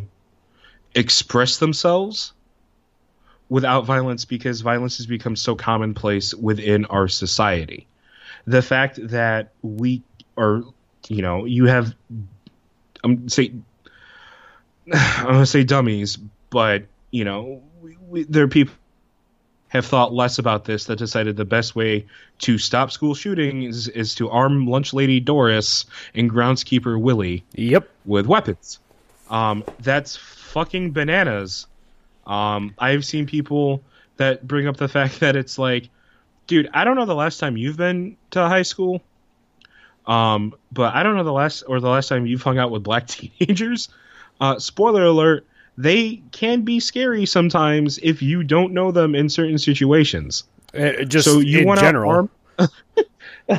[0.96, 2.34] express themselves
[3.50, 7.86] without violence because violence has become so commonplace within our society.
[8.48, 10.02] The fact that we
[10.38, 10.64] are,
[11.10, 11.94] you know, you have,
[13.04, 13.52] I'm say,
[14.94, 16.18] I'm gonna say dummies,
[16.50, 18.74] but you know, we, we, there are people
[19.70, 22.06] have thought less about this that decided the best way
[22.40, 27.90] to stop school shootings is to arm lunch lady Doris and groundskeeper Willie Yep.
[28.06, 28.80] with weapons.
[29.30, 30.18] Um, that's
[30.56, 31.68] fucking bananas.
[32.26, 33.84] Um, I've seen people
[34.16, 35.90] that bring up the fact that it's like,
[36.48, 39.02] dude, I don't know the last time you've been to high school,
[40.08, 42.84] um, but I don't know the last or the last time you've hung out with
[42.84, 43.90] black teenagers.
[44.40, 45.46] Uh, spoiler alert:
[45.78, 51.26] they can be scary sometimes if you don't know them in certain situations Uh, just
[51.26, 52.10] so you in want general.
[52.12, 52.30] arm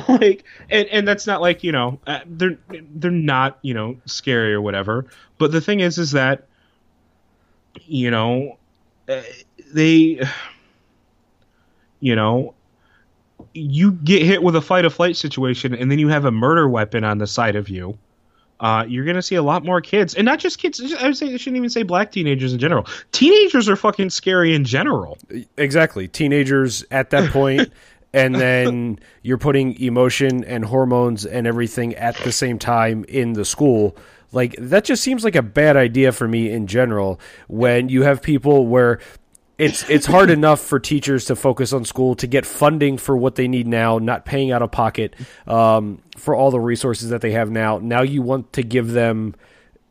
[0.09, 2.57] like and, and that's not like you know uh, they're
[2.95, 5.05] they're not you know scary or whatever
[5.37, 6.47] but the thing is is that
[7.85, 8.57] you know
[9.09, 9.21] uh,
[9.73, 10.21] they
[11.99, 12.53] you know
[13.53, 16.67] you get hit with a fight or flight situation and then you have a murder
[16.67, 17.97] weapon on the side of you
[18.59, 20.81] uh, you're gonna see a lot more kids, and not just kids.
[20.95, 22.87] I would say I shouldn't even say black teenagers in general.
[23.11, 25.19] Teenagers are fucking scary in general.
[25.57, 27.71] exactly teenagers at that point
[28.13, 33.45] and then you're putting emotion and hormones and everything at the same time in the
[33.45, 33.95] school
[34.31, 38.21] like that just seems like a bad idea for me in general when you have
[38.21, 38.99] people where
[39.57, 43.35] it's it's hard enough for teachers to focus on school to get funding for what
[43.35, 45.15] they need now, not paying out of pocket
[45.47, 47.79] um, for all the resources that they have now.
[47.79, 49.35] Now you want to give them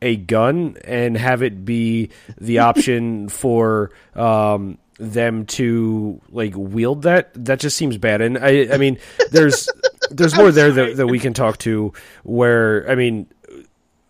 [0.01, 7.31] a gun and have it be the option for um, them to like wield that.
[7.33, 8.21] That just seems bad.
[8.21, 8.99] And I, I mean,
[9.31, 9.69] there's
[10.11, 11.93] there's more there that, that we can talk to.
[12.23, 13.27] Where I mean,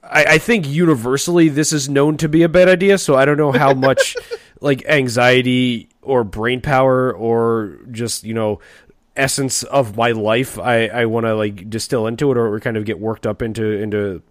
[0.10, 2.98] I, I think universally this is known to be a bad idea.
[2.98, 4.16] So I don't know how much
[4.62, 8.60] like anxiety or brain power or just you know
[9.16, 12.86] essence of my life I, I want to like distill into it or kind of
[12.86, 14.22] get worked up into into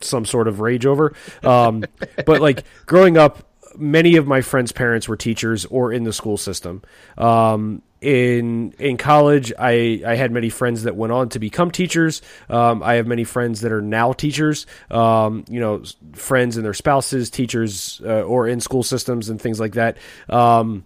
[0.00, 1.12] some sort of rage over.
[1.42, 1.84] Um,
[2.24, 3.44] but like growing up,
[3.76, 6.82] many of my friends' parents were teachers or in the school system.
[7.16, 12.22] Um, in in college, I I had many friends that went on to become teachers.
[12.48, 14.66] Um, I have many friends that are now teachers.
[14.90, 15.82] Um, you know,
[16.12, 19.96] friends and their spouses, teachers, uh, or in school systems and things like that.
[20.28, 20.84] Um,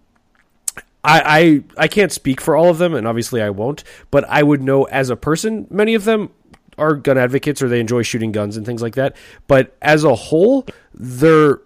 [1.05, 1.21] I,
[1.77, 3.85] I I can't speak for all of them, and obviously I won't.
[4.11, 6.31] But I would know as a person, many of them
[6.79, 9.17] are gun advocates or they enjoy shooting guns and things like that.
[9.47, 11.61] But as a whole, they're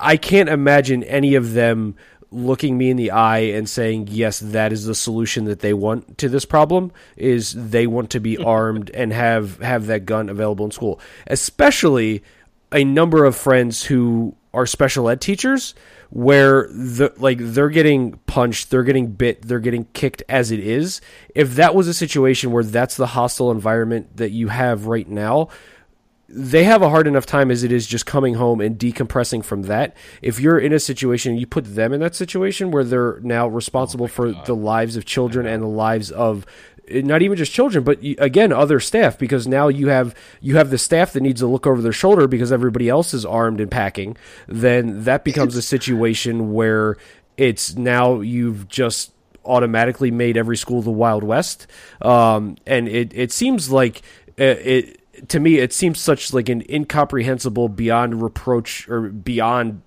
[0.00, 1.96] I can't imagine any of them
[2.32, 6.18] looking me in the eye and saying yes that is the solution that they want
[6.18, 10.64] to this problem is they want to be armed and have have that gun available
[10.64, 12.22] in school especially
[12.72, 15.74] a number of friends who are special ed teachers
[16.12, 21.00] where the like they're getting punched, they're getting bit, they're getting kicked as it is.
[21.34, 25.48] If that was a situation where that's the hostile environment that you have right now,
[26.34, 29.62] they have a hard enough time as it is just coming home and decompressing from
[29.62, 29.94] that.
[30.22, 34.08] If you're in a situation, you put them in that situation where they're now responsible
[34.08, 36.46] for the lives of children and the lives of
[36.90, 40.78] not even just children, but again other staff because now you have you have the
[40.78, 44.16] staff that needs to look over their shoulder because everybody else is armed and packing.
[44.48, 46.96] Then that becomes a situation where
[47.36, 49.12] it's now you've just
[49.44, 51.66] automatically made every school the Wild West,
[52.00, 54.02] um, and it it seems like
[54.40, 59.82] uh, it to me it seems such like an incomprehensible beyond reproach or beyond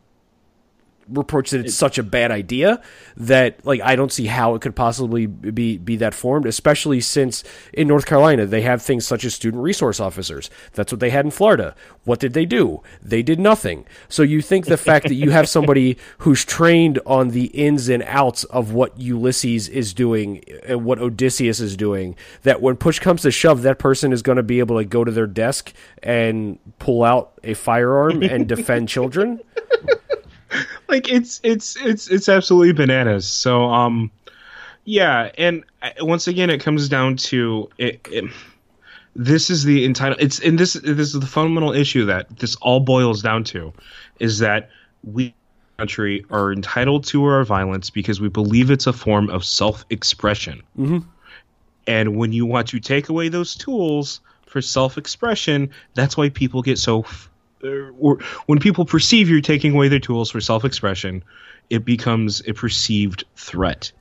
[1.09, 2.81] reproach that it's such a bad idea
[3.17, 7.43] that like I don't see how it could possibly be be that formed especially since
[7.73, 10.49] in North Carolina they have things such as student resource officers.
[10.73, 11.75] That's what they had in Florida.
[12.03, 12.81] What did they do?
[13.01, 13.85] They did nothing.
[14.09, 18.03] So you think the fact that you have somebody who's trained on the ins and
[18.03, 23.21] outs of what Ulysses is doing and what Odysseus is doing that when push comes
[23.23, 26.59] to shove that person is going to be able to go to their desk and
[26.79, 29.39] pull out a firearm and defend children
[30.87, 33.27] like it's it's it's it's absolutely bananas.
[33.27, 34.11] So um,
[34.83, 38.07] yeah, and uh, once again, it comes down to it.
[38.11, 38.25] it
[39.17, 40.21] this is the entitled.
[40.21, 43.73] It's and this this is the fundamental issue that this all boils down to,
[44.19, 44.69] is that
[45.03, 45.33] we
[45.77, 50.61] country are entitled to our violence because we believe it's a form of self-expression.
[50.77, 50.99] Mm-hmm.
[51.87, 56.77] And when you want to take away those tools for self-expression, that's why people get
[56.77, 57.05] so
[58.45, 61.23] when people perceive you're taking away their tools for self-expression,
[61.69, 63.91] it becomes a perceived threat,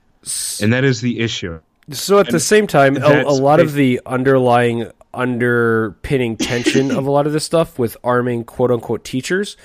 [0.61, 1.59] and that is the issue.
[1.91, 7.07] So at and the same time, a, a lot of the underlying underpinning tension of
[7.07, 9.55] a lot of this stuff with arming quote unquote teachers,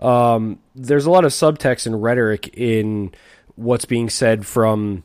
[0.00, 3.12] um, there's a lot of subtext and rhetoric in
[3.56, 5.04] what's being said from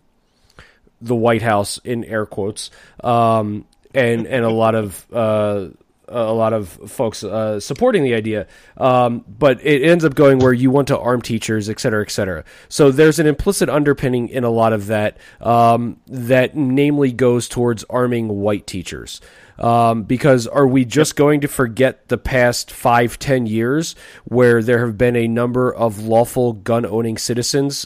[1.02, 2.72] the White House in air quotes,
[3.04, 5.68] um, and and a lot of uh,
[6.08, 8.48] a lot of folks uh, supporting the idea,
[8.78, 12.12] um, but it ends up going where you want to arm teachers, et cetera, et
[12.12, 12.44] cetera.
[12.70, 17.84] So there's an implicit underpinning in a lot of that um, that namely goes towards
[17.90, 19.22] arming white teachers.
[19.58, 23.96] Um, because are we just going to forget the past five, ten years
[24.26, 27.86] where there have been a number of lawful gun owning citizens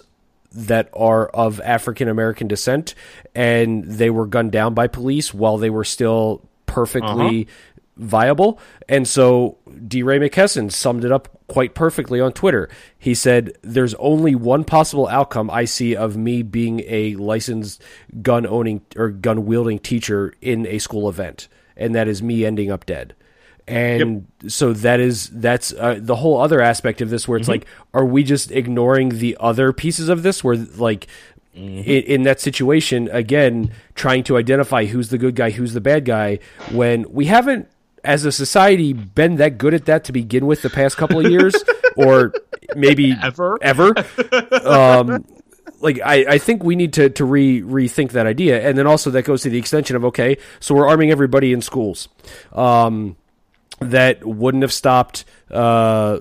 [0.51, 2.95] that are of African American descent
[3.36, 7.68] and they were gunned down by police while they were still perfectly uh-huh
[8.00, 8.60] viable.
[8.88, 12.70] And so DeRay Mckesson summed it up quite perfectly on Twitter.
[12.97, 17.84] He said, There's only one possible outcome I see of me being a licensed
[18.22, 22.72] gun owning or gun wielding teacher in a school event, and that is me ending
[22.72, 23.16] up dead.
[23.68, 24.52] And yep.
[24.52, 27.60] so that is that's uh, the whole other aspect of this where it's mm-hmm.
[27.60, 31.08] like are we just ignoring the other pieces of this where like
[31.56, 31.80] Mm-hmm.
[31.80, 36.06] In, in, that situation, again, trying to identify who's the good guy, who's the bad
[36.06, 36.39] guy,
[36.72, 37.68] when we haven't
[38.04, 41.32] as a society been that good at that to begin with the past couple of
[41.32, 41.56] years?
[41.97, 42.34] Or
[42.76, 43.58] maybe ever?
[43.62, 43.93] Ever?
[44.66, 45.26] Um,
[45.82, 48.66] like I, I think we need to, to re rethink that idea.
[48.66, 51.62] And then also that goes to the extension of okay so we're arming everybody in
[51.62, 52.08] schools
[52.54, 53.18] um,
[53.80, 56.20] that wouldn't have stopped uh,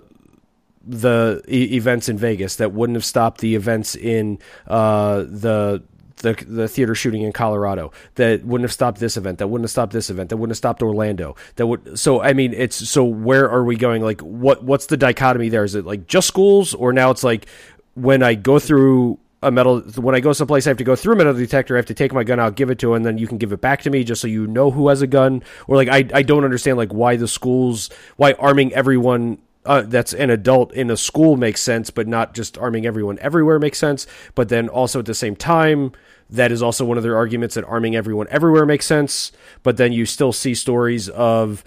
[0.89, 5.83] the e- events in Vegas that wouldn't have stopped the events in uh, the
[6.19, 9.71] the the theater shooting in Colorado that wouldn't have stopped this event that wouldn't have
[9.71, 13.05] stopped this event that wouldn't have stopped Orlando that would so I mean it's so
[13.05, 16.75] where are we going like what what's the dichotomy there is it like just schools
[16.75, 17.47] or now it's like
[17.95, 21.15] when I go through a metal when I go someplace I have to go through
[21.15, 23.19] a metal detector I have to take my gun out give it to and then
[23.19, 25.43] you can give it back to me just so you know who has a gun
[25.67, 29.39] or like I I don't understand like why the schools why arming everyone
[29.69, 33.59] uh, that's an adult in a school makes sense, but not just arming everyone everywhere
[33.59, 34.07] makes sense.
[34.35, 35.93] But then also at the same time,
[36.31, 39.33] that is also one of their arguments that arming everyone everywhere makes sense.
[39.63, 41.65] But then you still see stories of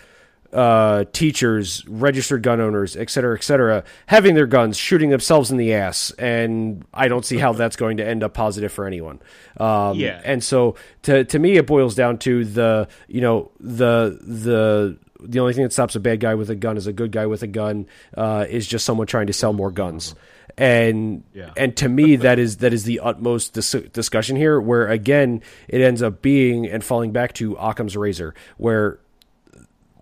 [0.53, 5.57] uh, teachers, registered gun owners, et cetera, et cetera, having their guns, shooting themselves in
[5.57, 9.19] the ass, and I don't see how that's going to end up positive for anyone.
[9.57, 14.19] Um, yeah, and so to to me, it boils down to the you know the
[14.21, 17.11] the the only thing that stops a bad guy with a gun is a good
[17.11, 17.87] guy with a gun
[18.17, 20.15] uh, is just someone trying to sell more guns
[20.57, 21.51] and yeah.
[21.57, 25.81] and to me that is that is the utmost dis- discussion here where again it
[25.81, 28.99] ends up being and falling back to Occam's razor where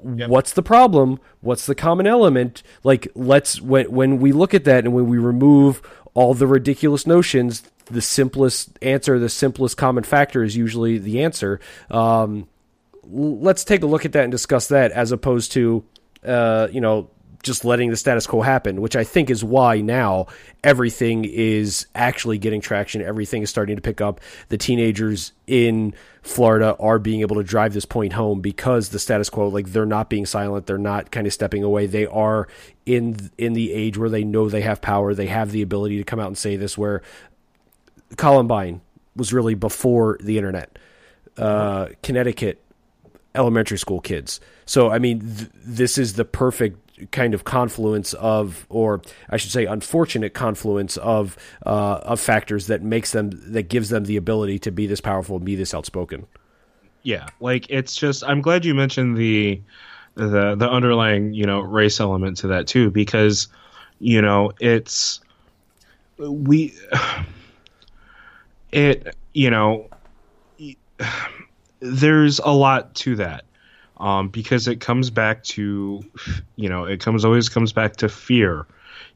[0.01, 0.29] Yep.
[0.29, 4.85] what's the problem what's the common element like let's when when we look at that
[4.85, 5.81] and when we remove
[6.13, 11.59] all the ridiculous notions the simplest answer the simplest common factor is usually the answer
[11.91, 12.47] um,
[13.03, 15.83] let's take a look at that and discuss that as opposed to
[16.23, 17.09] uh, you know
[17.43, 20.27] just letting the status quo happen, which I think is why now
[20.63, 23.01] everything is actually getting traction.
[23.01, 24.19] Everything is starting to pick up.
[24.49, 29.29] The teenagers in Florida are being able to drive this point home because the status
[29.29, 31.87] quo, like they're not being silent, they're not kind of stepping away.
[31.87, 32.47] They are
[32.85, 35.13] in in the age where they know they have power.
[35.13, 36.77] They have the ability to come out and say this.
[36.77, 37.01] Where
[38.17, 38.81] Columbine
[39.15, 40.77] was really before the internet.
[41.37, 42.61] Uh, Connecticut
[43.33, 44.41] elementary school kids.
[44.65, 49.51] So I mean, th- this is the perfect kind of confluence of, or I should
[49.51, 54.59] say, unfortunate confluence of uh, of factors that makes them that gives them the ability
[54.59, 56.25] to be this powerful, and be this outspoken.
[57.03, 58.23] Yeah, like it's just.
[58.23, 59.61] I'm glad you mentioned the
[60.15, 63.47] the the underlying you know race element to that too because
[63.99, 65.21] you know it's
[66.17, 66.73] we
[68.71, 69.89] it you know
[71.79, 73.45] there's a lot to that
[73.99, 76.03] um, because it comes back to
[76.55, 78.65] you know it comes always comes back to fear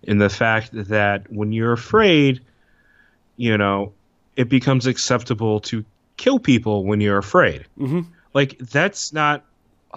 [0.02, 2.42] in the fact that when you're afraid
[3.38, 3.94] you know
[4.36, 5.86] it becomes acceptable to
[6.18, 8.02] kill people when you're afraid mm-hmm.
[8.34, 9.44] like that's not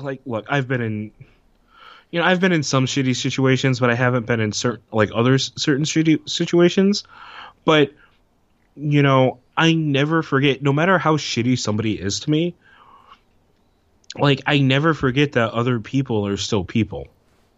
[0.00, 1.10] like look i've been in
[2.10, 5.10] you know i've been in some shitty situations but i haven't been in certain like
[5.14, 7.04] other certain shitty situations
[7.64, 7.92] but
[8.76, 12.54] you know i never forget no matter how shitty somebody is to me
[14.18, 17.06] like i never forget that other people are still people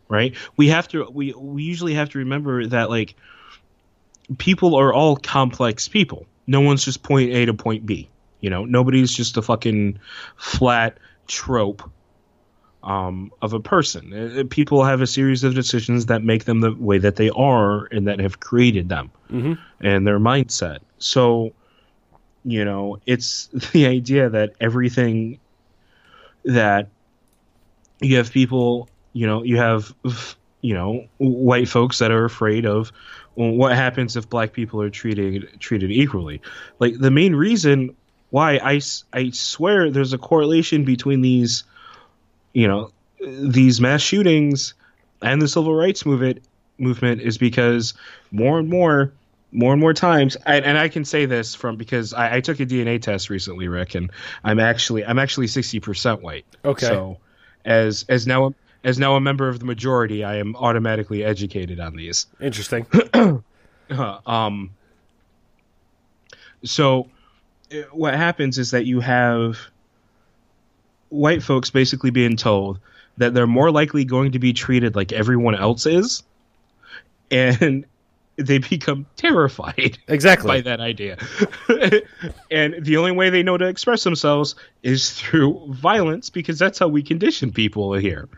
[0.09, 3.14] right we have to we we usually have to remember that like
[4.38, 8.09] people are all complex people no one's just point a to point b
[8.40, 9.98] you know nobody's just a fucking
[10.36, 11.88] flat trope
[12.82, 14.12] um, of a person.
[14.12, 17.86] Uh, people have a series of decisions that make them the way that they are
[17.86, 19.54] and that have created them mm-hmm.
[19.84, 20.78] and their mindset.
[20.98, 21.52] So,
[22.44, 25.38] you know, it's the idea that everything
[26.49, 26.88] that
[28.01, 29.94] you have people, you know, you have,
[30.61, 32.90] you know, white folks that are afraid of
[33.34, 36.40] what happens if black people are treated treated equally.
[36.80, 37.94] Like the main reason
[38.30, 38.80] why I,
[39.12, 41.64] I swear there's a correlation between these
[42.53, 42.90] you know
[43.20, 44.74] these mass shootings
[45.22, 46.42] and the civil rights movement
[46.78, 47.94] movement is because
[48.30, 49.12] more and more
[49.51, 50.36] more and more times.
[50.46, 53.68] I, and i can say this from because I, I, took a dna test recently
[53.68, 54.11] rick and
[54.44, 56.44] i'm actually i'm actually 60% white.
[56.64, 56.86] Okay.
[56.86, 57.18] So
[57.64, 61.96] as as now as now a member of the majority i am automatically educated on
[61.96, 62.26] these.
[62.40, 62.86] Interesting.
[63.90, 64.68] Uh, um
[66.62, 67.09] so
[67.90, 69.59] what happens is that you have
[71.09, 72.80] white folks basically being told
[73.16, 76.22] that they're more likely going to be treated like everyone else is,
[77.30, 77.84] and
[78.39, 81.18] they become terrified exactly by that idea.
[82.51, 86.89] and the only way they know to express themselves is through violence because that's how
[86.89, 88.28] we condition people here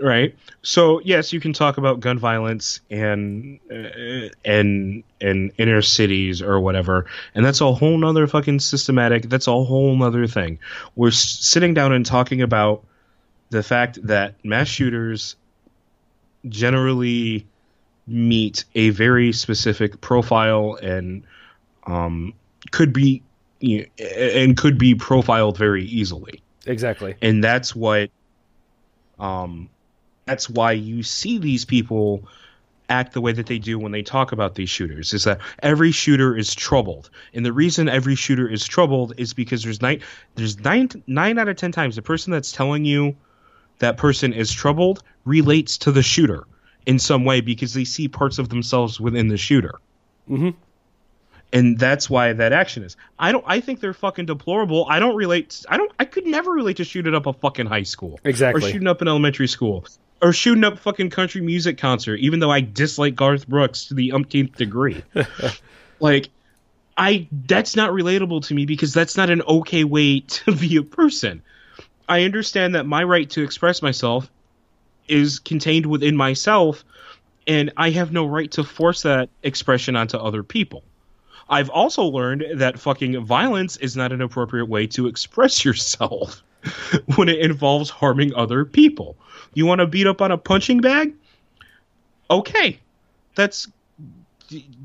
[0.00, 0.34] right?
[0.62, 6.60] So yes, you can talk about gun violence and uh, and and inner cities or
[6.60, 9.28] whatever, and that's a whole nother fucking systematic.
[9.28, 10.58] That's a whole nother thing.
[10.96, 12.84] We're sitting down and talking about
[13.50, 15.36] the fact that mass shooters
[16.48, 17.46] generally
[18.10, 21.22] meet a very specific profile and
[21.86, 22.34] um,
[22.72, 23.22] could be
[23.60, 26.42] you know, and could be profiled very easily.
[26.66, 28.10] Exactly, and that's what
[29.18, 29.68] um,
[30.24, 32.28] that's why you see these people
[32.88, 35.92] act the way that they do when they talk about these shooters is that every
[35.92, 37.08] shooter is troubled.
[37.32, 40.00] And the reason every shooter is troubled is because there's nine
[40.34, 43.16] there's nine nine out of ten times the person that's telling you
[43.78, 46.44] that person is troubled relates to the shooter
[46.86, 49.74] in some way because they see parts of themselves within the shooter
[50.28, 50.50] mm-hmm.
[51.52, 55.16] and that's why that action is i don't i think they're fucking deplorable i don't
[55.16, 58.62] relate i don't i could never relate to shooting up a fucking high school exactly
[58.62, 59.84] or shooting up an elementary school
[60.22, 64.12] or shooting up fucking country music concert, even though I dislike Garth Brooks to the
[64.12, 65.02] umpteenth degree.
[66.00, 66.28] like,
[66.96, 70.82] I that's not relatable to me because that's not an okay way to be a
[70.82, 71.42] person.
[72.08, 74.30] I understand that my right to express myself
[75.10, 76.84] is contained within myself,
[77.46, 80.84] and I have no right to force that expression onto other people.
[81.48, 86.42] I've also learned that fucking violence is not an appropriate way to express yourself
[87.16, 89.16] when it involves harming other people.
[89.54, 91.14] You want to beat up on a punching bag?
[92.30, 92.78] Okay.
[93.34, 93.68] That's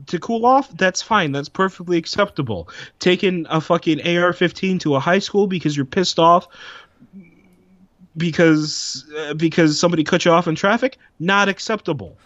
[0.07, 1.31] to cool off, that's fine.
[1.31, 2.69] That's perfectly acceptable.
[2.99, 6.47] Taking a fucking AR-15 to a high school because you're pissed off
[8.17, 12.17] because uh, because somebody cut you off in traffic, not acceptable.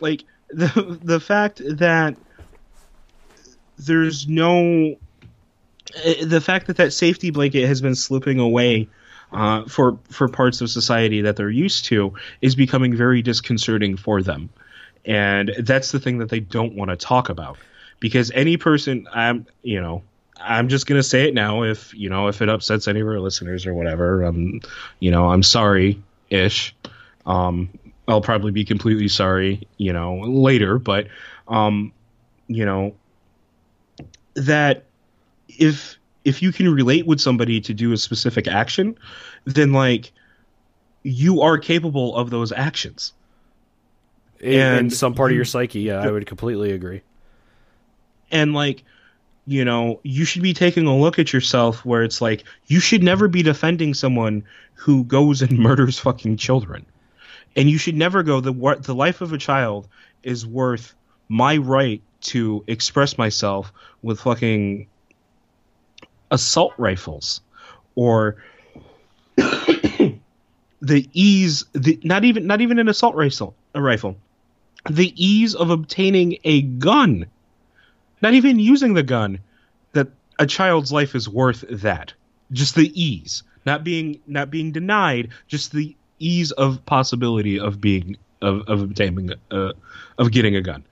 [0.00, 2.16] Like the the fact that
[3.78, 4.96] there's no
[6.04, 8.88] uh, the fact that that safety blanket has been slipping away
[9.32, 14.22] uh, for for parts of society that they're used to is becoming very disconcerting for
[14.22, 14.50] them,
[15.04, 17.58] and that's the thing that they don't want to talk about
[18.00, 20.02] because any person, I'm you know.
[20.40, 21.62] I'm just gonna say it now.
[21.62, 24.60] If you know, if it upsets any of our listeners or whatever, um,
[25.00, 26.74] you know, I'm sorry, ish.
[27.26, 27.68] Um,
[28.08, 30.78] I'll probably be completely sorry, you know, later.
[30.78, 31.08] But,
[31.46, 31.92] um,
[32.46, 32.94] you know,
[34.34, 34.84] that
[35.48, 38.98] if if you can relate with somebody to do a specific action,
[39.44, 40.12] then like
[41.02, 43.12] you are capable of those actions.
[44.40, 47.02] In, in some part of your psyche, yeah, I would completely agree.
[48.30, 48.84] And like
[49.48, 53.02] you know, you should be taking a look at yourself where it's like you should
[53.02, 54.44] never be defending someone
[54.74, 56.84] who goes and murders fucking children.
[57.56, 58.52] And you should never go the
[58.82, 59.88] the life of a child
[60.22, 60.94] is worth
[61.30, 63.72] my right to express myself
[64.02, 64.86] with fucking
[66.30, 67.40] assault rifles
[67.94, 68.36] or
[69.36, 74.14] the ease the not even not even an assault rifle a rifle
[74.90, 77.26] the ease of obtaining a gun
[78.22, 79.38] not even using the gun
[79.92, 80.08] that
[80.38, 82.12] a child's life is worth that.
[82.52, 83.42] Just the ease.
[83.66, 89.32] Not being not being denied just the ease of possibility of being of, of obtaining
[89.50, 89.72] uh,
[90.16, 90.84] of getting a gun.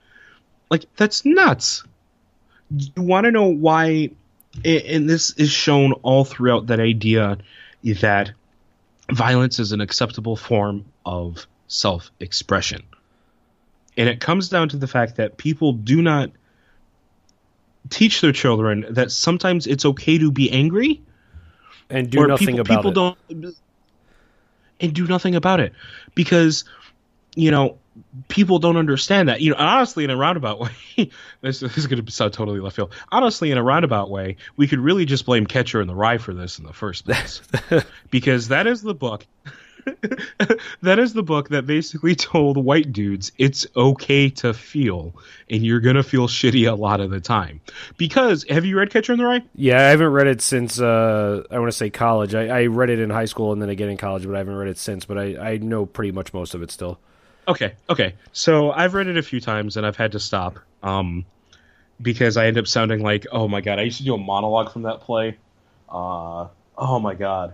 [0.69, 1.83] Like that's nuts.
[2.69, 4.11] You want to know why
[4.63, 7.37] and this is shown all throughout that idea
[7.83, 8.31] that
[9.11, 12.83] violence is an acceptable form of self-expression.
[13.97, 16.31] And it comes down to the fact that people do not
[17.89, 21.01] teach their children that sometimes it's okay to be angry
[21.89, 22.93] and do nothing people, about people it.
[23.29, 23.55] don't
[24.79, 25.73] and do nothing about it
[26.15, 26.65] because
[27.35, 27.77] you know
[28.27, 30.59] people don't understand that you know honestly in a roundabout
[30.97, 31.09] way
[31.41, 34.67] this, this is going to sound totally left field honestly in a roundabout way we
[34.67, 37.41] could really just blame catcher in the rye for this in the first place
[38.11, 39.25] because that is the book
[40.81, 45.13] that is the book that basically told white dudes it's okay to feel
[45.49, 47.59] and you're gonna feel shitty a lot of the time
[47.97, 51.43] because have you read catcher in the rye Yeah, I haven't read it since uh,
[51.49, 52.35] I want to say college.
[52.35, 54.55] I, I read it in high school and then again in college, but I haven't
[54.55, 55.05] read it since.
[55.05, 56.99] But I, I know pretty much most of it still.
[57.47, 58.15] Okay, okay.
[58.33, 61.25] So I've read it a few times and I've had to stop um,
[62.01, 64.71] because I end up sounding like, oh my god, I used to do a monologue
[64.71, 65.37] from that play.
[65.89, 66.47] Uh,
[66.77, 67.53] oh my god.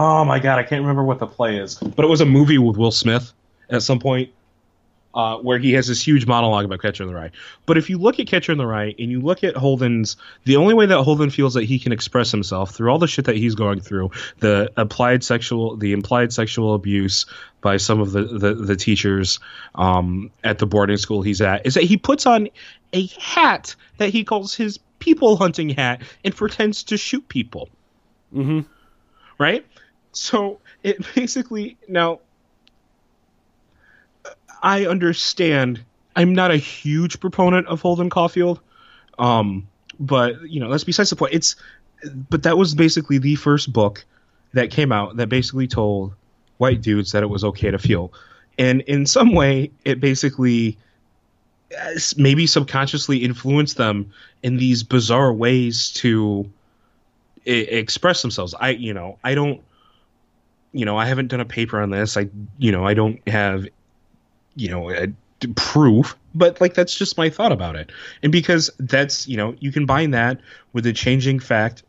[0.00, 2.56] Oh my god, I can't remember what the play is, but it was a movie
[2.56, 3.32] with Will Smith
[3.68, 4.30] at some point
[5.12, 7.32] uh, where he has this huge monologue about Catcher in the Rye.
[7.66, 10.54] But if you look at Catcher in the Rye and you look at Holden's, the
[10.54, 13.34] only way that Holden feels that he can express himself through all the shit that
[13.34, 17.26] he's going through, the applied sexual, the implied sexual abuse
[17.60, 19.40] by some of the the, the teachers
[19.74, 22.48] um, at the boarding school he's at, is that he puts on
[22.92, 27.68] a hat that he calls his people hunting hat and pretends to shoot people.
[28.32, 28.60] Mm-hmm.
[29.40, 29.66] Right.
[30.18, 32.20] So it basically now
[34.62, 35.84] I understand.
[36.16, 38.60] I'm not a huge proponent of Holden Caulfield,
[39.18, 39.68] um,
[40.00, 41.34] but you know that's besides the point.
[41.34, 41.56] It's
[42.28, 44.04] but that was basically the first book
[44.52, 46.14] that came out that basically told
[46.58, 48.12] white dudes that it was okay to feel,
[48.58, 50.76] and in some way it basically
[51.78, 54.10] uh, maybe subconsciously influenced them
[54.42, 56.50] in these bizarre ways to
[57.46, 58.54] I- express themselves.
[58.58, 59.62] I you know I don't
[60.78, 62.16] you know I haven't done a paper on this.
[62.16, 63.66] I you know I don't have
[64.54, 65.08] you know a,
[65.54, 67.90] proof but like that's just my thought about it.
[68.22, 70.40] And because that's you know you combine that
[70.72, 71.82] with the changing fact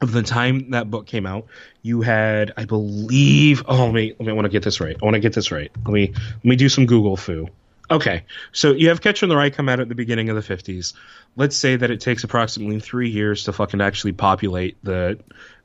[0.00, 1.46] of the time that book came out.
[1.82, 4.96] You had i believe oh let me let me I want to get this right.
[5.00, 5.72] I want to get this right.
[5.84, 7.48] Let me let me do some google foo.
[7.90, 10.54] Okay so you have catcher in the rye come out at the beginning of the
[10.54, 10.94] 50s
[11.34, 15.18] let's say that it takes approximately three years to fucking actually populate the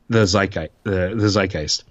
[0.10, 1.84] the zeitgeist the, the zeitgeist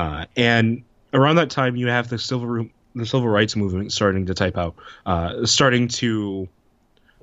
[0.00, 0.82] uh, and
[1.12, 4.76] around that time you have the civil the civil rights movement starting to type out,
[5.04, 6.48] uh, starting to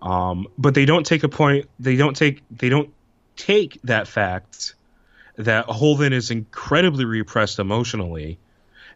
[0.00, 2.90] Um, but they don't take a point they don't take they don't
[3.36, 4.74] take that fact
[5.36, 8.38] that Holden is incredibly repressed emotionally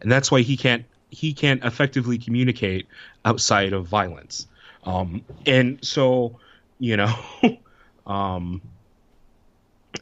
[0.01, 2.87] and that's why he can't he can't effectively communicate
[3.25, 4.47] outside of violence
[4.85, 6.39] um, and so,
[6.79, 7.15] you know,
[8.07, 8.63] um,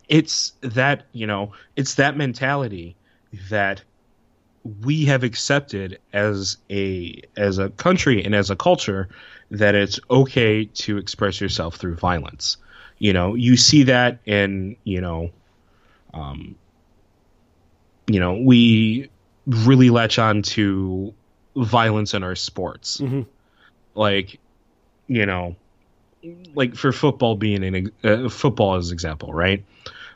[0.08, 2.96] it's that, you know, it's that mentality
[3.50, 3.82] that
[4.84, 9.08] we have accepted as a as a country and as a culture
[9.50, 12.58] that it's okay to express yourself through violence.
[12.98, 15.30] You know, you see that in, you know,
[16.12, 16.56] um,
[18.06, 19.08] you know, we
[19.46, 21.14] really latch on to
[21.56, 22.98] violence in our sports.
[22.98, 23.22] Mm-hmm.
[23.94, 24.38] Like,
[25.08, 25.56] you know,
[26.54, 29.64] like for football being an uh, football as example, right?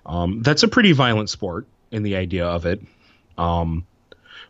[0.07, 2.81] Um, that's a pretty violent sport in the idea of it.
[3.39, 3.87] Um,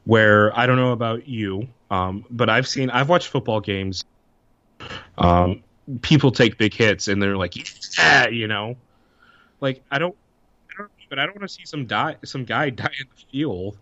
[0.04, 4.04] where I don't know about you, um, but I've seen I've watched football games.
[5.16, 5.62] Um,
[6.00, 7.54] people take big hits and they're like,
[7.96, 8.76] yeah, you know,
[9.60, 10.16] like I don't,
[10.70, 13.22] I don't but I don't want to see some die some guy die in the
[13.30, 13.78] field.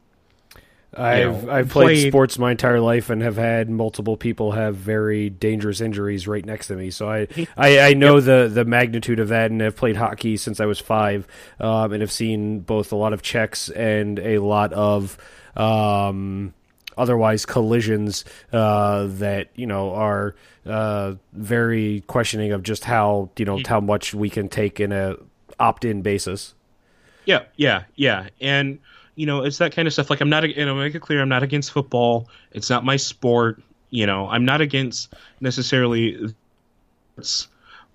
[0.94, 4.74] I've know, I've played, played- sports my entire life and have had multiple people have
[4.74, 6.90] very dangerous injuries right next to me.
[6.90, 10.58] So I I, I know the the magnitude of that, and have played hockey since
[10.58, 11.28] I was five,
[11.60, 15.16] um, and have seen both a lot of checks and a lot of
[15.56, 16.54] um,
[16.98, 20.34] otherwise collisions uh, that you know are
[20.66, 25.16] uh, very questioning of just how you know how much we can take in a
[25.60, 26.54] opt in basis.
[27.26, 28.80] Yeah, yeah, yeah, and
[29.20, 30.08] you know it's that kind of stuff.
[30.08, 32.28] Like I'm not, and I'll make it clear, I'm not against football.
[32.52, 33.62] It's not my sport.
[33.90, 36.34] You know, I'm not against necessarily,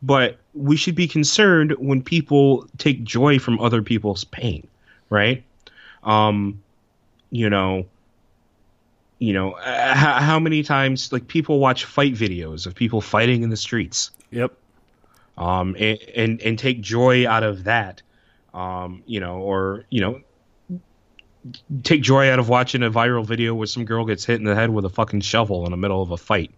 [0.03, 4.67] but we should be concerned when people take joy from other people's pain,
[5.09, 5.43] right?
[6.03, 6.61] Um,
[7.31, 7.85] you know,
[9.17, 13.41] you know, uh, how, how many times like people watch fight videos of people fighting
[13.41, 14.11] in the streets?
[14.29, 14.51] Yep.
[15.37, 18.01] um, and, and and take joy out of that,
[18.53, 20.21] um, you know, or you know,
[21.83, 24.55] take joy out of watching a viral video where some girl gets hit in the
[24.55, 26.51] head with a fucking shovel in the middle of a fight,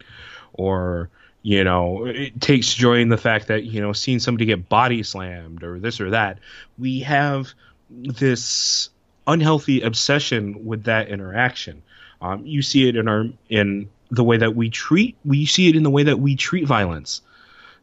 [0.53, 1.09] or
[1.41, 5.03] you know, it takes joy in the fact that you know, seeing somebody get body
[5.03, 6.39] slammed or this or that.
[6.77, 7.49] We have
[7.89, 8.89] this
[9.25, 11.81] unhealthy obsession with that interaction.
[12.21, 15.15] Um, you see it in our in the way that we treat.
[15.25, 17.21] We see it in the way that we treat violence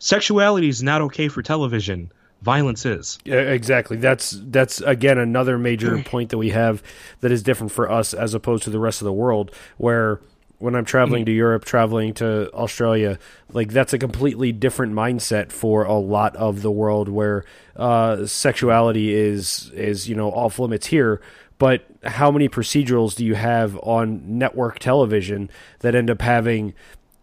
[0.05, 2.13] sexuality is not okay for television.
[2.45, 3.19] Violence is.
[3.25, 3.97] Yeah, exactly.
[3.97, 6.83] That's that's again another major point that we have
[7.21, 9.51] that is different for us as opposed to the rest of the world.
[9.79, 10.21] Where
[10.59, 13.19] when I'm traveling to Europe, traveling to Australia,
[13.53, 17.09] like that's a completely different mindset for a lot of the world.
[17.09, 17.47] Where
[17.77, 21.23] uh, sexuality is is you know off limits here.
[21.57, 25.49] But how many procedurals do you have on network television
[25.79, 26.75] that end up having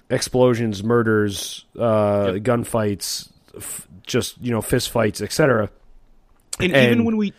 [0.10, 5.70] explosions, murders, uh, gunfights, f- just you know fist fights, etc.
[6.60, 7.34] And, And- even when we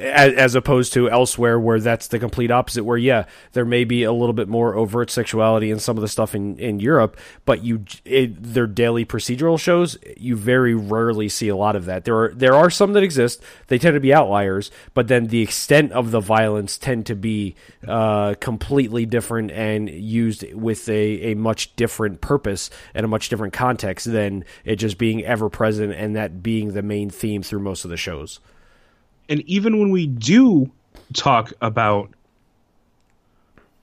[0.00, 2.84] As, as opposed to elsewhere where that's the complete opposite.
[2.84, 6.08] Where yeah, there may be a little bit more overt sexuality in some of the
[6.08, 11.48] stuff in, in Europe, but you it, their daily procedural shows you very rarely see
[11.48, 12.04] a lot of that.
[12.04, 13.42] There are there are some that exist.
[13.66, 17.56] They tend to be outliers, but then the extent of the violence tend to be
[17.84, 23.52] uh, completely different and used with a, a much different purpose and a much different
[23.52, 27.84] context than it just being ever present and that being the main theme through most
[27.84, 28.38] of the shows.
[29.28, 30.70] And even when we do
[31.12, 32.10] talk about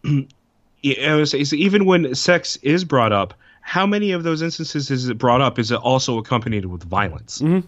[0.06, 4.92] I would say, so even when sex is brought up, how many of those instances
[4.92, 5.58] is it brought up?
[5.58, 7.42] Is it also accompanied with violence?
[7.42, 7.64] Mhm.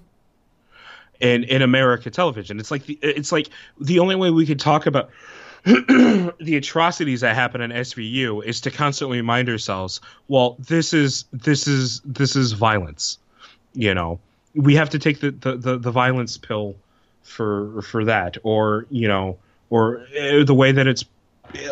[1.20, 3.50] And in America television, it's like the, it's like
[3.82, 5.10] the only way we could talk about
[5.64, 11.68] the atrocities that happen in SVU is to constantly remind ourselves, well, this is this
[11.68, 13.18] is this is violence.
[13.74, 14.20] You know,
[14.54, 16.76] we have to take the the, the, the violence pill
[17.28, 19.38] for for that, or you know,
[19.70, 21.06] or uh, the way that it's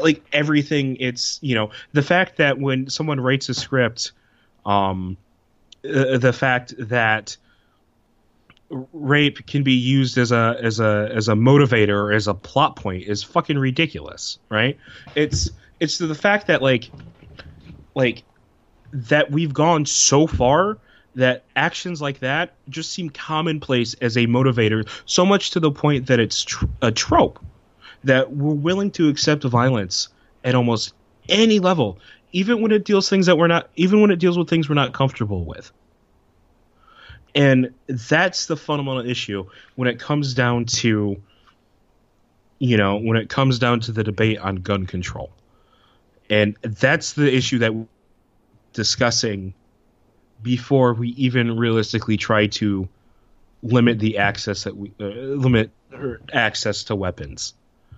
[0.01, 0.97] like everything.
[0.97, 4.11] It's you know the fact that when someone writes a script,
[4.65, 5.17] um,
[5.83, 7.37] uh, the fact that
[8.69, 12.75] rape can be used as a as a as a motivator or as a plot
[12.75, 14.77] point is fucking ridiculous, right?
[15.15, 15.49] It's
[15.79, 16.89] it's the fact that like
[17.95, 18.23] like
[18.91, 20.77] that we've gone so far
[21.15, 26.07] that actions like that just seem commonplace as a motivator, so much to the point
[26.07, 27.39] that it's tr- a trope
[28.03, 30.09] that we're willing to accept violence
[30.43, 30.93] at almost
[31.29, 31.97] any level,
[32.33, 34.75] even when it deals things that we're not, even when it deals with things we're
[34.75, 35.71] not comfortable with.
[37.33, 41.21] And that's the fundamental issue when it comes down to,
[42.59, 45.31] you know, when it comes down to the debate on gun control.
[46.29, 47.87] And that's the issue that we're
[48.73, 49.53] discussing
[50.41, 52.87] before we even realistically try to
[53.63, 55.71] limit the access that we uh, limit
[56.33, 57.53] access to weapons.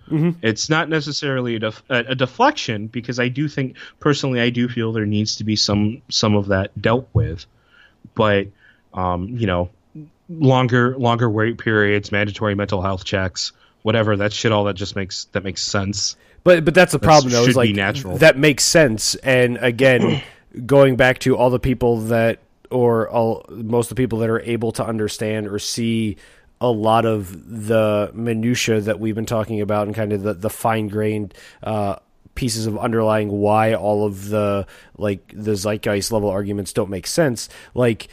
[0.10, 0.36] Mhm.
[0.42, 4.94] It's not necessarily a, def- a, deflection because I do think personally I do feel
[4.94, 7.46] there needs to be some some of that dealt with,
[8.16, 8.48] but
[8.94, 9.70] um, you know,
[10.30, 13.52] longer longer wait periods, mandatory mental health checks,
[13.82, 16.16] whatever that shit all that just makes that makes sense.
[16.46, 17.42] But but that's the problem though.
[17.42, 18.18] should Is like be natural.
[18.20, 19.16] that makes sense.
[19.16, 20.22] And again,
[20.66, 24.42] going back to all the people that, or all most of the people that are
[24.42, 26.18] able to understand or see
[26.60, 30.50] a lot of the minutia that we've been talking about and kind of the, the
[30.50, 31.34] fine grained
[31.64, 31.98] uh,
[32.36, 34.66] pieces of underlying why all of the
[34.98, 37.50] like the zeitgeist level arguments don't make sense.
[37.74, 38.08] Like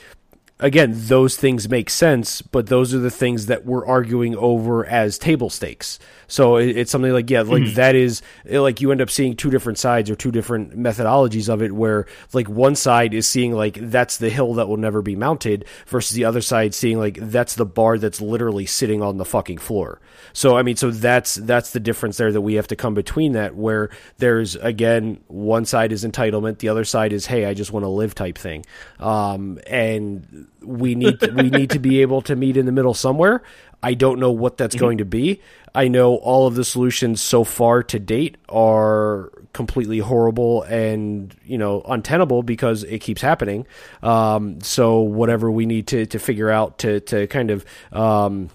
[0.61, 5.19] again, those things make sense, but those are the things that we're arguing over as
[5.19, 5.99] table stakes.
[6.27, 7.75] So it, it's something like, yeah, like Mm-hmm.
[7.75, 11.63] that is like you end up seeing two different sides or two different methodologies of
[11.63, 15.17] it, where like one side is seeing like that's the hill that will never be
[15.17, 19.25] mounted, versus the other side seeing like that's the bar that's literally sitting on the
[19.25, 20.01] fucking floor.
[20.33, 23.33] So I mean, so that's that's the difference there that we have to come between
[23.33, 27.73] that, where there's again one side is entitlement, the other side is hey, I just
[27.73, 28.65] want to live type thing,
[28.99, 33.43] um, and we need we need to be able to meet in the middle somewhere.
[33.83, 35.43] I don't know what that's going to be.
[35.75, 41.59] I know all of the solutions so far to date are completely horrible and you
[41.59, 43.67] know untenable because it keeps happening.
[44.03, 48.51] Um, so whatever we need to to figure out to to kind of um,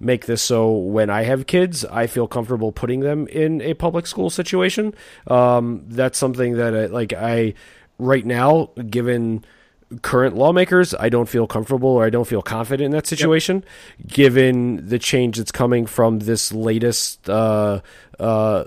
[0.00, 4.06] make this so when I have kids, I feel comfortable putting them in a public
[4.06, 4.94] school situation.
[5.26, 7.54] Um, that's something that I, like I
[7.98, 9.44] right now, given
[10.02, 13.64] current lawmakers, I don't feel comfortable or I don't feel confident in that situation,
[14.06, 17.80] given the change that's coming from this latest, uh,
[18.18, 18.64] uh,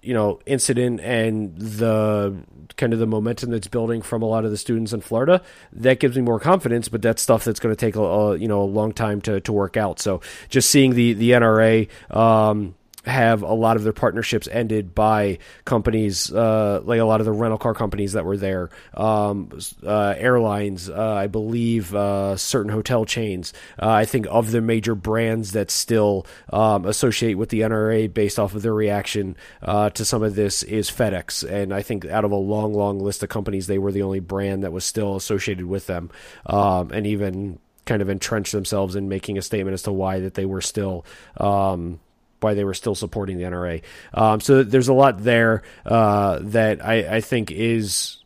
[0.00, 2.34] you know, incident and the
[2.76, 5.42] kind of the momentum that's building from a lot of the students in Florida.
[5.72, 8.48] That gives me more confidence, but that's stuff that's going to take a, a you
[8.48, 10.00] know a long time to to work out.
[10.00, 11.88] So just seeing the the NRA.
[12.14, 17.26] Um, have a lot of their partnerships ended by companies uh, like a lot of
[17.26, 19.50] the rental car companies that were there, um,
[19.84, 23.52] uh, airlines, uh, I believe, uh, certain hotel chains.
[23.80, 28.38] Uh, I think of the major brands that still um, associate with the NRA based
[28.38, 32.24] off of their reaction uh, to some of this is FedEx, and I think out
[32.24, 35.16] of a long, long list of companies, they were the only brand that was still
[35.16, 36.10] associated with them,
[36.46, 40.34] um, and even kind of entrenched themselves in making a statement as to why that
[40.34, 41.04] they were still.
[41.38, 41.98] Um,
[42.42, 43.82] why they were still supporting the NRA.
[44.14, 48.22] Um, so there's a lot there uh, that I, I think is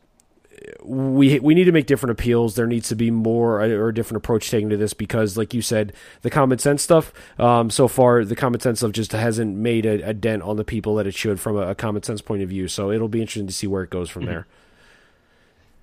[0.82, 2.54] we we need to make different appeals.
[2.54, 5.54] There needs to be more uh, or a different approach taken to this because, like
[5.54, 7.12] you said, the common sense stuff.
[7.38, 10.64] Um, so far, the common sense stuff just hasn't made a, a, dent on the
[10.64, 12.68] people that it should from a, a, common sense point of view.
[12.68, 14.46] So it'll be interesting to see where it goes from there.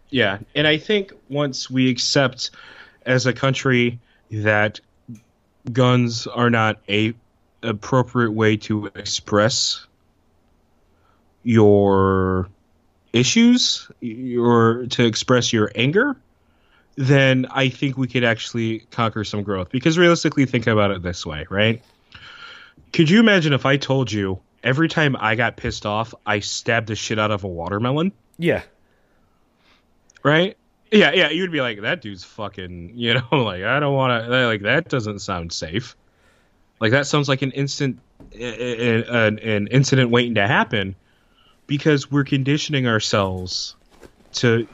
[0.09, 2.51] Yeah, and I think once we accept
[3.05, 3.99] as a country
[4.29, 4.79] that
[5.71, 7.13] guns are not a
[7.63, 9.85] appropriate way to express
[11.43, 12.47] your
[13.11, 13.89] issues
[14.39, 16.17] or to express your anger
[16.95, 19.69] then i think we could actually conquer some growth.
[19.69, 21.81] Because realistically think about it this way right?
[22.91, 26.87] Could you imagine if i told you every time i got pissed off i stabbed
[26.87, 28.11] the shit out of a watermelon?
[28.37, 28.63] Yeah.
[30.23, 30.57] Right?
[30.91, 34.47] Yeah yeah you'd be like that dude's fucking you know like i don't want to
[34.47, 35.95] like that doesn't sound safe
[36.79, 37.99] like that sounds like an instant
[38.33, 40.95] an, an incident waiting to happen
[41.67, 43.75] because we're conditioning ourselves
[44.33, 44.67] to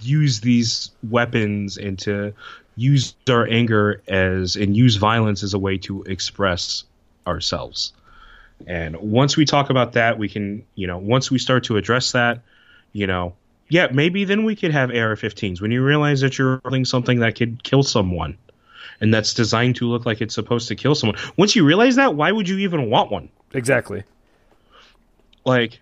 [0.00, 2.34] use these weapons and to
[2.76, 6.84] use our anger as and use violence as a way to express
[7.26, 7.92] ourselves.
[8.66, 12.12] And once we talk about that, we can, you know, once we start to address
[12.12, 12.42] that,
[12.92, 13.34] you know,
[13.68, 17.34] yeah, maybe then we could have AR-15s when you realize that you're holding something that
[17.34, 18.38] could kill someone
[19.00, 21.18] and that's designed to look like it's supposed to kill someone.
[21.36, 23.28] Once you realize that, why would you even want one?
[23.52, 24.04] Exactly.
[25.44, 25.80] Like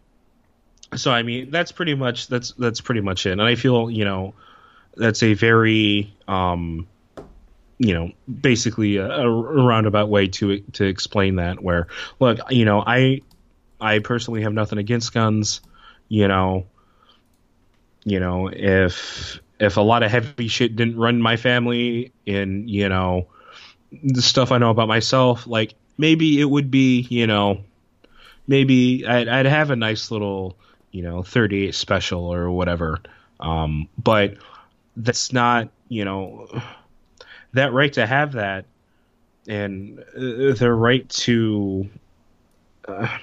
[0.96, 3.32] so I mean, that's pretty much that's that's pretty much it.
[3.32, 4.34] And I feel, you know,
[4.96, 6.86] that's a very um
[7.78, 11.88] you know, basically a, a roundabout way to to explain that where
[12.20, 13.22] look, you know, I
[13.80, 15.60] I personally have nothing against guns,
[16.08, 16.66] you know,
[18.04, 22.88] you know, if if a lot of heavy shit didn't run my family and you
[22.88, 23.28] know
[24.02, 27.64] the stuff I know about myself, like maybe it would be you know
[28.46, 30.56] maybe I'd, I'd have a nice little
[30.90, 33.00] you know 38 special or whatever,
[33.40, 34.36] um, but
[34.96, 36.48] that's not you know
[37.52, 38.66] that right to have that
[39.46, 41.88] and uh, the right to.
[42.86, 43.18] Uh,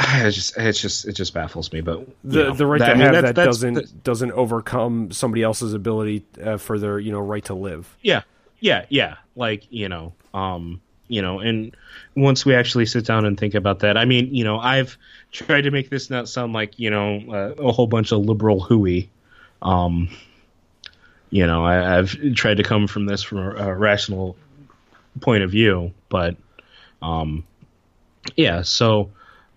[0.26, 1.80] it just it just it just baffles me.
[1.82, 4.32] But the know, the right that, to I mean, have that's- that doesn't that's- doesn't
[4.32, 7.94] overcome somebody else's ability uh, for their you know right to live.
[8.02, 8.22] yeah
[8.60, 11.74] yeah yeah like you know um you know and
[12.14, 14.98] once we actually sit down and think about that i mean you know i've
[15.32, 18.60] tried to make this not sound like you know uh, a whole bunch of liberal
[18.60, 19.08] hooey
[19.62, 20.08] um
[21.30, 24.36] you know I, i've tried to come from this from a, a rational
[25.22, 26.36] point of view but
[27.00, 27.44] um
[28.36, 29.10] yeah so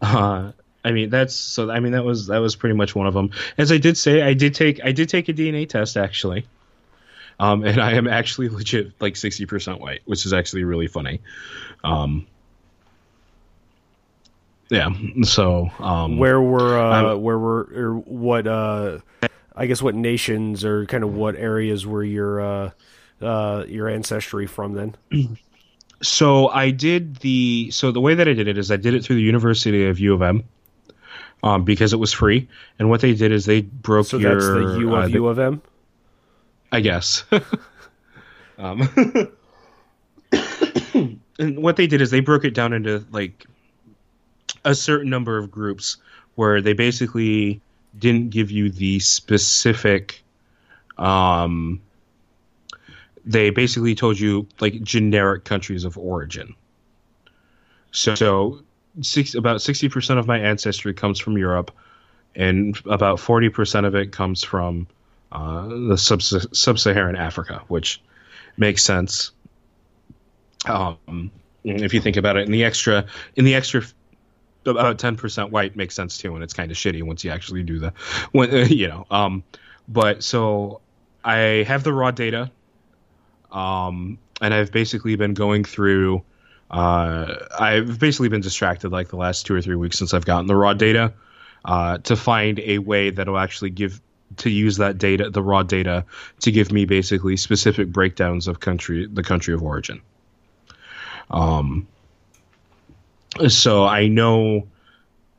[0.03, 0.51] uh
[0.85, 1.71] I mean that's so.
[1.71, 3.31] I mean that was that was pretty much one of them.
[3.57, 6.45] As I did say, I did take I did take a DNA test actually,
[7.39, 11.21] um, and I am actually legit like sixty percent white, which is actually really funny.
[11.83, 12.27] Um,
[14.69, 14.89] yeah.
[15.23, 18.99] So um, Where were uh, where were or what uh,
[19.55, 22.71] I guess what nations or kind of what areas were your uh,
[23.21, 24.95] uh, your ancestry from then?
[26.03, 29.03] So I did the so the way that I did it is I did it
[29.03, 30.43] through the University of U of M.
[31.41, 32.47] Um, because it was free,
[32.79, 35.27] and what they did is they broke So your that's the U of uh, U
[35.27, 35.61] of M.
[36.71, 37.25] I guess.
[38.57, 38.81] um,
[41.39, 43.45] and what they did is they broke it down into like
[44.63, 45.97] a certain number of groups
[46.35, 47.61] where they basically
[47.97, 50.23] didn't give you the specific
[50.97, 51.81] um
[53.25, 56.55] they basically told you like generic countries of origin
[57.91, 58.59] so, so
[59.01, 61.71] six, about 60% of my ancestry comes from europe
[62.35, 64.87] and about 40% of it comes from
[65.31, 68.01] uh, the sub- sub-Saharan Africa, which
[68.57, 69.31] makes sense.
[70.65, 71.31] Um,
[71.63, 73.05] if you think about it, in the extra,
[73.35, 73.83] in the extra,
[74.65, 77.79] about 10% white makes sense too, and it's kind of shitty once you actually do
[77.79, 77.93] the,
[78.31, 79.05] when you know.
[79.11, 79.43] Um,
[79.87, 80.81] but so
[81.23, 82.51] I have the raw data,
[83.53, 86.23] um, and I've basically been going through.
[86.69, 90.47] Uh, I've basically been distracted like the last two or three weeks since I've gotten
[90.47, 91.13] the raw data
[91.63, 94.01] uh, to find a way that will actually give
[94.37, 96.05] to use that data, the raw data,
[96.39, 100.01] to give me basically specific breakdowns of country, the country of origin.
[101.29, 101.87] Um,
[103.47, 104.67] so I know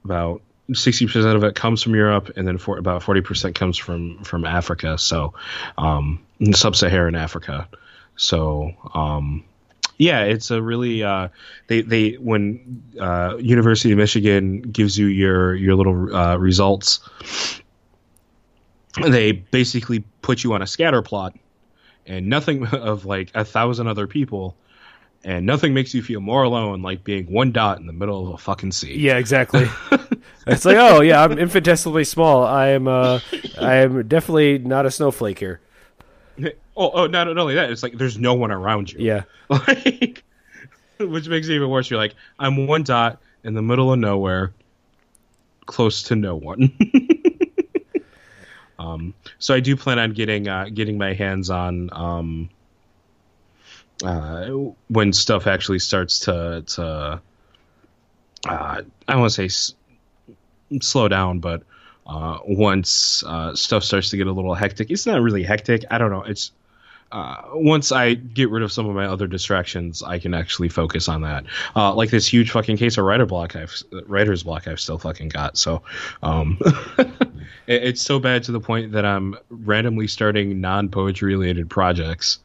[0.05, 0.43] about
[0.73, 4.23] sixty percent of it comes from Europe, and then for about forty percent comes from
[4.23, 4.99] from Africa.
[4.99, 5.35] So,
[5.77, 7.69] um, sub-Saharan Africa.
[8.16, 9.45] So, um,
[9.99, 11.28] yeah, it's a really uh,
[11.69, 17.09] they they when uh, University of Michigan gives you your your little uh, results,
[19.03, 21.36] they basically put you on a scatter plot,
[22.07, 24.57] and nothing of like a thousand other people,
[25.23, 28.35] and nothing makes you feel more alone like being one dot in the middle of
[28.35, 28.99] a fucking sea.
[28.99, 29.69] Yeah, exactly.
[30.47, 32.45] it's like, oh yeah, I'm infinitesimally small.
[32.45, 33.20] I am uh,
[33.61, 35.61] I am definitely not a snowflake here.
[36.77, 39.01] Oh, oh, not, not only that, it's like there's no one around you.
[39.01, 39.23] Yeah.
[39.49, 40.25] like
[40.99, 41.91] which makes it even worse.
[41.91, 44.53] You're like, I'm one dot in the middle of nowhere,
[45.67, 46.73] close to no one.
[48.79, 52.51] um, so I do plan on getting uh, getting my hands on um,
[54.05, 54.47] uh,
[54.89, 57.19] when stuff actually starts to to uh,
[58.49, 59.75] I don't want to say s-
[60.81, 61.63] slow down, but
[62.07, 65.85] uh, once uh, stuff starts to get a little hectic, it's not really hectic.
[65.91, 66.23] I don't know.
[66.23, 66.53] It's
[67.13, 71.09] uh, once I get rid of some of my other distractions, I can actually focus
[71.09, 71.45] on that.
[71.77, 73.75] Uh, like this huge fucking case of writer block, I've
[74.07, 75.57] writer's block, I've still fucking got.
[75.57, 75.83] So,
[76.23, 76.59] um,
[76.99, 77.13] it,
[77.67, 82.39] it's so bad to the point that I'm randomly starting non poetry related projects.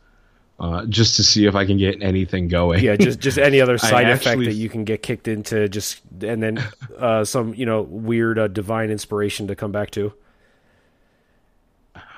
[0.60, 2.84] Uh, just to see if I can get anything going.
[2.84, 6.02] Yeah, just just any other side effect actually- that you can get kicked into, just
[6.22, 6.62] and then
[6.98, 10.14] uh, some you know weird uh, divine inspiration to come back to.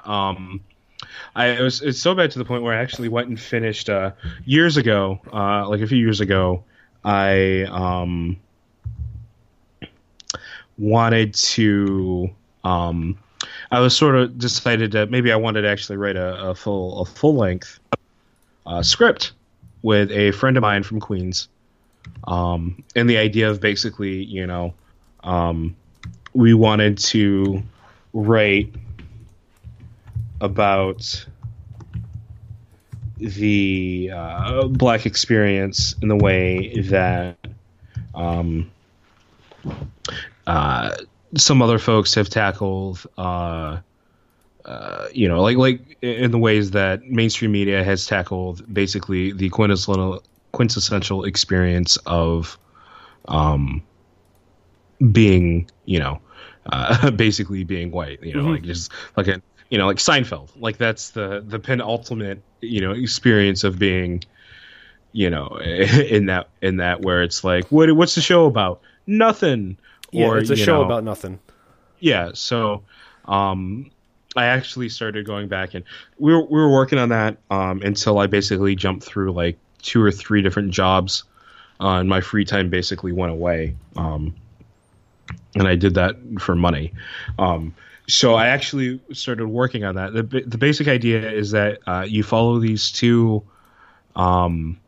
[0.05, 0.61] Um,
[1.35, 3.89] I it was it's so bad to the point where I actually went and finished
[3.89, 4.11] uh,
[4.45, 6.63] years ago, uh, like a few years ago.
[7.03, 8.37] I um,
[10.77, 12.29] wanted to.
[12.63, 13.17] Um,
[13.71, 17.01] I was sort of decided that maybe I wanted to actually write a, a full
[17.01, 17.79] a full length
[18.65, 19.31] uh, script
[19.81, 21.47] with a friend of mine from Queens,
[22.25, 24.73] um, and the idea of basically, you know,
[25.23, 25.75] um,
[26.33, 27.63] we wanted to
[28.13, 28.73] write
[30.41, 31.27] about
[33.19, 37.39] the uh, black experience in the way that
[38.13, 38.71] um,
[40.47, 40.89] uh,
[41.37, 43.79] some other folks have tackled, uh,
[44.65, 49.49] uh, you know, like like in the ways that mainstream media has tackled basically the
[49.49, 52.57] quintessential quintessential experience of
[53.27, 53.83] um,
[55.11, 56.21] being, you know,
[56.71, 58.51] uh, basically being white, you know, Mhm.
[58.51, 60.49] like just like a you know, like Seinfeld.
[60.59, 64.23] Like that's the the penultimate, you know, experience of being,
[65.13, 68.81] you know, in that in that where it's like, what what's the show about?
[69.07, 69.77] Nothing.
[70.11, 71.39] Yeah, or, it's a show know, about nothing.
[71.99, 72.31] yeah.
[72.33, 72.83] So,
[73.25, 73.89] um,
[74.35, 75.85] I actually started going back and
[76.19, 80.03] we were we were working on that um until I basically jumped through like two
[80.03, 81.23] or three different jobs,
[81.79, 83.75] uh, and my free time basically went away.
[83.95, 84.35] Um,
[85.55, 86.93] and I did that for money.
[87.37, 87.73] Um,
[88.07, 90.13] so I actually started working on that.
[90.13, 93.43] The the basic idea is that uh, you follow these two,
[94.15, 94.79] um,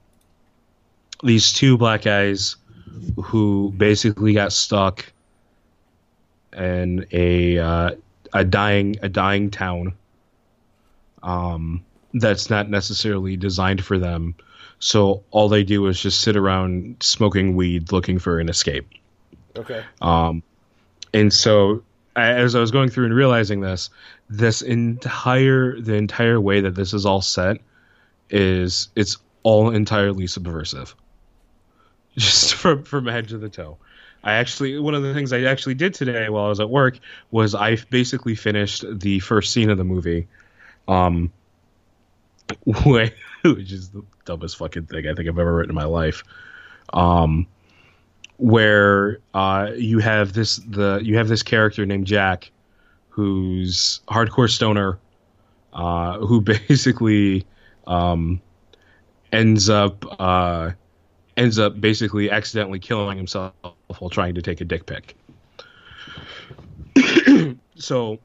[1.24, 2.56] these two black guys
[3.24, 5.06] who basically got stuck
[6.56, 7.92] in a uh,
[8.34, 9.94] a dying a dying town.
[11.22, 14.36] Um, that's not necessarily designed for them.
[14.80, 18.90] So all they do is just sit around smoking weed, looking for an escape.
[19.58, 19.84] Okay.
[20.02, 20.44] Um,
[21.14, 21.84] and so
[22.16, 23.90] as I was going through and realizing this,
[24.30, 27.58] this entire the entire way that this is all set
[28.30, 30.96] is it's all entirely subversive,
[32.18, 33.78] just from from head to the toe.
[34.24, 37.00] I actually one of the things I actually did today while I was at work
[37.32, 40.28] was I basically finished the first scene of the movie,
[40.88, 41.32] um,
[42.66, 46.24] which is the dumbest fucking thing I think I've ever written in my life.
[46.94, 47.48] Um,
[48.38, 52.52] where uh, you have this the you have this character named Jack,
[53.10, 55.00] who's hardcore stoner,
[55.74, 57.46] uh, who basically
[57.88, 58.42] um,
[59.32, 60.72] ends up uh,
[61.38, 65.16] ends up basically accidentally killing himself while trying to take a dick pic.
[67.76, 68.20] so,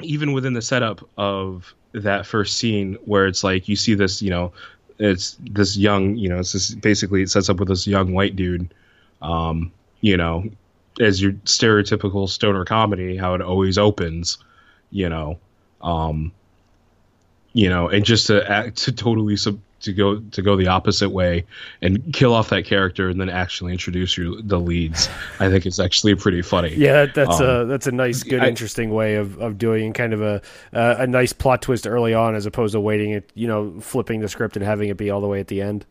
[0.00, 4.30] even within the setup of that first scene, where it's like you see this, you
[4.30, 4.52] know,
[4.98, 8.36] it's this young, you know, it's this basically it sets up with this young white
[8.36, 8.72] dude
[9.22, 10.44] um, you know,
[11.00, 14.38] as your stereotypical stoner comedy, how it always opens,
[14.90, 15.38] you know,
[15.82, 16.32] um,
[17.52, 21.10] you know, and just to act to totally sub, to go to go the opposite
[21.10, 21.44] way
[21.82, 25.08] and kill off that character and then actually introduce you the leads.
[25.38, 26.74] I think it's actually pretty funny.
[26.74, 30.12] Yeah, that's um, a that's a nice, good, I, interesting way of, of doing kind
[30.12, 33.46] of a uh, a nice plot twist early on as opposed to waiting it, you
[33.46, 35.84] know, flipping the script and having it be all the way at the end.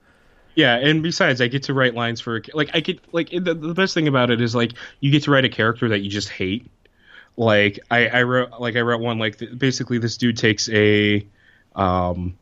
[0.55, 3.73] Yeah, and besides, I get to write lines for like I get like the, the
[3.73, 4.71] best thing about it is like
[5.01, 6.69] you get to write a character that you just hate.
[7.37, 11.25] Like I, I wrote like I wrote one like basically this dude takes a
[11.75, 12.37] um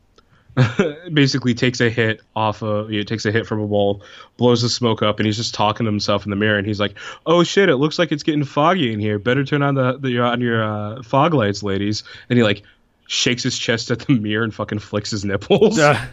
[1.12, 4.02] basically takes a hit off of you know, takes a hit from a wall,
[4.36, 6.78] blows the smoke up, and he's just talking to himself in the mirror, and he's
[6.78, 6.96] like,
[7.26, 9.18] "Oh shit, it looks like it's getting foggy in here.
[9.18, 12.62] Better turn on the, the on your uh, fog lights, ladies." And he like
[13.08, 15.78] shakes his chest at the mirror and fucking flicks his nipples.
[15.80, 16.06] Uh.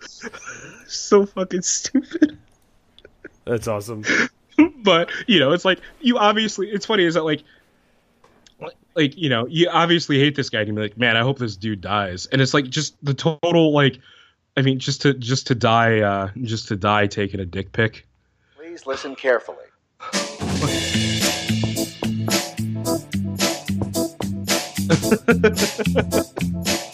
[1.12, 2.38] so fucking stupid.
[3.44, 4.02] That's awesome.
[4.82, 6.70] but you know, it's like you obviously.
[6.70, 7.42] It's funny is that like,
[8.94, 11.56] like you know, you obviously hate this guy, and you're like, man, I hope this
[11.56, 12.24] dude dies.
[12.24, 13.98] And it's like just the total like,
[14.56, 18.06] I mean, just to just to die, uh just to die taking a dick pic.
[18.56, 19.58] Please listen carefully.